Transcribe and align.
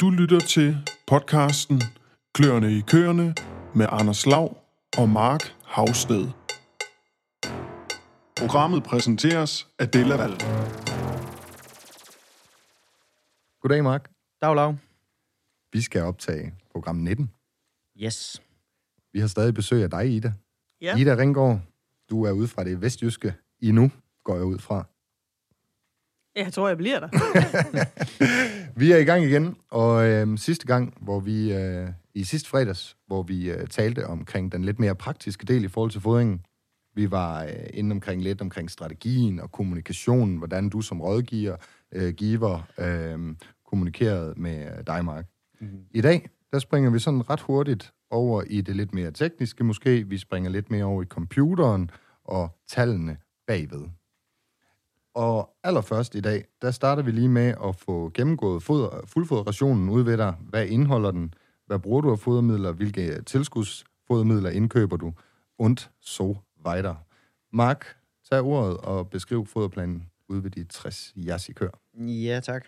Du 0.00 0.10
lytter 0.10 0.40
til 0.40 0.76
podcasten 1.06 1.82
Kløerne 2.34 2.72
i 2.72 2.80
køerne 2.80 3.34
med 3.74 3.86
Anders 3.90 4.26
Lav 4.26 4.56
og 4.98 5.08
Mark 5.08 5.40
Havsted. 5.64 6.26
Programmet 8.36 8.82
præsenteres 8.82 9.68
af 9.78 9.88
Della 9.88 10.16
Val. 10.16 10.30
Goddag, 13.60 13.84
Mark. 13.84 14.10
Dag, 14.42 14.54
Lav. 14.56 14.76
Vi 15.72 15.80
skal 15.80 16.02
optage 16.02 16.54
program 16.72 16.96
19. 16.96 17.30
Yes. 18.02 18.42
Vi 19.12 19.20
har 19.20 19.26
stadig 19.26 19.54
besøg 19.54 19.82
af 19.82 19.90
dig, 19.90 20.10
Ida. 20.10 20.32
Ja. 20.80 20.96
Ida 20.96 21.14
Ringgaard, 21.16 21.60
du 22.10 22.24
er 22.24 22.32
ude 22.32 22.48
fra 22.48 22.64
det 22.64 22.80
vestjyske 22.80 23.34
i 23.60 23.70
nu, 23.72 23.90
går 24.24 24.34
jeg 24.34 24.44
ud 24.44 24.58
fra. 24.58 24.84
Jeg 26.36 26.52
tror, 26.52 26.68
jeg 26.68 26.76
bliver 26.76 27.00
der. 27.00 27.08
Vi 28.80 28.92
er 28.92 28.96
i 28.96 29.04
gang 29.04 29.24
igen, 29.24 29.56
og 29.70 30.08
øh, 30.08 30.38
sidste 30.38 30.66
gang, 30.66 30.94
hvor 31.00 31.20
vi 31.20 31.52
øh, 31.52 31.88
i 32.14 32.24
sidste 32.24 32.48
fredags, 32.48 32.96
hvor 33.06 33.22
vi 33.22 33.50
øh, 33.50 33.66
talte 33.66 34.06
omkring 34.06 34.52
den 34.52 34.64
lidt 34.64 34.78
mere 34.78 34.94
praktiske 34.94 35.46
del 35.46 35.64
i 35.64 35.68
forhold 35.68 35.90
til 35.90 36.00
fodringen. 36.00 36.40
Vi 36.94 37.10
var 37.10 37.44
øh, 37.44 37.50
inde 37.74 37.92
omkring 37.92 38.22
lidt 38.22 38.40
omkring 38.40 38.70
strategien 38.70 39.40
og 39.40 39.52
kommunikationen, 39.52 40.36
hvordan 40.36 40.68
du 40.68 40.80
som 40.80 41.00
rådgiver, 41.00 41.56
øh, 41.92 42.14
giver, 42.14 42.68
øh, 42.78 43.34
kommunikerede 43.66 44.34
med 44.36 44.84
dig, 44.86 45.04
Mark. 45.04 45.26
Mm-hmm. 45.60 45.78
I 45.90 46.00
dag, 46.00 46.28
der 46.52 46.58
springer 46.58 46.90
vi 46.90 46.98
sådan 46.98 47.30
ret 47.30 47.40
hurtigt 47.40 47.92
over 48.10 48.42
i 48.42 48.60
det 48.60 48.76
lidt 48.76 48.94
mere 48.94 49.10
tekniske 49.10 49.64
måske. 49.64 50.08
Vi 50.08 50.18
springer 50.18 50.50
lidt 50.50 50.70
mere 50.70 50.84
over 50.84 51.02
i 51.02 51.06
computeren 51.06 51.90
og 52.24 52.58
tallene 52.68 53.16
bagved. 53.46 53.82
Og 55.14 55.50
allerførst 55.64 56.14
i 56.14 56.20
dag, 56.20 56.44
der 56.62 56.70
starter 56.70 57.02
vi 57.02 57.10
lige 57.10 57.28
med 57.28 57.54
at 57.64 57.76
få 57.76 58.10
gennemgået 58.14 58.62
foder, 58.62 59.00
fuldfoderrationen 59.06 59.88
ud 59.88 60.02
ved 60.02 60.16
dig. 60.16 60.34
Hvad 60.40 60.66
indeholder 60.66 61.10
den? 61.10 61.34
Hvad 61.66 61.78
bruger 61.78 62.00
du 62.00 62.10
af 62.12 62.18
fodermidler? 62.18 62.72
Hvilke 62.72 63.22
tilskudsfodermidler 63.22 64.50
indkøber 64.50 64.96
du? 64.96 65.12
Und 65.58 65.76
so 66.00 66.36
weiter. 66.66 66.94
Mark, 67.52 67.96
tag 68.30 68.42
ordet 68.42 68.76
og 68.76 69.10
beskriv 69.10 69.46
foderplanen 69.46 70.06
ud 70.28 70.42
ved 70.42 70.50
de 70.50 70.64
60 70.64 71.12
jassikør. 71.16 71.68
Ja, 71.98 72.40
tak. 72.40 72.66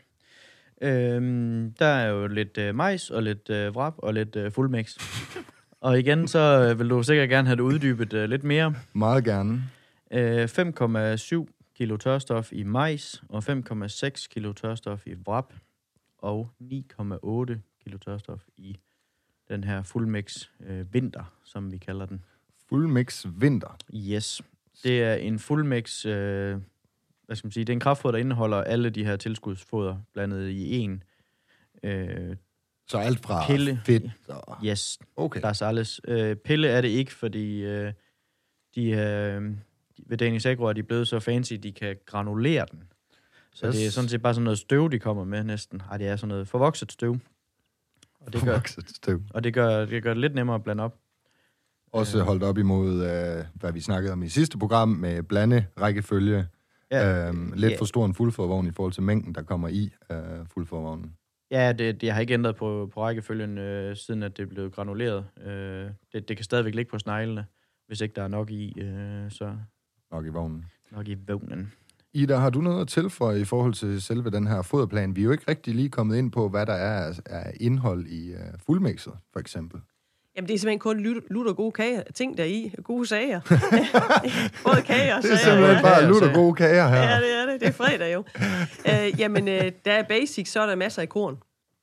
Øhm, 0.82 1.74
der 1.78 1.86
er 1.86 2.08
jo 2.08 2.26
lidt 2.26 2.58
øh, 2.58 2.74
majs 2.74 3.10
og 3.10 3.22
lidt 3.22 3.50
øh, 3.50 3.74
vrap 3.74 3.94
og 3.98 4.14
lidt 4.14 4.36
øh, 4.36 4.52
fuldmix. 4.52 4.96
og 5.80 5.98
igen, 5.98 6.28
så 6.28 6.68
øh, 6.70 6.78
vil 6.78 6.90
du 6.90 7.02
sikkert 7.02 7.28
gerne 7.28 7.48
have 7.48 7.56
det 7.56 7.62
uddybet 7.62 8.12
øh, 8.12 8.28
lidt 8.28 8.44
mere. 8.44 8.74
Meget 8.92 9.24
gerne. 9.24 9.62
Øh, 10.10 10.44
5,7 10.44 11.55
kilo 11.76 11.96
tørstof 11.96 12.52
i 12.52 12.62
majs 12.62 13.22
og 13.28 13.38
5,6 13.48 14.26
kilo 14.30 14.52
tørstof 14.52 15.06
i 15.06 15.14
vrap 15.14 15.52
og 16.18 16.50
9,8 16.62 16.66
kilo 17.84 17.98
tørstof 17.98 18.42
i 18.56 18.76
den 19.48 19.64
her 19.64 19.82
fuldmix 19.82 20.48
øh, 20.60 20.94
vinter, 20.94 21.24
som 21.44 21.72
vi 21.72 21.78
kalder 21.78 22.06
den. 22.06 22.24
Fuldmix 22.68 23.26
vinter. 23.36 23.76
Yes. 23.94 24.42
Det 24.82 25.02
er 25.02 25.14
en 25.14 25.38
fuldmix, 25.38 26.06
øh, 26.06 26.58
hvad 27.26 27.36
skal 27.36 27.46
man 27.46 27.52
sige, 27.52 27.64
det 27.64 27.72
er 27.72 27.76
en 27.76 27.80
kraftfoder, 27.80 28.12
der 28.12 28.18
indeholder 28.18 28.56
alle 28.62 28.90
de 28.90 29.04
her 29.04 29.16
tilskudsfoder 29.16 29.98
blandet 30.12 30.48
i 30.48 30.76
en. 30.76 31.02
Øh, 31.82 32.36
Så 32.88 32.98
alt 32.98 33.20
fra 33.20 33.46
Pille. 33.46 33.80
fedt 33.86 34.04
og... 34.28 34.58
yes, 34.64 34.98
Okay. 35.16 35.40
Lars 35.40 35.62
alles. 35.62 36.00
Øh, 36.08 36.36
pille 36.36 36.68
er 36.68 36.80
det 36.80 36.88
ikke, 36.88 37.12
fordi 37.12 37.62
øh, 37.64 37.92
de, 38.74 38.90
øh, 38.90 39.42
ved 40.06 40.18
Danish 40.18 40.48
Agro 40.48 40.64
er 40.64 40.72
de 40.72 40.82
blevet 40.82 41.08
så 41.08 41.20
fancy, 41.20 41.52
de 41.52 41.72
kan 41.72 41.96
granulere 42.06 42.66
den. 42.72 42.82
Så 43.54 43.66
Yes. 43.66 43.74
det 43.74 43.86
er 43.86 43.90
sådan 43.90 44.08
set 44.08 44.22
bare 44.22 44.34
sådan 44.34 44.44
noget 44.44 44.58
støv, 44.58 44.90
de 44.90 44.98
kommer 44.98 45.24
med 45.24 45.44
næsten. 45.44 45.82
Ej, 45.90 45.96
det 45.96 46.06
er 46.08 46.16
sådan 46.16 46.28
noget 46.28 46.48
forvokset 46.48 46.92
støv. 46.92 47.16
Og 48.20 48.32
det 48.32 48.42
gør, 48.42 48.60
støv. 48.86 49.22
og 49.30 49.44
det 49.44 49.54
gør, 49.54 49.84
det 49.84 50.02
gør 50.02 50.10
det 50.14 50.20
lidt 50.20 50.34
nemmere 50.34 50.54
at 50.54 50.64
blande 50.64 50.82
op. 50.84 50.96
Også 51.92 52.22
holdt 52.22 52.42
op 52.42 52.58
imod, 52.58 52.94
øh, 52.94 53.44
hvad 53.54 53.72
vi 53.72 53.80
snakkede 53.80 54.12
om 54.12 54.22
i 54.22 54.28
sidste 54.28 54.58
program, 54.58 54.88
med 54.88 55.22
blande 55.22 55.66
rækkefølge. 55.80 56.46
Ja, 56.90 57.28
øhm, 57.28 57.52
lidt 57.56 57.72
ja. 57.72 57.78
for 57.78 57.84
stor 57.84 58.06
en 58.06 58.14
fuldforvogn 58.14 58.66
i 58.66 58.70
forhold 58.70 58.92
til 58.92 59.02
mængden, 59.02 59.34
der 59.34 59.42
kommer 59.42 59.68
i 59.68 59.90
øh, 60.10 60.18
fuldforvognen. 60.54 61.12
Ja, 61.50 61.72
det, 61.72 62.00
det 62.00 62.12
har 62.12 62.20
ikke 62.20 62.34
ændret 62.34 62.56
på, 62.56 62.90
på 62.94 63.02
rækkefølgen, 63.02 63.58
øh, 63.58 63.96
siden 63.96 64.22
at 64.22 64.36
det 64.36 64.42
er 64.42 64.46
blevet 64.46 64.72
granuleret. 64.72 65.24
Øh, 65.46 65.90
det, 66.12 66.28
det 66.28 66.36
kan 66.36 66.44
stadigvæk 66.44 66.74
ligge 66.74 66.90
på 66.90 66.98
sneglene, 66.98 67.46
hvis 67.86 68.00
ikke 68.00 68.14
der 68.14 68.22
er 68.22 68.28
nok 68.28 68.50
i, 68.50 68.80
øh, 68.80 69.30
så 69.30 69.56
Nok 70.12 70.26
i 70.26 70.28
vognen. 70.28 70.64
nok 70.92 71.08
i 71.08 71.16
vågnen. 71.28 71.72
Ida, 72.14 72.36
har 72.36 72.50
du 72.50 72.60
noget 72.60 72.80
at 72.80 72.88
tilføje 72.88 73.40
i 73.40 73.44
forhold 73.44 73.74
til 73.74 74.02
selve 74.02 74.30
den 74.30 74.46
her 74.46 74.62
foderplan? 74.62 75.16
Vi 75.16 75.20
er 75.20 75.24
jo 75.24 75.30
ikke 75.32 75.44
rigtig 75.48 75.74
lige 75.74 75.88
kommet 75.88 76.16
ind 76.16 76.32
på, 76.32 76.48
hvad 76.48 76.66
der 76.66 76.72
er 76.72 77.12
af- 77.26 77.56
indhold 77.60 78.06
i 78.06 78.32
uh, 78.34 78.38
fuldmixet, 78.66 79.12
for 79.32 79.40
eksempel. 79.40 79.80
Jamen, 80.36 80.48
det 80.48 80.54
er 80.54 80.58
simpelthen 80.58 80.78
kun 80.78 81.00
lut- 81.00 81.24
lutter 81.30 81.52
gode 81.52 81.72
kager, 81.72 82.02
ting 82.14 82.36
der 82.36 82.42
er 82.44 82.48
i. 82.48 82.72
Gode 82.84 83.06
sager. 83.06 83.40
Både 84.66 84.82
kager 84.82 85.16
og 85.16 85.22
Det 85.22 85.32
er 85.32 85.36
sager. 85.36 85.50
simpelthen 85.54 85.76
ja. 85.76 85.82
bare 85.82 86.06
lutter 86.08 86.34
gode 86.34 86.54
kager 86.54 86.88
her. 86.88 86.96
Ja, 86.96 87.16
det 87.20 87.42
er 87.42 87.46
det. 87.52 87.60
Det 87.60 87.68
er 87.68 87.72
fredag 87.72 88.14
jo. 88.14 88.24
øh, 88.90 89.20
jamen, 89.20 89.48
øh, 89.48 89.72
der 89.84 89.92
er 89.92 90.02
basic, 90.02 90.48
så 90.52 90.60
er 90.60 90.66
der 90.66 90.76
masser 90.76 91.02
af 91.02 91.08
korn. 91.08 91.36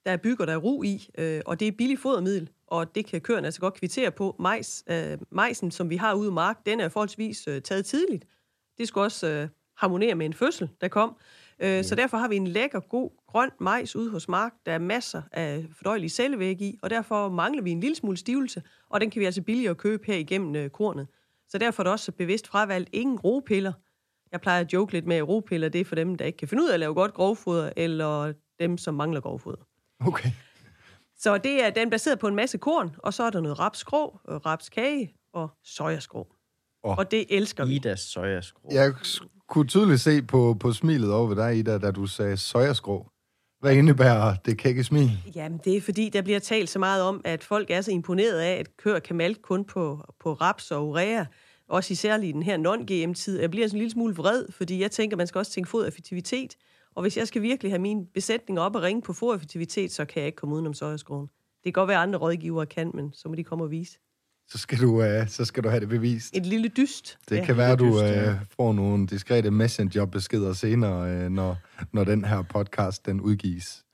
Der 0.06 0.12
er 0.12 0.18
bygger, 0.18 0.46
der 0.46 0.54
er 0.54 0.58
ro 0.58 0.84
i, 0.84 1.10
øh, 1.18 1.42
og 1.46 1.60
det 1.60 1.68
er 1.68 1.72
billig 1.72 2.00
fodermiddel, 2.00 2.50
og 2.68 2.96
det 2.96 3.06
kan 3.06 3.22
køerne 3.22 3.48
altså 3.48 3.62
godt 3.62 3.74
kvittere 3.74 4.12
på. 4.12 4.36
Majs, 4.40 4.84
øh, 4.90 5.18
majsen, 5.32 5.72
som 5.72 5.90
vi 5.90 5.96
har 5.96 6.14
ude 6.14 6.28
i 6.28 6.32
mark, 6.32 6.66
den 6.66 6.80
er 6.80 6.90
forholdsvis 6.90 7.48
øh, 7.48 7.62
taget 7.62 7.86
tidligt. 7.86 8.26
Det 8.78 8.88
skulle 8.88 9.06
også 9.06 9.28
øh, 9.28 9.48
harmonere 9.78 10.16
med 10.16 10.26
en 10.26 10.34
fødsel, 10.34 10.70
der 10.82 10.88
kom. 10.88 11.16
Øh, 11.60 11.84
Så 11.84 11.96
derfor 11.96 12.18
har 12.18 12.28
vi 12.28 12.36
en 12.36 12.48
lækker, 12.48 12.80
god, 12.80 13.10
grøn 13.28 13.50
majs 13.60 13.96
ude 13.96 14.10
hos 14.12 14.28
Mark. 14.28 14.54
Der 14.66 14.72
er 14.72 14.78
masser 14.80 15.22
af 15.32 15.66
fordøjelige 15.78 16.10
cellevæg 16.10 16.62
i, 16.62 16.80
og 16.82 16.90
derfor 16.90 17.30
mangler 17.30 17.64
vi 17.64 17.72
en 17.72 17.80
lille 17.80 17.96
smule 17.96 18.18
stivelse, 18.18 18.64
og 18.90 19.02
den 19.02 19.10
kan 19.10 19.20
vi 19.20 19.26
altså 19.26 19.42
billigere 19.42 19.76
købe 19.76 20.04
her 20.08 20.16
igennem 20.16 20.56
øh, 20.56 20.70
kornet. 20.70 21.08
Så 21.50 21.58
derfor 21.58 21.84
er 21.84 21.84
det 21.84 21.92
også 21.92 22.12
bevidst 22.12 22.48
fravalgt 22.48 22.90
ingen 22.94 23.20
ropiller. 23.20 23.74
Jeg 24.32 24.42
plejer 24.42 24.62
at 24.62 24.74
joke 24.74 24.94
lidt 24.94 25.06
med, 25.08 25.16
at 25.16 25.28
ropiller 25.28 25.70
det 25.70 25.82
er 25.82 25.86
for 25.86 25.96
dem, 25.96 26.16
der 26.16 26.26
ikke 26.26 26.38
kan 26.38 26.48
finde 26.48 26.64
ud 26.64 26.70
af 26.70 26.74
at 26.74 26.80
lave 26.80 26.94
godt 26.94 27.14
grovfoder, 27.14 27.70
eller 27.78 28.34
dem, 28.60 28.78
som 28.78 28.94
mangler 28.94 29.22
grovfoder. 29.22 29.68
Okay. 30.08 30.30
Så 31.18 31.38
det 31.38 31.66
er 31.66 31.70
den 31.70 31.88
er 31.88 31.92
baseret 31.92 32.20
på 32.20 32.28
en 32.28 32.36
masse 32.36 32.58
korn, 32.58 32.96
og 32.98 33.14
så 33.14 33.24
er 33.24 33.30
der 33.30 33.42
noget 33.42 33.60
rapsgrå, 33.60 34.20
øh, 34.30 34.36
rapskage 34.36 35.14
og 35.34 35.50
sojaskrå. 35.64 36.28
Oh. 36.84 36.98
Og 36.98 37.12
det 37.12 37.26
elsker 37.30 37.66
vi. 37.66 37.76
Idas 37.76 38.00
sojaskrå. 38.00 38.70
Jeg 38.72 38.94
kunne 39.48 39.68
tydeligt 39.68 40.02
se 40.02 40.22
på, 40.22 40.58
på 40.60 40.74
smilet 40.74 41.14
over 41.14 41.28
ved 41.28 41.36
dig, 41.36 41.58
Ida, 41.58 41.78
da 41.78 41.92
du 41.92 42.08
sagde 42.08 42.38
sojaskrå. 42.38 43.08
Hvad 43.60 43.76
indebærer 43.76 44.36
det 44.46 44.58
kække 44.58 44.84
smil? 44.84 45.10
Jamen, 45.36 45.60
det 45.64 45.78
er 45.78 45.82
fordi, 45.82 46.10
der 46.10 46.22
bliver 46.22 46.40
talt 46.40 46.70
så 46.70 46.80
meget 46.80 47.04
om, 47.04 47.22
at 47.26 47.44
folk 47.44 47.70
er 47.70 47.82
så 47.82 47.92
imponeret 47.92 48.40
af, 48.40 48.54
at 48.54 48.78
køer 48.78 49.00
kan 49.00 49.16
malke 49.16 49.42
kun 49.42 49.66
på, 49.66 50.04
på 50.20 50.34
raps 50.34 50.72
og 50.72 50.88
urea. 50.88 51.26
Også 51.70 51.94
især 51.94 52.18
i 52.18 52.32
den 52.32 52.44
her 52.44 52.58
non-GM-tid. 52.58 53.40
Jeg 53.40 53.52
bliver 53.52 53.68
sådan 53.68 53.78
en 53.78 53.80
lille 53.80 53.92
smule 53.92 54.16
vred, 54.16 54.46
fordi 54.52 54.82
jeg 54.82 54.92
tænker, 54.92 55.18
man 55.18 55.28
skal 55.28 55.40
også 55.40 55.52
tænke 55.52 55.70
fodereffektivitet. 55.70 56.56
Og 56.96 57.02
hvis 57.02 57.18
jeg 57.18 57.28
skal 57.28 57.42
virkelig 57.42 57.72
have 57.72 57.80
min 57.80 58.06
besætning 58.14 58.60
op 58.60 58.76
og 58.76 58.82
ringe 58.82 59.02
på 59.02 59.14
fodereffektivitet, 59.14 59.92
så 59.92 60.06
kan 60.06 60.20
jeg 60.20 60.28
ikke 60.28 60.36
komme 60.36 60.56
udenom 60.56 60.74
sojaskruen. 60.74 61.28
Det 61.28 61.64
kan 61.64 61.74
godt 61.74 61.88
være, 61.88 61.98
at 61.98 62.04
andre 62.04 62.20
rådgivere 62.20 62.66
kan, 62.66 62.92
men 62.94 63.14
så 63.14 63.30
må 63.30 63.36
de 63.36 63.44
komme 63.44 63.64
og 63.64 63.72
vise. 63.72 64.00
Så 64.48 64.58
skal 64.58 64.82
du, 64.82 65.04
øh, 65.04 65.28
så 65.28 65.46
skal 65.46 65.64
du 65.64 65.70
have 65.70 65.80
det 65.80 65.90
bevist. 65.90 66.38
Et 66.38 66.46
lille 66.46 66.68
dyst. 66.68 67.18
Det 67.30 67.38
ja. 67.38 67.46
kan 67.46 67.58
være, 67.58 67.76
du 67.76 67.86
dyst, 67.88 68.02
ja. 68.02 68.30
øh, 68.32 68.36
får 68.58 68.74
nogle 68.74 69.08
diskrete 69.08 69.52
messenger-beskeder 69.52 70.54
senere, 70.54 71.12
øh, 71.12 71.30
når, 71.30 71.58
når 71.92 72.04
den 72.04 72.26
her 72.26 72.42
podcast 72.42 73.06
den 73.06 73.22
udgives. 73.22 73.86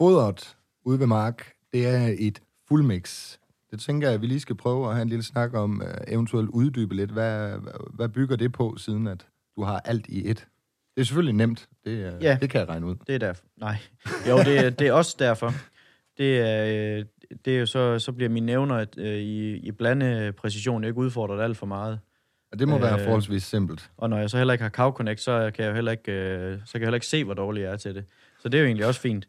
Fodret 0.00 0.56
ude 0.84 1.00
ved 1.00 1.06
Mark, 1.06 1.52
det 1.72 1.86
er 1.86 2.14
et 2.18 2.42
fuldmix. 2.68 3.36
Det 3.70 3.80
tænker 3.80 4.08
jeg, 4.08 4.14
at 4.14 4.20
vi 4.20 4.26
lige 4.26 4.40
skal 4.40 4.56
prøve 4.56 4.86
at 4.88 4.92
have 4.94 5.02
en 5.02 5.08
lille 5.08 5.22
snak 5.22 5.54
om, 5.54 5.82
øh, 5.82 5.94
eventuelt 6.08 6.48
uddybe 6.50 6.94
lidt. 6.94 7.10
Hvad, 7.10 7.48
hvad- 7.58 7.94
hvad 7.94 8.08
bygger 8.08 8.36
det 8.36 8.52
på, 8.52 8.76
siden 8.76 9.06
at 9.06 9.26
du 9.56 9.62
har 9.62 9.78
alt 9.84 10.06
i 10.08 10.30
et? 10.30 10.46
Det 10.94 11.00
er 11.00 11.04
selvfølgelig 11.04 11.34
nemt. 11.34 11.68
Det, 11.84 11.90
øh, 11.90 12.12
Ja. 12.22 12.38
det 12.40 12.50
kan 12.50 12.60
jeg 12.60 12.68
regne 12.68 12.86
ud. 12.86 12.94
Det 13.06 13.14
er 13.14 13.18
derfor. 13.18 13.44
Nej. 13.56 13.76
Jo, 14.28 14.38
det, 14.38 14.58
er- 14.58 14.70
det 14.70 14.86
er 14.86 14.92
også 14.92 15.16
derfor. 15.18 15.52
Det 16.18 16.40
er, 16.40 16.64
øh, 16.98 17.04
det 17.44 17.54
er 17.54 17.58
jo 17.60 17.66
så, 17.66 17.98
så 17.98 18.12
bliver 18.12 18.28
mine 18.28 18.46
nævner 18.46 18.74
at, 18.74 18.98
øh, 18.98 19.14
i, 19.18 19.56
i 19.56 19.70
blandepræcision 19.72 20.84
ikke 20.84 20.96
udfordret 20.98 21.42
alt 21.44 21.56
for 21.56 21.66
meget. 21.66 22.00
Og 22.52 22.58
det 22.58 22.68
må 22.68 22.76
øh, 22.76 22.82
være 22.82 23.04
forholdsvis 23.04 23.42
simpelt. 23.44 23.90
Og 23.96 24.10
når 24.10 24.18
jeg 24.18 24.30
så 24.30 24.36
heller 24.38 24.52
ikke 24.54 24.62
har 24.62 24.70
Cow 24.70 24.90
Connect, 24.90 25.20
så 25.20 25.50
kan 25.54 25.64
jeg 25.64 25.70
jo 25.70 25.74
heller 25.74 25.92
ikke, 25.92 26.12
øh, 26.12 26.58
så 26.64 26.72
kan 26.72 26.80
jeg 26.80 26.86
heller 26.86 26.96
ikke 26.96 27.06
se, 27.06 27.24
hvor 27.24 27.34
dårlig 27.34 27.62
jeg 27.62 27.72
er 27.72 27.76
til 27.76 27.94
det. 27.94 28.04
Så 28.40 28.48
det 28.48 28.58
er 28.58 28.62
jo 28.62 28.66
egentlig 28.66 28.86
også 28.86 29.00
fint. 29.00 29.28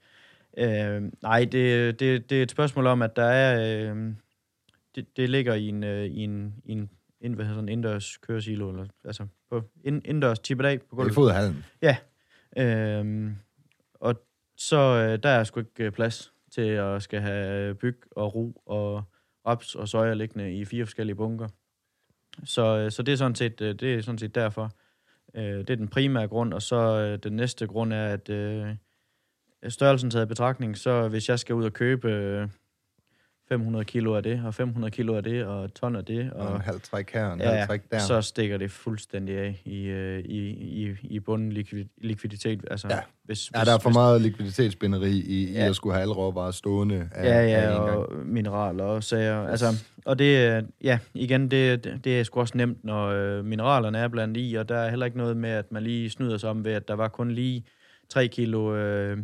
Øh, 0.57 1.01
nej, 1.21 1.39
det, 1.51 1.99
det, 1.99 2.29
det 2.29 2.37
er 2.39 2.43
et 2.43 2.51
spørgsmål 2.51 2.87
om, 2.87 3.01
at 3.01 3.15
der 3.15 3.25
er... 3.25 3.91
Øh, 3.93 4.13
det, 4.95 5.05
det 5.17 5.29
ligger 5.29 5.53
i 5.53 5.67
en, 5.67 5.83
øh, 5.83 6.05
i 6.05 6.23
en, 6.23 6.53
i 6.65 6.71
en 6.71 6.89
ind, 7.25 7.35
hvad 7.35 7.45
hedder 7.45 7.57
sådan, 7.57 7.69
indendørs 7.69 8.17
køresilo, 8.17 8.69
eller, 8.69 8.85
altså 9.05 9.27
på 9.49 9.61
ind, 9.83 10.01
indendørs 10.05 10.39
tippet 10.39 10.65
af 10.65 10.79
på 10.79 10.85
I 10.85 10.95
gulvet. 10.95 11.13
foderhallen. 11.13 11.65
Ja. 11.81 11.97
Øhm, 12.57 13.35
og 13.93 14.21
så 14.57 14.77
øh, 14.77 15.23
der 15.23 15.29
er 15.29 15.43
sgu 15.43 15.59
ikke 15.59 15.83
øh, 15.83 15.91
plads 15.91 16.33
til 16.51 16.61
at 16.61 17.03
skal 17.03 17.21
have 17.21 17.75
byg 17.75 17.97
og 18.11 18.35
ro 18.35 18.61
og 18.65 19.03
raps 19.47 19.75
og 19.75 19.87
soja 19.87 20.13
liggende 20.13 20.53
i 20.53 20.65
fire 20.65 20.85
forskellige 20.85 21.15
bunker. 21.15 21.47
Så, 22.43 22.77
øh, 22.77 22.91
så 22.91 23.03
det, 23.03 23.11
er 23.11 23.15
sådan 23.15 23.35
set, 23.35 23.61
øh, 23.61 23.75
det 23.75 23.95
er 23.95 24.01
sådan 24.01 24.17
set 24.17 24.35
derfor. 24.35 24.71
Øh, 25.35 25.43
det 25.43 25.69
er 25.69 25.75
den 25.75 25.87
primære 25.87 26.27
grund, 26.27 26.53
og 26.53 26.61
så 26.61 26.75
øh, 26.75 27.19
den 27.23 27.33
næste 27.33 27.67
grund 27.67 27.93
er, 27.93 28.05
at, 28.05 28.29
øh, 28.29 28.75
størrelsen 29.67 30.09
taget 30.09 30.25
i 30.25 30.27
betragtning, 30.27 30.77
så 30.77 31.07
hvis 31.07 31.29
jeg 31.29 31.39
skal 31.39 31.55
ud 31.55 31.65
og 31.65 31.73
købe 31.73 32.11
øh, 32.11 32.47
500 33.49 33.85
kilo 33.85 34.15
af 34.15 34.23
det, 34.23 34.41
og 34.45 34.53
500 34.53 34.91
kilo 34.91 35.15
af 35.15 35.23
det, 35.23 35.45
og 35.45 35.73
ton 35.73 35.95
af 35.95 36.05
det, 36.05 36.31
Og 36.33 36.47
og 36.47 36.55
en 36.55 36.61
halv 36.61 36.81
træk 36.81 37.11
her, 37.13 37.33
en 37.33 37.39
ja, 37.41 37.49
halv 37.51 37.67
træk 37.67 37.81
der. 37.91 37.99
så 37.99 38.21
stikker 38.21 38.57
det 38.57 38.71
fuldstændig 38.71 39.37
af 39.37 39.61
i, 39.65 39.83
øh, 39.85 40.19
i, 40.19 40.49
i, 40.85 40.95
i 41.03 41.19
bunden 41.19 41.51
likvid, 41.51 41.85
likviditet. 42.01 42.65
Altså, 42.71 42.87
Ja. 42.89 42.99
hvis, 43.23 43.51
Ja, 43.55 43.63
der 43.63 43.73
er 43.73 43.79
for 43.79 43.89
hvis, 43.89 43.95
meget 43.95 44.21
likviditetsbinderi 44.21 45.09
i, 45.11 45.49
i 45.49 45.53
Ja. 45.53 45.65
at 45.65 45.75
skulle 45.75 45.93
have 45.93 46.01
alle 46.01 46.13
råvarer 46.13 46.51
stående 46.51 47.09
af, 47.11 47.25
Ja, 47.25 47.33
af 47.33 47.47
ja, 47.67 47.73
gang. 47.73 47.89
og 47.89 48.13
mineraler 48.25 48.83
og 48.83 49.03
sager. 49.03 49.47
Altså, 49.47 49.65
og 50.05 50.19
det, 50.19 50.45
er- 50.45 50.61
ja, 50.83 50.99
igen, 51.13 51.51
det, 51.51 51.83
det, 51.83 52.03
det 52.03 52.19
er 52.19 52.23
sgu 52.23 52.39
også 52.39 52.57
nemt, 52.57 52.83
når 52.83 53.07
øh, 53.07 53.45
mineralerne 53.45 53.97
er 53.97 54.07
blandt 54.07 54.37
i, 54.37 54.55
og 54.55 54.69
der 54.69 54.75
er 54.77 54.89
heller 54.89 55.05
ikke 55.05 55.17
noget 55.17 55.37
med, 55.37 55.49
at 55.49 55.71
man 55.71 55.83
lige 55.83 56.09
snyder 56.09 56.37
sig 56.37 56.49
om 56.49 56.65
ved, 56.65 56.71
at 56.71 56.87
der 56.87 56.93
var 56.93 57.07
kun 57.07 57.31
lige 57.31 57.63
3 58.09 58.27
kilo, 58.27 58.75
øh, 58.75 59.17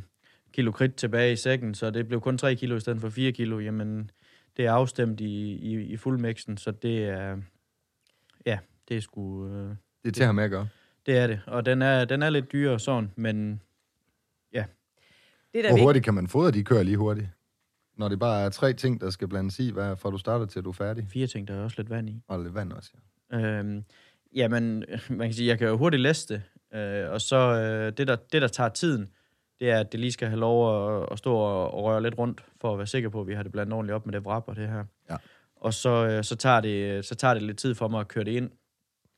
kilo 0.53 0.71
kridt 0.71 0.95
tilbage 0.95 1.33
i 1.33 1.35
sækken, 1.35 1.73
så 1.73 1.91
det 1.91 2.07
blev 2.07 2.21
kun 2.21 2.37
3 2.37 2.55
kilo 2.55 2.75
i 2.75 2.79
stedet 2.79 3.01
for 3.01 3.09
4 3.09 3.31
kilo. 3.31 3.59
Jamen, 3.59 4.11
det 4.57 4.65
er 4.65 4.71
afstemt 4.71 5.21
i, 5.21 5.51
i, 5.53 5.81
i 5.81 5.97
fuldmixen, 5.97 6.57
så 6.57 6.71
det 6.71 7.03
er, 7.05 7.37
ja, 8.45 8.59
det 8.89 8.97
er 8.97 9.01
sgu, 9.01 9.47
øh, 9.47 9.69
Det 10.03 10.09
er 10.09 10.11
til 10.11 10.25
ham 10.25 10.39
at 10.39 10.49
gøre. 10.49 10.67
det 11.05 11.17
er 11.17 11.27
det. 11.27 11.41
Og 11.47 11.65
den 11.65 11.81
er, 11.81 12.05
den 12.05 12.23
er 12.23 12.29
lidt 12.29 12.51
dyrere 12.51 12.79
sådan, 12.79 13.11
men 13.15 13.61
Det 15.53 15.59
er 15.59 15.69
da 15.69 15.69
Hvor 15.69 15.83
hurtigt 15.83 16.05
kan 16.05 16.13
man 16.13 16.27
fodre 16.27 16.51
de 16.51 16.63
kører 16.63 16.83
lige 16.83 16.97
hurtigt? 16.97 17.27
Når 17.97 18.09
det 18.09 18.19
bare 18.19 18.41
er 18.45 18.49
tre 18.49 18.73
ting, 18.73 19.01
der 19.01 19.09
skal 19.09 19.27
blandes 19.27 19.59
i, 19.59 19.71
hvad, 19.71 19.95
fra 19.95 20.09
du 20.09 20.17
starter 20.17 20.45
til 20.45 20.63
du 20.63 20.69
er 20.69 20.73
færdig. 20.73 21.07
fire 21.07 21.27
ting, 21.27 21.47
der 21.47 21.53
er 21.53 21.63
også 21.63 21.75
lidt 21.77 21.89
vand 21.89 22.09
i. 22.09 22.21
Og 22.27 22.43
lidt 22.43 22.53
vand 22.53 22.71
også, 22.73 22.91
ja. 23.31 23.39
Øhm, 23.39 23.83
jamen, 24.35 24.85
man 25.09 25.27
kan 25.27 25.33
sige, 25.33 25.47
jeg 25.47 25.57
kan 25.57 25.67
jo 25.67 25.77
hurtigt 25.77 26.01
læse 26.01 26.27
det, 26.27 26.41
øh, 26.79 27.11
og 27.11 27.21
så 27.21 27.37
øh, 27.37 27.97
det, 27.97 28.07
der, 28.07 28.15
det, 28.15 28.41
der 28.41 28.47
tager 28.47 28.69
tiden, 28.69 29.09
det 29.61 29.69
er, 29.69 29.79
at 29.79 29.91
det 29.91 29.99
lige 29.99 30.11
skal 30.11 30.27
have 30.27 30.39
lov 30.39 30.57
at, 31.01 31.07
at 31.11 31.17
stå 31.17 31.33
og, 31.35 31.73
og 31.73 31.83
røre 31.83 32.03
lidt 32.03 32.17
rundt, 32.17 32.45
for 32.61 32.71
at 32.71 32.77
være 32.77 32.87
sikker 32.87 33.09
på, 33.09 33.21
at 33.21 33.27
vi 33.27 33.33
har 33.33 33.43
det 33.43 33.51
blandet 33.51 33.73
ordentligt 33.73 33.95
op 33.95 34.05
med 34.05 34.13
det 34.13 34.25
vrap 34.25 34.43
og 34.47 34.55
det 34.55 34.67
her. 34.67 34.85
Ja. 35.09 35.15
Og 35.55 35.73
så, 35.73 35.89
øh, 36.07 36.23
så, 36.23 36.35
tager 36.35 36.61
det, 36.61 37.05
så 37.05 37.15
tager 37.15 37.33
det 37.33 37.43
lidt 37.43 37.57
tid 37.57 37.75
for 37.75 37.87
mig 37.87 37.99
at 37.99 38.07
køre 38.07 38.23
det 38.23 38.31
ind, 38.31 38.51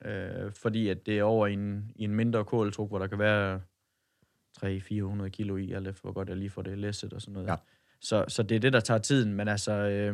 øh, 0.05 0.51
fordi 0.61 0.89
at 0.89 1.05
det 1.05 1.19
er 1.19 1.23
over 1.23 1.47
i 1.47 1.53
en, 1.53 1.91
i 1.95 2.03
en 2.03 2.15
mindre 2.15 2.45
kåltruk, 2.45 2.89
hvor 2.89 2.99
der 2.99 3.07
kan 3.07 3.19
være 3.19 3.61
300-400 4.65 5.29
kilo 5.29 5.57
i, 5.57 5.71
alt 5.71 5.87
efter 5.87 6.01
hvor 6.01 6.11
godt 6.11 6.29
jeg 6.29 6.37
lige 6.37 6.49
får 6.49 6.61
det 6.61 6.77
læsset 6.77 7.13
og 7.13 7.21
sådan 7.21 7.33
noget. 7.33 7.47
Ja. 7.47 7.55
Så, 8.01 8.25
så 8.27 8.43
det 8.43 8.55
er 8.55 8.59
det, 8.59 8.73
der 8.73 8.79
tager 8.79 8.97
tiden, 8.97 9.33
men 9.33 9.47
altså, 9.47 9.71
øh, 9.71 10.13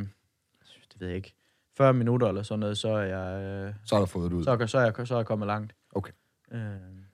det 0.94 1.00
ved 1.00 1.08
jeg 1.08 1.16
ikke, 1.18 1.34
40 1.78 1.94
minutter 1.94 2.28
eller 2.28 2.44
sådan 2.44 2.60
noget, 2.60 2.78
så 2.78 2.90
er 2.90 3.04
jeg... 3.04 3.44
Øh, 3.44 3.74
Så 3.86 3.96
er 3.96 4.00
der 4.00 4.06
fået 4.06 4.32
det 4.32 4.38
ud. 4.38 4.44
så, 4.44 4.68
så, 4.68 4.78
er 4.78 4.84
jeg, 4.84 5.08
så 5.08 5.14
er 5.14 5.20
jeg 5.20 5.26
kommet 5.26 5.48
langt. 5.48 5.76
Okay. 5.92 6.12
Øh, 6.52 6.60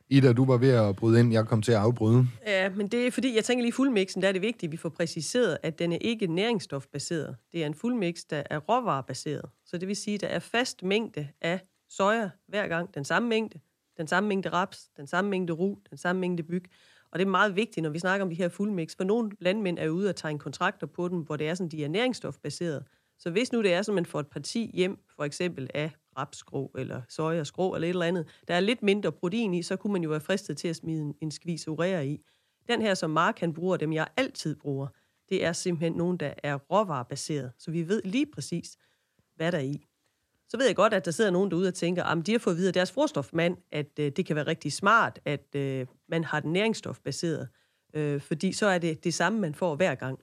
Ida, 0.09 0.33
du 0.33 0.45
var 0.45 0.57
ved 0.57 0.69
at 0.69 0.95
bryde 0.95 1.19
ind. 1.19 1.33
Jeg 1.33 1.45
kom 1.45 1.61
til 1.61 1.71
at 1.71 1.77
afbryde. 1.77 2.27
Ja, 2.45 2.69
men 2.69 2.87
det 2.87 3.07
er 3.07 3.11
fordi, 3.11 3.35
jeg 3.35 3.43
tænker 3.43 3.61
lige 3.61 3.73
fuldmixen, 3.73 4.21
der 4.21 4.27
er 4.27 4.31
det 4.31 4.41
vigtigt, 4.41 4.69
at 4.69 4.71
vi 4.71 4.77
får 4.77 4.89
præciseret, 4.89 5.57
at 5.63 5.79
den 5.79 5.91
er 5.91 5.97
ikke 6.01 6.27
næringsstofbaseret. 6.27 7.35
Det 7.51 7.63
er 7.63 7.67
en 7.67 7.73
fuldmix, 7.73 8.19
der 8.29 8.43
er 8.49 8.57
råvarebaseret. 8.57 9.49
Så 9.65 9.77
det 9.77 9.87
vil 9.87 9.95
sige, 9.95 10.15
at 10.15 10.21
der 10.21 10.27
er 10.27 10.39
fast 10.39 10.83
mængde 10.83 11.27
af 11.41 11.59
soja 11.89 12.29
hver 12.47 12.67
gang. 12.67 12.95
Den 12.95 13.05
samme 13.05 13.29
mængde. 13.29 13.59
Den 13.97 14.07
samme 14.07 14.29
mængde 14.29 14.49
raps, 14.49 14.89
den 14.97 15.07
samme 15.07 15.29
mængde 15.29 15.53
ru, 15.53 15.77
den 15.89 15.97
samme 15.97 16.19
mængde 16.19 16.43
byg. 16.43 16.63
Og 17.11 17.19
det 17.19 17.25
er 17.25 17.29
meget 17.29 17.55
vigtigt, 17.55 17.83
når 17.83 17.89
vi 17.89 17.99
snakker 17.99 18.23
om 18.23 18.29
de 18.29 18.35
her 18.35 18.49
fuldmix, 18.49 18.95
for 18.97 19.03
nogle 19.03 19.31
landmænd 19.39 19.79
er 19.79 19.89
ude 19.89 20.09
og 20.09 20.15
tegne 20.15 20.39
kontrakter 20.39 20.87
på 20.87 21.07
dem, 21.07 21.19
hvor 21.19 21.35
det 21.35 21.49
er 21.49 21.53
sådan, 21.53 21.69
de 21.69 21.83
er 21.83 21.87
næringsstofbaseret. 21.87 22.83
Så 23.19 23.29
hvis 23.29 23.51
nu 23.51 23.61
det 23.61 23.73
er 23.73 23.81
sådan, 23.81 23.93
at 23.93 24.01
man 24.01 24.05
får 24.05 24.19
et 24.19 24.27
parti 24.27 24.71
hjem, 24.73 24.97
for 25.15 25.23
eksempel 25.23 25.69
af 25.73 25.91
rapsgrå 26.17 26.71
eller 26.77 27.01
sojaskrå 27.09 27.75
eller 27.75 27.87
et 27.87 27.89
eller 27.89 28.05
andet, 28.05 28.27
der 28.47 28.53
er 28.53 28.59
lidt 28.59 28.83
mindre 28.83 29.11
protein 29.11 29.53
i, 29.53 29.63
så 29.63 29.75
kunne 29.75 29.93
man 29.93 30.03
jo 30.03 30.09
være 30.09 30.19
fristet 30.19 30.57
til 30.57 30.67
at 30.67 30.75
smide 30.75 31.01
en, 31.01 31.15
en 31.21 31.31
skvis 31.31 31.67
urea 31.67 32.01
i. 32.01 32.21
Den 32.67 32.81
her, 32.81 32.93
som 32.93 33.09
Mark 33.09 33.39
han 33.39 33.53
bruger, 33.53 33.77
dem 33.77 33.93
jeg 33.93 34.07
altid 34.17 34.55
bruger, 34.55 34.87
det 35.29 35.45
er 35.45 35.53
simpelthen 35.53 35.93
nogen, 35.93 36.17
der 36.17 36.33
er 36.43 36.55
råvarebaseret. 36.55 37.51
Så 37.57 37.71
vi 37.71 37.87
ved 37.87 38.01
lige 38.05 38.25
præcis, 38.25 38.77
hvad 39.35 39.51
der 39.51 39.57
er 39.57 39.61
i. 39.61 39.85
Så 40.49 40.57
ved 40.57 40.65
jeg 40.65 40.75
godt, 40.75 40.93
at 40.93 41.05
der 41.05 41.11
sidder 41.11 41.31
nogen 41.31 41.51
derude 41.51 41.67
og 41.67 41.73
tænker, 41.73 42.03
at 42.03 42.25
de 42.25 42.31
har 42.31 42.39
fået 42.39 42.53
at 42.53 42.57
vide 42.57 42.67
af 42.67 42.73
deres 42.73 42.91
forstofmand, 42.91 43.57
at 43.71 43.99
øh, 43.99 44.11
det 44.11 44.25
kan 44.25 44.35
være 44.35 44.47
rigtig 44.47 44.73
smart, 44.73 45.19
at 45.25 45.55
øh, 45.55 45.87
man 46.07 46.23
har 46.23 46.39
den 46.39 46.53
næringsstofbaseret. 46.53 47.47
Øh, 47.93 48.21
fordi 48.21 48.53
så 48.53 48.65
er 48.65 48.77
det 48.77 49.03
det 49.03 49.13
samme, 49.13 49.39
man 49.39 49.55
får 49.55 49.75
hver 49.75 49.95
gang. 49.95 50.19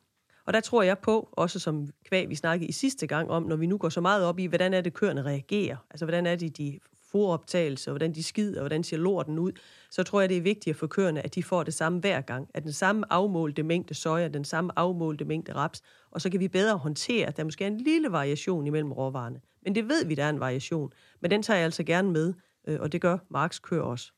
Og 0.46 0.52
der 0.52 0.60
tror 0.60 0.82
jeg 0.82 0.98
på, 0.98 1.28
også 1.32 1.58
som 1.58 1.88
kvæg 2.04 2.28
vi 2.28 2.34
snakkede 2.34 2.68
i 2.68 2.72
sidste 2.72 3.06
gang 3.06 3.30
om, 3.30 3.42
når 3.42 3.56
vi 3.56 3.66
nu 3.66 3.78
går 3.78 3.88
så 3.88 4.00
meget 4.00 4.24
op 4.24 4.38
i, 4.38 4.46
hvordan 4.46 4.74
er 4.74 4.80
det 4.80 4.94
køerne 4.94 5.22
reagerer, 5.22 5.76
altså 5.90 6.04
hvordan 6.04 6.26
er 6.26 6.36
det 6.36 6.58
de 6.58 6.78
foroptagelser, 7.12 7.92
hvordan 7.92 8.14
de 8.14 8.22
skider, 8.22 8.60
hvordan 8.60 8.84
ser 8.84 8.96
lorten 8.96 9.38
ud, 9.38 9.52
så 9.90 10.02
tror 10.02 10.20
jeg, 10.20 10.28
det 10.28 10.36
er 10.36 10.42
vigtigt 10.42 10.76
for 10.76 10.86
køerne, 10.86 11.24
at 11.24 11.34
de 11.34 11.42
får 11.42 11.62
det 11.62 11.74
samme 11.74 12.00
hver 12.00 12.20
gang. 12.20 12.48
At 12.54 12.62
den 12.62 12.72
samme 12.72 13.12
afmålte 13.12 13.62
mængde 13.62 13.94
soja, 13.94 14.28
den 14.28 14.44
samme 14.44 14.78
afmålte 14.78 15.24
mængde 15.24 15.54
raps, 15.54 15.82
og 16.10 16.20
så 16.20 16.30
kan 16.30 16.40
vi 16.40 16.48
bedre 16.48 16.76
håndtere, 16.76 17.26
at 17.26 17.36
der 17.36 17.44
måske 17.44 17.64
er 17.64 17.68
en 17.68 17.80
lille 17.80 18.12
variation 18.12 18.66
imellem 18.66 18.92
råvarerne. 18.92 19.40
Men 19.64 19.74
det 19.74 19.88
ved 19.88 20.06
vi, 20.06 20.14
der 20.14 20.24
er 20.24 20.30
en 20.30 20.40
variation. 20.40 20.92
Men 21.20 21.30
den 21.30 21.42
tager 21.42 21.56
jeg 21.56 21.64
altså 21.64 21.84
gerne 21.84 22.10
med, 22.10 22.34
øh, 22.68 22.80
og 22.80 22.92
det 22.92 23.00
gør 23.00 23.18
Marks 23.30 23.58
køer 23.58 23.80
også. 23.80 24.12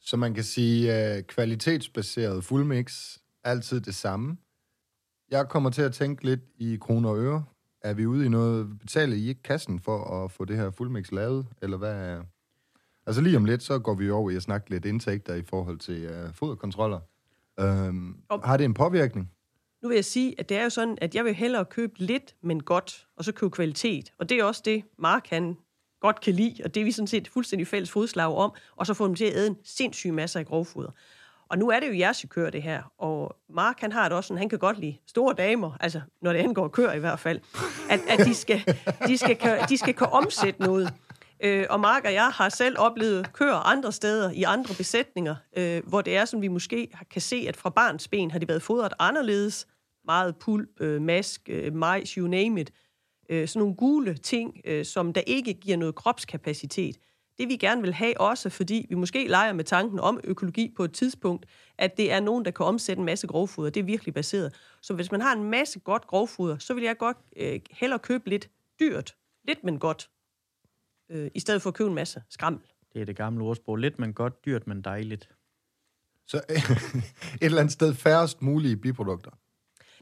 Så 0.00 0.16
man 0.16 0.34
kan 0.34 0.44
sige, 0.44 1.16
uh, 1.16 1.22
kvalitetsbaseret 1.22 2.44
fuldmix, 2.44 3.18
altid 3.44 3.80
det 3.80 3.94
samme. 3.94 4.36
Jeg 5.34 5.48
kommer 5.48 5.70
til 5.70 5.82
at 5.82 5.92
tænke 5.92 6.24
lidt 6.24 6.40
i 6.58 6.76
kroner 6.80 7.10
og 7.10 7.18
øre. 7.18 7.44
Er 7.80 7.94
vi 7.94 8.06
ude 8.06 8.26
i 8.26 8.28
noget, 8.28 8.78
betaler 8.78 9.16
I 9.16 9.28
ikke 9.28 9.42
kassen 9.42 9.80
for 9.80 10.24
at 10.24 10.30
få 10.30 10.44
det 10.44 10.56
her 10.56 10.70
fuldmix 10.70 11.12
lavet, 11.12 11.46
eller 11.62 11.76
hvad 11.76 11.92
er... 11.92 12.22
Altså 13.06 13.22
lige 13.22 13.36
om 13.36 13.44
lidt, 13.44 13.62
så 13.62 13.78
går 13.78 13.94
vi 13.94 14.10
over 14.10 14.30
i 14.30 14.36
at 14.36 14.42
snakke 14.42 14.70
lidt 14.70 14.84
indtægter 14.84 15.34
i 15.34 15.42
forhold 15.42 15.78
til 15.78 16.10
uh, 16.10 16.34
foderkontroller. 16.34 17.00
Um, 17.62 18.16
Om- 18.28 18.40
har 18.44 18.56
det 18.56 18.64
en 18.64 18.74
påvirkning? 18.74 19.30
Nu 19.82 19.88
vil 19.88 19.94
jeg 19.94 20.04
sige, 20.04 20.34
at 20.38 20.48
det 20.48 20.56
er 20.56 20.62
jo 20.62 20.70
sådan, 20.70 20.98
at 21.00 21.14
jeg 21.14 21.24
vil 21.24 21.34
hellere 21.34 21.64
købe 21.64 21.92
lidt, 21.98 22.34
men 22.42 22.62
godt, 22.62 23.06
og 23.16 23.24
så 23.24 23.32
købe 23.32 23.50
kvalitet. 23.50 24.12
Og 24.18 24.28
det 24.28 24.38
er 24.38 24.44
også 24.44 24.62
det, 24.64 24.84
Mark 24.98 25.26
han 25.26 25.56
godt 26.00 26.20
kan 26.20 26.34
lide, 26.34 26.64
og 26.64 26.74
det 26.74 26.80
er 26.80 26.84
vi 26.84 26.92
sådan 26.92 27.06
set 27.06 27.28
fuldstændig 27.28 27.66
fælles 27.66 27.90
fodslag 27.90 28.34
om, 28.36 28.52
og 28.76 28.86
så 28.86 28.94
få 28.94 29.06
dem 29.06 29.14
til 29.14 29.24
at 29.24 29.36
æde 29.36 29.46
en 29.46 29.56
sindssyg 29.64 30.12
masse 30.12 30.38
af 30.38 30.46
grovfoder. 30.46 30.90
Og 31.50 31.58
nu 31.58 31.70
er 31.70 31.80
det 31.80 31.88
jo 31.88 31.98
jeres 31.98 32.26
kører 32.30 32.50
det 32.50 32.62
her, 32.62 32.82
og 32.98 33.36
Mark 33.50 33.80
han 33.80 33.92
har 33.92 34.08
det 34.08 34.16
også 34.16 34.28
sådan, 34.28 34.38
han 34.38 34.48
kan 34.48 34.58
godt 34.58 34.78
lide 34.78 34.96
store 35.06 35.34
damer, 35.34 35.76
altså 35.80 36.00
når 36.22 36.32
det 36.32 36.38
angår 36.40 36.68
køer 36.68 36.92
i 36.92 36.98
hvert 36.98 37.18
fald, 37.20 37.40
at, 37.90 38.00
at 38.08 38.26
de, 38.26 38.34
skal, 38.34 38.62
de, 39.06 39.18
skal, 39.18 39.36
kan- 39.36 39.58
de 39.68 39.76
skal 39.78 39.94
kunne 39.94 40.12
omsætte 40.12 40.60
noget. 40.62 40.92
Øh, 41.40 41.66
og 41.70 41.80
Mark 41.80 42.04
og 42.04 42.12
jeg 42.12 42.28
har 42.28 42.48
selv 42.48 42.76
oplevet 42.78 43.32
køer 43.32 43.54
andre 43.54 43.92
steder, 43.92 44.30
i 44.30 44.42
andre 44.42 44.74
besætninger, 44.78 45.34
øh, 45.56 45.82
hvor 45.86 46.00
det 46.00 46.16
er 46.16 46.24
som 46.24 46.42
vi 46.42 46.48
måske 46.48 46.88
kan 47.10 47.20
se, 47.22 47.44
at 47.48 47.56
fra 47.56 47.70
barns 47.70 48.08
ben 48.08 48.30
har 48.30 48.38
de 48.38 48.48
været 48.48 48.62
fodret 48.62 48.92
anderledes. 48.98 49.66
Meget 50.04 50.36
pulp, 50.36 50.68
øh, 50.80 51.02
mask, 51.02 51.40
øh, 51.48 51.74
majs, 51.74 52.10
you 52.10 52.26
name 52.28 52.60
it. 52.60 52.70
Øh, 53.30 53.48
sådan 53.48 53.60
nogle 53.60 53.74
gule 53.74 54.14
ting, 54.14 54.60
øh, 54.64 54.84
som 54.84 55.12
der 55.12 55.20
ikke 55.26 55.54
giver 55.54 55.76
noget 55.76 55.94
kropskapacitet. 55.94 56.96
Det 57.38 57.48
vi 57.48 57.56
gerne 57.56 57.82
vil 57.82 57.94
have 57.94 58.20
også, 58.20 58.50
fordi 58.50 58.86
vi 58.88 58.94
måske 58.94 59.28
leger 59.28 59.52
med 59.52 59.64
tanken 59.64 60.00
om 60.00 60.20
økologi 60.24 60.72
på 60.76 60.84
et 60.84 60.92
tidspunkt, 60.92 61.46
at 61.78 61.96
det 61.96 62.12
er 62.12 62.20
nogen, 62.20 62.44
der 62.44 62.50
kan 62.50 62.66
omsætte 62.66 63.00
en 63.00 63.06
masse 63.06 63.26
grovfoder. 63.26 63.70
Det 63.70 63.80
er 63.80 63.84
virkelig 63.84 64.14
baseret. 64.14 64.54
Så 64.82 64.94
hvis 64.94 65.12
man 65.12 65.20
har 65.20 65.32
en 65.32 65.44
masse 65.44 65.80
godt 65.80 66.06
grovfoder, 66.06 66.58
så 66.58 66.74
vil 66.74 66.84
jeg 66.84 66.98
godt 66.98 67.16
øh, 67.36 67.60
hellere 67.70 67.98
købe 67.98 68.28
lidt 68.30 68.50
dyrt. 68.80 69.16
Lidt, 69.44 69.64
men 69.64 69.78
godt. 69.78 70.10
Øh, 71.10 71.30
I 71.34 71.40
stedet 71.40 71.62
for 71.62 71.70
at 71.70 71.74
købe 71.74 71.88
en 71.88 71.94
masse 71.94 72.22
skrammel. 72.30 72.62
det 72.92 73.00
er 73.00 73.06
det 73.06 73.16
gamle 73.16 73.44
ordsprog. 73.44 73.76
Lidt, 73.76 73.98
men 73.98 74.12
godt, 74.12 74.44
dyrt, 74.44 74.66
men 74.66 74.82
dejligt. 74.82 75.28
Så 76.26 76.36
et 76.48 77.04
eller 77.40 77.60
andet 77.60 77.72
sted 77.72 77.94
færrest 77.94 78.42
mulige 78.42 78.76
biprodukter. 78.76 79.30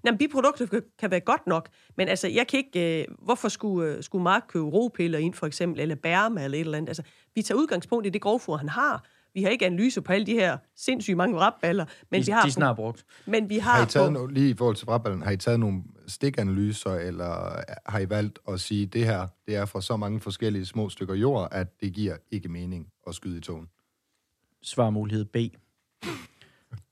Jamen, 0.04 0.18
biprodukter 0.18 0.66
kan, 0.66 0.82
kan 0.98 1.10
være 1.10 1.20
godt 1.20 1.46
nok, 1.46 1.68
men 1.96 2.08
altså, 2.08 2.28
jeg 2.28 2.46
kan 2.46 2.58
ikke... 2.58 3.00
Øh, 3.00 3.06
hvorfor 3.18 3.48
skulle, 3.48 3.88
øh, 3.88 4.02
skulle 4.02 4.22
Mark 4.22 4.44
købe 4.48 4.64
ropiller 4.64 5.18
ind, 5.18 5.34
for 5.34 5.46
eksempel, 5.46 5.80
eller 5.80 5.94
bærme, 5.94 6.44
eller 6.44 6.58
et 6.58 6.60
eller 6.60 6.78
andet? 6.78 6.88
Altså, 6.88 7.02
vi 7.34 7.42
tager 7.42 7.58
udgangspunkt 7.58 8.06
i 8.06 8.10
det 8.10 8.20
grovfoder, 8.20 8.58
han 8.58 8.68
har. 8.68 9.04
Vi 9.34 9.42
har 9.42 9.50
ikke 9.50 9.66
analyse 9.66 10.02
på 10.02 10.12
alle 10.12 10.26
de 10.26 10.32
her 10.32 10.58
sindssygt 10.76 11.16
mange 11.16 11.38
rapballer, 11.38 11.84
men 12.10 12.20
de, 12.20 12.26
vi 12.26 12.32
har... 12.32 12.42
de 12.42 12.48
er 12.48 12.52
snart 12.52 12.76
brugt. 12.76 13.04
Men 13.26 13.48
vi 13.48 13.58
Har 13.58 13.76
har... 13.76 13.86
I 13.86 13.88
taget, 13.88 14.08
på, 14.08 14.12
no, 14.12 14.26
lige 14.26 14.50
i 14.50 14.54
forhold 14.54 14.76
til 14.76 14.84
frabalen, 14.84 15.22
har 15.22 15.30
I 15.30 15.36
taget 15.36 15.60
nogle 15.60 15.82
stikanalyser, 16.06 16.90
eller 16.90 17.62
har 17.86 17.98
I 17.98 18.10
valgt 18.10 18.38
at 18.48 18.60
sige, 18.60 18.82
at 18.82 18.92
det 18.92 19.04
her 19.04 19.26
det 19.46 19.56
er 19.56 19.64
fra 19.64 19.80
så 19.80 19.96
mange 19.96 20.20
forskellige 20.20 20.66
små 20.66 20.88
stykker 20.88 21.14
jord, 21.14 21.48
at 21.50 21.80
det 21.80 21.92
giver 21.92 22.16
ikke 22.30 22.48
mening 22.48 22.86
at 23.06 23.14
skyde 23.14 23.38
i 23.38 23.40
togen? 23.40 23.68
Svarmulighed 24.62 25.24
B. 25.24 25.36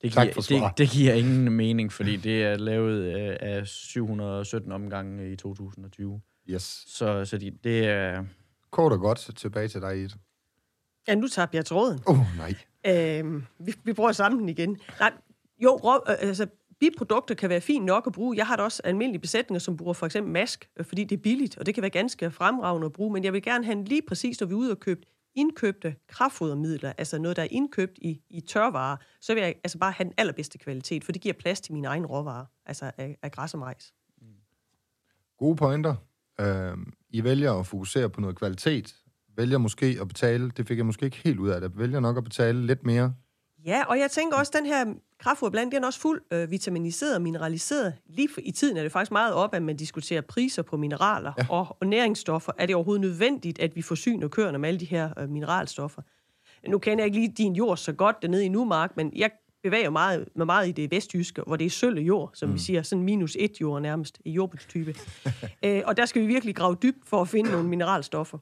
Det 0.02 0.12
Tak 0.12 0.28
giver, 0.49 0.69
det, 0.69 0.78
det 0.78 0.88
giver 0.88 1.14
ingen 1.14 1.52
mening, 1.52 1.92
fordi 1.92 2.16
det 2.16 2.45
er 2.45 2.57
lavet 2.57 3.14
øh, 3.14 3.37
af 3.40 3.66
717 3.66 4.73
omgange 4.73 5.33
i 5.33 5.37
2020. 5.37 6.21
Yes. 6.50 6.85
Så, 6.87 7.25
så 7.25 7.38
de, 7.38 7.50
det 7.64 7.88
er... 7.88 8.25
Kort 8.71 8.92
og 8.92 8.99
godt 8.99 9.30
tilbage 9.37 9.69
til 9.69 9.80
dig, 9.80 9.99
Ida. 9.99 10.14
ja, 11.09 11.14
nu 11.14 11.28
tabte 11.28 11.57
jeg 11.57 11.64
tråden. 11.64 12.00
Åh, 12.07 12.21
oh, 12.21 12.26
nej. 12.37 12.54
Øh, 12.87 13.42
vi, 13.66 13.75
vi 13.85 13.92
prøver 13.92 14.12
sammen 14.12 14.49
igen. 14.49 14.78
Nej, 15.00 15.12
jo, 15.59 15.76
rå, 15.76 15.95
øh, 16.12 16.16
altså, 16.21 16.47
biprodukter 16.80 17.35
kan 17.35 17.50
være 17.50 17.61
fint 17.61 17.85
nok 17.85 18.07
at 18.07 18.12
bruge. 18.12 18.37
Jeg 18.37 18.47
har 18.47 18.57
da 18.57 18.62
også 18.62 18.83
almindelige 18.85 19.21
besætninger, 19.21 19.59
som 19.59 19.76
bruger 19.76 19.92
for 19.92 20.07
eksempel 20.07 20.33
mask, 20.33 20.69
øh, 20.76 20.85
fordi 20.85 21.04
det 21.04 21.16
er 21.16 21.23
billigt, 21.23 21.59
og 21.59 21.66
det 21.66 21.75
kan 21.75 21.83
være 21.83 21.90
ganske 21.90 22.30
fremragende 22.30 22.87
at 22.87 22.92
bruge, 22.92 23.12
men 23.12 23.25
jeg 23.25 23.33
vil 23.33 23.42
gerne 23.42 23.64
have 23.64 23.78
en 23.78 23.85
lige 23.85 24.02
præcis, 24.09 24.40
når 24.40 24.47
vi 24.47 24.52
er 24.52 24.57
ude 24.57 24.71
og 24.71 24.80
købe 24.80 25.00
indkøbte 25.35 25.97
kraftfodermidler, 26.09 26.93
altså 26.99 27.19
noget, 27.19 27.37
der 27.37 27.43
er 27.43 27.49
indkøbt 27.51 27.99
i, 27.99 28.23
i 28.31 28.41
tørvarer, 28.41 28.97
så 29.21 29.35
vil 29.35 29.43
jeg 29.43 29.55
altså 29.65 29.79
bare 29.79 29.93
have 29.93 30.05
den 30.05 30.15
allerbedste 30.17 30.59
kvalitet, 30.59 31.05
for 31.05 31.13
det 31.13 31.23
giver 31.23 31.35
plads 31.39 31.61
til 31.61 31.73
mine 31.75 31.89
egne 31.89 32.07
råvarer, 32.07 32.45
altså 32.67 32.91
af, 32.99 33.19
af 33.23 33.33
græs 33.33 33.55
og 33.55 33.61
majs. 33.61 33.95
Gode 35.39 35.57
pointer. 35.57 35.95
Øh, 36.41 36.77
I 37.11 37.25
vælger 37.25 37.53
at 37.53 37.67
fokusere 37.67 38.11
på 38.11 38.21
noget 38.21 38.37
kvalitet. 38.37 38.97
Vælger 39.37 39.59
måske 39.59 39.99
at 40.01 40.09
betale, 40.09 40.51
det 40.51 40.69
fik 40.69 40.77
jeg 40.77 40.87
måske 40.87 41.05
ikke 41.05 41.21
helt 41.25 41.39
ud 41.39 41.49
af 41.49 41.61
det, 41.61 41.79
vælger 41.79 42.01
nok 42.01 42.17
at 42.17 42.25
betale 42.25 42.67
lidt 42.67 42.85
mere. 42.85 43.15
Ja, 43.67 43.85
og 43.88 43.99
jeg 43.99 44.11
tænker 44.11 44.37
også, 44.37 44.50
at 44.55 44.59
den 44.59 44.67
her 44.67 44.95
kraftfoderblanding, 45.19 45.73
den 45.73 45.83
er 45.83 45.87
også 45.87 46.00
fuld 46.00 46.23
øh, 46.31 46.50
vitaminiseret 46.50 47.14
og 47.14 47.23
mineraliseret. 47.23 47.95
Lige 48.07 48.29
for, 48.35 48.40
i 48.45 48.50
tiden 48.50 48.76
er 48.76 48.83
det 48.83 48.93
faktisk 48.93 49.12
meget 49.12 49.35
op, 49.35 49.55
at 49.55 49.62
man 49.62 49.76
diskuterer 49.76 50.21
priser 50.21 50.62
på 50.62 50.76
mineraler 50.76 51.33
ja. 51.38 51.47
og, 51.49 51.76
og 51.81 51.87
næringsstoffer. 51.87 52.52
Er 52.59 52.67
det 52.67 52.75
overhovedet 52.75 53.00
nødvendigt, 53.00 53.59
at 53.59 53.76
vi 53.76 53.83
forsyner 53.83 54.29
køerne 54.29 54.59
med 54.59 54.69
alle 54.69 54.81
de 54.81 54.85
her 54.85 55.11
øh, 55.19 55.29
mineralstoffer? 55.29 56.02
Nu 56.69 56.79
kender 56.79 57.05
jeg 57.05 57.07
ikke 57.07 57.19
lige 57.19 57.35
din 57.38 57.57
jord 57.57 57.76
så 57.76 57.93
godt 57.93 58.23
dernede 58.23 58.45
i 58.45 58.49
Numark, 58.49 58.97
men 58.97 59.12
jeg 59.17 59.31
bevæger 59.62 59.90
meget, 59.90 60.29
mig 60.35 60.47
meget 60.47 60.69
i 60.69 60.73
det 60.73 60.90
vestjyske, 60.90 61.43
hvor 61.47 61.57
det 61.57 61.64
er 61.64 61.71
sølle 61.71 62.02
jord, 62.02 62.31
som 62.35 62.49
mm. 62.49 62.55
vi 62.55 62.59
siger, 62.59 62.83
sådan 62.83 63.02
minus 63.02 63.37
et 63.38 63.61
jord 63.61 63.83
nærmest, 63.83 64.19
i 64.25 64.31
jordbrugstype. 64.31 64.95
øh, 65.64 65.83
og 65.85 65.97
der 65.97 66.07
skal 66.07 66.23
vi 66.23 66.26
virkelig 66.26 66.57
grave 66.57 66.76
dybt 66.83 67.09
for 67.09 67.21
at 67.21 67.29
finde 67.29 67.50
nogle 67.50 67.69
mineralstoffer. 67.69 68.38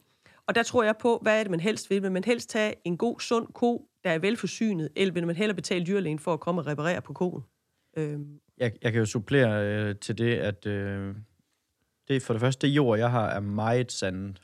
Og 0.49 0.55
der 0.55 0.63
tror 0.63 0.83
jeg 0.83 0.95
på, 1.01 1.19
hvad 1.23 1.39
er 1.39 1.43
det, 1.43 1.51
man 1.51 1.61
helst 1.61 1.91
vil? 1.91 2.03
Vil 2.03 2.13
man 2.13 2.25
helst 2.25 2.53
have 2.53 2.75
en 2.85 2.97
god, 2.97 3.21
sund 3.21 3.47
ko, 3.53 3.89
der 4.05 4.11
er 4.11 4.19
velforsynet, 4.19 4.89
eller 4.97 5.15
vil 5.15 5.27
man 5.27 5.37
hellere 5.37 5.55
betale 5.55 5.87
dyrlægen 5.87 6.19
for 6.19 6.33
at 6.33 6.41
komme 6.41 6.61
og 6.61 6.67
reparere 6.67 7.03
på 7.03 7.13
koen? 7.13 7.43
Øhm. 7.97 8.41
Jeg, 8.59 8.73
jeg 8.83 8.93
kan 8.93 8.99
jo 8.99 9.07
supplere 9.07 9.67
øh, 9.67 9.97
til 9.97 10.19
det, 10.19 10.35
at 10.35 10.67
øh, 10.67 11.15
det 12.09 12.23
for 12.23 12.35
det 12.35 12.41
første, 12.41 12.67
det 12.67 12.77
jord, 12.77 12.99
jeg 12.99 13.11
har, 13.11 13.29
er 13.29 13.41
meget 13.41 13.93
sandet. 13.93 14.43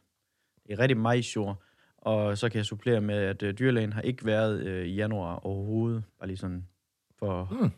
Det 0.66 0.72
er 0.72 0.78
rigtig 0.78 0.96
majsjord. 0.96 1.62
Og 1.98 2.38
så 2.38 2.48
kan 2.48 2.56
jeg 2.56 2.66
supplere 2.66 3.00
med, 3.00 3.14
at 3.14 3.42
øh, 3.42 3.58
dyrlægen 3.58 3.92
har 3.92 4.00
ikke 4.00 4.24
været 4.24 4.60
øh, 4.60 4.86
i 4.86 4.94
januar 4.94 5.36
overhovedet. 5.36 6.04
Bare 6.18 6.26
lige 6.26 6.36
sådan 6.36 6.68
for 7.18 7.48
mm. 7.50 7.70